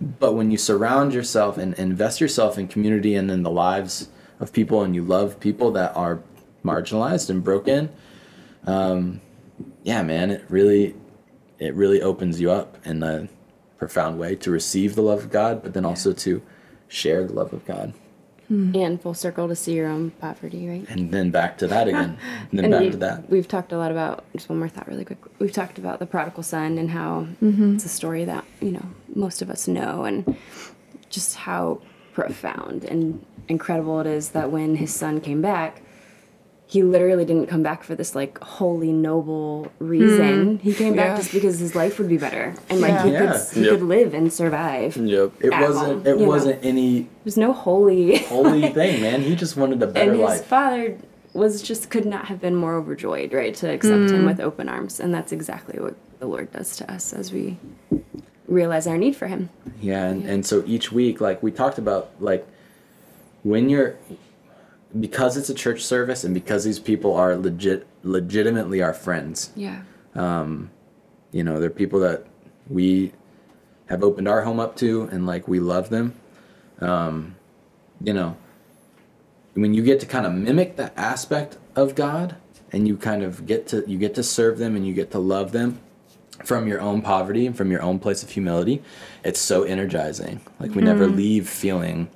But 0.00 0.34
when 0.34 0.50
you 0.50 0.58
surround 0.58 1.12
yourself 1.14 1.56
and 1.58 1.74
invest 1.74 2.20
yourself 2.20 2.58
in 2.58 2.68
community 2.68 3.14
and 3.14 3.30
in 3.30 3.42
the 3.42 3.50
lives 3.50 4.08
of 4.38 4.52
people, 4.52 4.82
and 4.82 4.94
you 4.94 5.04
love 5.04 5.40
people 5.40 5.70
that 5.72 5.96
are 5.96 6.20
marginalized 6.64 7.30
and 7.30 7.42
broken, 7.44 7.90
um, 8.66 9.20
yeah, 9.82 10.02
man, 10.02 10.30
it 10.30 10.44
really, 10.48 10.94
it 11.58 11.74
really 11.74 12.02
opens 12.02 12.40
you 12.40 12.50
up 12.50 12.78
in 12.84 13.02
a 13.02 13.28
profound 13.78 14.18
way 14.18 14.34
to 14.36 14.50
receive 14.50 14.94
the 14.94 15.02
love 15.02 15.20
of 15.24 15.30
God, 15.30 15.62
but 15.62 15.72
then 15.72 15.84
also 15.86 16.12
to 16.12 16.42
share 16.88 17.24
the 17.24 17.32
love 17.32 17.52
of 17.52 17.64
God, 17.64 17.94
Hmm. 18.50 18.74
And 18.74 19.00
full 19.00 19.14
circle 19.14 19.46
to 19.46 19.54
see 19.54 19.74
your 19.74 19.86
own 19.86 20.10
poverty, 20.10 20.68
right? 20.68 20.84
and 20.88 21.12
then 21.12 21.30
back 21.30 21.56
to 21.58 21.68
that 21.68 21.86
again, 21.86 22.18
and 22.50 22.58
then 22.58 22.64
And 22.64 22.72
back 22.72 22.90
to 22.90 22.96
that. 22.96 23.30
We've 23.30 23.46
talked 23.46 23.70
a 23.70 23.78
lot 23.78 23.92
about 23.92 24.24
just 24.32 24.48
one 24.48 24.58
more 24.58 24.68
thought, 24.68 24.88
really 24.88 25.04
quick. 25.04 25.18
We've 25.38 25.52
talked 25.52 25.78
about 25.78 26.00
the 26.00 26.06
prodigal 26.06 26.42
son 26.42 26.76
and 26.76 26.90
how 26.90 27.28
mm-hmm. 27.40 27.76
it's 27.76 27.84
a 27.84 27.88
story 27.88 28.24
that 28.24 28.44
you 28.60 28.72
know 28.72 28.84
most 29.14 29.40
of 29.40 29.50
us 29.50 29.68
know, 29.68 30.02
and 30.02 30.36
just 31.10 31.36
how 31.36 31.80
profound 32.12 32.82
and 32.82 33.24
incredible 33.46 34.00
it 34.00 34.08
is 34.08 34.30
that 34.30 34.50
when 34.50 34.74
his 34.74 34.92
son 34.92 35.20
came 35.20 35.40
back, 35.40 35.82
he 36.70 36.84
literally 36.84 37.24
didn't 37.24 37.48
come 37.48 37.64
back 37.64 37.82
for 37.82 37.96
this 37.96 38.14
like 38.14 38.38
holy 38.38 38.92
noble 38.92 39.72
reason. 39.80 40.56
Hmm. 40.58 40.62
He 40.62 40.72
came 40.72 40.94
back 40.94 41.08
Yeah. 41.08 41.16
just 41.16 41.32
because 41.32 41.58
his 41.58 41.74
life 41.74 41.98
would 41.98 42.08
be 42.08 42.16
better 42.16 42.54
and 42.68 42.80
like 42.80 43.00
he 43.02 43.10
Yeah. 43.10 43.18
could 43.32 43.40
he 43.54 43.64
Yep. 43.64 43.70
could 43.72 43.82
live 43.82 44.14
and 44.14 44.32
survive. 44.32 44.96
Yep. 44.96 45.32
It 45.40 45.50
wasn't. 45.50 46.06
home, 46.06 46.06
it 46.06 46.18
wasn't 46.24 46.64
any 46.64 47.08
There's 47.24 47.36
no 47.36 47.52
holy. 47.52 48.18
holy 48.36 48.68
thing, 48.68 49.02
man. 49.02 49.22
He 49.22 49.34
just 49.34 49.56
wanted 49.56 49.82
a 49.82 49.88
better 49.88 50.12
and 50.12 50.20
his 50.20 50.28
life. 50.28 50.44
father 50.46 50.96
was 51.32 51.60
just 51.60 51.90
could 51.90 52.06
not 52.06 52.26
have 52.26 52.40
been 52.40 52.54
more 52.54 52.74
overjoyed 52.76 53.32
right 53.32 53.54
to 53.56 53.68
accept 53.68 54.10
him 54.12 54.20
hmm. 54.20 54.26
with 54.26 54.38
open 54.38 54.68
arms 54.68 55.00
and 55.00 55.12
that's 55.12 55.32
exactly 55.32 55.78
what 55.80 55.94
the 56.18 56.26
lord 56.26 56.50
does 56.52 56.76
to 56.76 56.92
us 56.92 57.12
as 57.12 57.32
we 57.32 57.56
realize 58.48 58.86
our 58.86 58.98
need 58.98 59.14
for 59.16 59.26
him 59.28 59.48
Yeah, 59.80 60.06
and, 60.06 60.24
and 60.24 60.46
so 60.46 60.62
each 60.66 60.90
week, 60.92 61.20
like 61.20 61.42
we 61.42 61.50
talked 61.52 61.78
about, 61.78 62.10
like 62.20 62.46
when 63.42 63.68
you're 63.70 63.96
because 64.98 65.36
it's 65.36 65.48
a 65.48 65.54
church 65.54 65.82
service 65.84 66.24
and 66.24 66.34
because 66.34 66.64
these 66.64 66.80
people 66.80 67.14
are 67.14 67.36
legit 67.36 67.86
legitimately 68.02 68.82
our 68.82 68.94
friends. 68.94 69.50
Yeah. 69.54 69.82
you 71.32 71.44
know 71.44 71.60
they're 71.60 71.70
people 71.70 72.00
that 72.00 72.26
we 72.68 73.12
have 73.86 74.02
opened 74.02 74.28
our 74.28 74.42
home 74.42 74.58
up 74.58 74.76
to 74.76 75.02
and 75.12 75.26
like 75.26 75.46
we 75.46 75.60
love 75.60 75.90
them. 75.90 76.14
Um, 76.80 77.36
you 78.02 78.12
know 78.12 78.36
when 79.54 79.74
you 79.74 79.82
get 79.82 80.00
to 80.00 80.06
kind 80.06 80.26
of 80.26 80.32
mimic 80.32 80.76
that 80.76 80.92
aspect 80.96 81.58
of 81.76 81.94
god 81.94 82.36
and 82.72 82.86
you 82.86 82.96
kind 82.96 83.22
of 83.22 83.46
get 83.46 83.66
to 83.68 83.84
you 83.86 83.98
get 83.98 84.14
to 84.14 84.22
serve 84.22 84.58
them 84.58 84.76
and 84.76 84.86
you 84.86 84.94
get 84.94 85.10
to 85.10 85.18
love 85.18 85.52
them 85.52 85.80
from 86.44 86.66
your 86.66 86.80
own 86.80 87.02
poverty 87.02 87.46
and 87.46 87.56
from 87.56 87.70
your 87.70 87.82
own 87.82 87.98
place 87.98 88.22
of 88.22 88.30
humility 88.30 88.82
it's 89.24 89.40
so 89.40 89.64
energizing. 89.64 90.40
Like 90.58 90.74
we 90.74 90.82
never 90.82 91.06
leave 91.06 91.48
feeling 91.48 92.08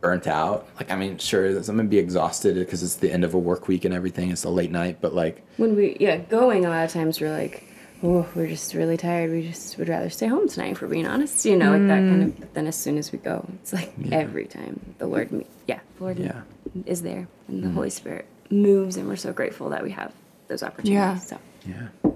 burnt 0.00 0.26
out 0.26 0.68
like 0.76 0.90
i 0.90 0.96
mean 0.96 1.18
sure 1.18 1.46
i'm 1.46 1.62
gonna 1.64 1.84
be 1.84 1.98
exhausted 1.98 2.54
because 2.54 2.82
it's 2.82 2.96
the 2.96 3.10
end 3.10 3.24
of 3.24 3.34
a 3.34 3.38
work 3.38 3.66
week 3.66 3.84
and 3.84 3.92
everything 3.92 4.30
it's 4.30 4.44
a 4.44 4.50
late 4.50 4.70
night 4.70 4.98
but 5.00 5.12
like 5.14 5.44
When 5.56 5.74
we 5.74 5.96
yeah 5.98 6.16
going, 6.18 6.64
a 6.64 6.68
lot 6.68 6.84
of 6.84 6.92
times 6.92 7.20
we're 7.20 7.32
like, 7.36 7.64
oh, 8.02 8.26
we're 8.34 8.46
just 8.46 8.74
really 8.74 8.96
tired. 8.96 9.30
We 9.30 9.42
just 9.48 9.76
would 9.78 9.88
rather 9.88 10.10
stay 10.10 10.26
home 10.26 10.48
tonight. 10.48 10.72
If 10.72 10.82
we're 10.82 10.88
being 10.88 11.06
honest, 11.06 11.44
you 11.44 11.56
know, 11.56 11.72
like 11.72 11.86
that 11.88 11.98
kind 11.98 12.22
of. 12.22 12.40
But 12.40 12.54
then 12.54 12.66
as 12.66 12.76
soon 12.76 12.96
as 12.96 13.10
we 13.10 13.18
go, 13.18 13.44
it's 13.60 13.72
like 13.72 13.92
every 14.12 14.46
time 14.46 14.94
the 14.98 15.06
Lord, 15.06 15.32
me- 15.32 15.46
yeah, 15.66 15.80
the 15.96 16.04
Lord 16.04 16.18
Yeah. 16.18 16.42
is 16.86 17.02
there, 17.02 17.26
and 17.48 17.62
the 17.62 17.66
mm-hmm. 17.66 17.74
Holy 17.74 17.90
Spirit 17.90 18.26
moves, 18.50 18.96
and 18.96 19.08
we're 19.08 19.16
so 19.16 19.32
grateful 19.32 19.70
that 19.70 19.82
we 19.82 19.90
have 19.90 20.12
those 20.46 20.62
opportunities. 20.62 20.94
Yeah. 20.94 21.16
So. 21.18 21.38
yeah 21.66 22.10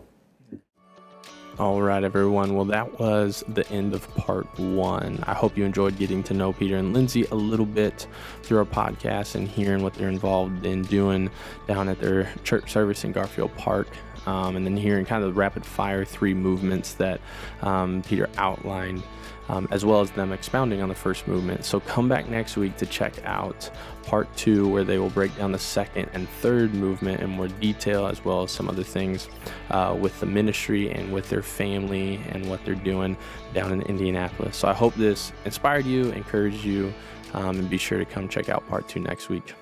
All 1.58 1.82
right, 1.82 2.02
everyone. 2.02 2.54
Well, 2.54 2.64
that 2.66 2.98
was 2.98 3.44
the 3.46 3.68
end 3.68 3.92
of 3.92 4.08
part 4.16 4.46
one. 4.58 5.22
I 5.26 5.34
hope 5.34 5.54
you 5.54 5.66
enjoyed 5.66 5.98
getting 5.98 6.22
to 6.24 6.34
know 6.34 6.54
Peter 6.54 6.78
and 6.78 6.94
Lindsay 6.94 7.26
a 7.30 7.34
little 7.34 7.66
bit 7.66 8.06
through 8.42 8.56
our 8.58 8.64
podcast 8.64 9.34
and 9.34 9.46
hearing 9.46 9.82
what 9.82 9.92
they're 9.92 10.08
involved 10.08 10.64
in 10.64 10.80
doing 10.82 11.30
down 11.68 11.90
at 11.90 12.00
their 12.00 12.32
church 12.42 12.72
service 12.72 13.04
in 13.04 13.12
Garfield 13.12 13.54
Park. 13.56 13.86
Um, 14.24 14.56
and 14.56 14.64
then 14.64 14.78
hearing 14.78 15.04
kind 15.04 15.22
of 15.22 15.34
the 15.34 15.38
rapid 15.38 15.66
fire 15.66 16.06
three 16.06 16.32
movements 16.32 16.94
that 16.94 17.20
um, 17.60 18.02
Peter 18.02 18.30
outlined, 18.38 19.02
um, 19.48 19.68
as 19.70 19.84
well 19.84 20.00
as 20.00 20.10
them 20.12 20.32
expounding 20.32 20.82
on 20.82 20.88
the 20.88 20.94
first 20.94 21.26
movement. 21.26 21.64
So 21.64 21.80
come 21.80 22.08
back 22.08 22.28
next 22.28 22.56
week 22.56 22.76
to 22.78 22.86
check 22.86 23.14
out 23.24 23.70
part 24.04 24.34
two, 24.36 24.68
where 24.68 24.84
they 24.84 24.98
will 24.98 25.10
break 25.10 25.36
down 25.36 25.52
the 25.52 25.58
second 25.58 26.08
and 26.12 26.28
third 26.28 26.74
movement 26.74 27.20
in 27.20 27.30
more 27.30 27.48
detail, 27.48 28.06
as 28.06 28.24
well 28.24 28.42
as 28.42 28.50
some 28.50 28.68
other 28.68 28.84
things 28.84 29.28
uh, 29.70 29.96
with 29.98 30.18
the 30.20 30.26
ministry 30.26 30.90
and 30.90 31.12
with 31.12 31.28
their 31.28 31.42
family 31.42 32.20
and 32.30 32.48
what 32.48 32.64
they're 32.64 32.74
doing 32.74 33.16
down 33.54 33.72
in 33.72 33.82
Indianapolis. 33.82 34.56
So 34.56 34.68
I 34.68 34.72
hope 34.72 34.94
this 34.94 35.32
inspired 35.44 35.86
you, 35.86 36.10
encouraged 36.12 36.64
you, 36.64 36.92
um, 37.34 37.58
and 37.58 37.70
be 37.70 37.78
sure 37.78 37.98
to 37.98 38.04
come 38.04 38.28
check 38.28 38.48
out 38.48 38.66
part 38.68 38.88
two 38.88 39.00
next 39.00 39.28
week. 39.28 39.54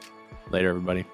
Later, 0.50 0.70
everybody. 0.70 1.04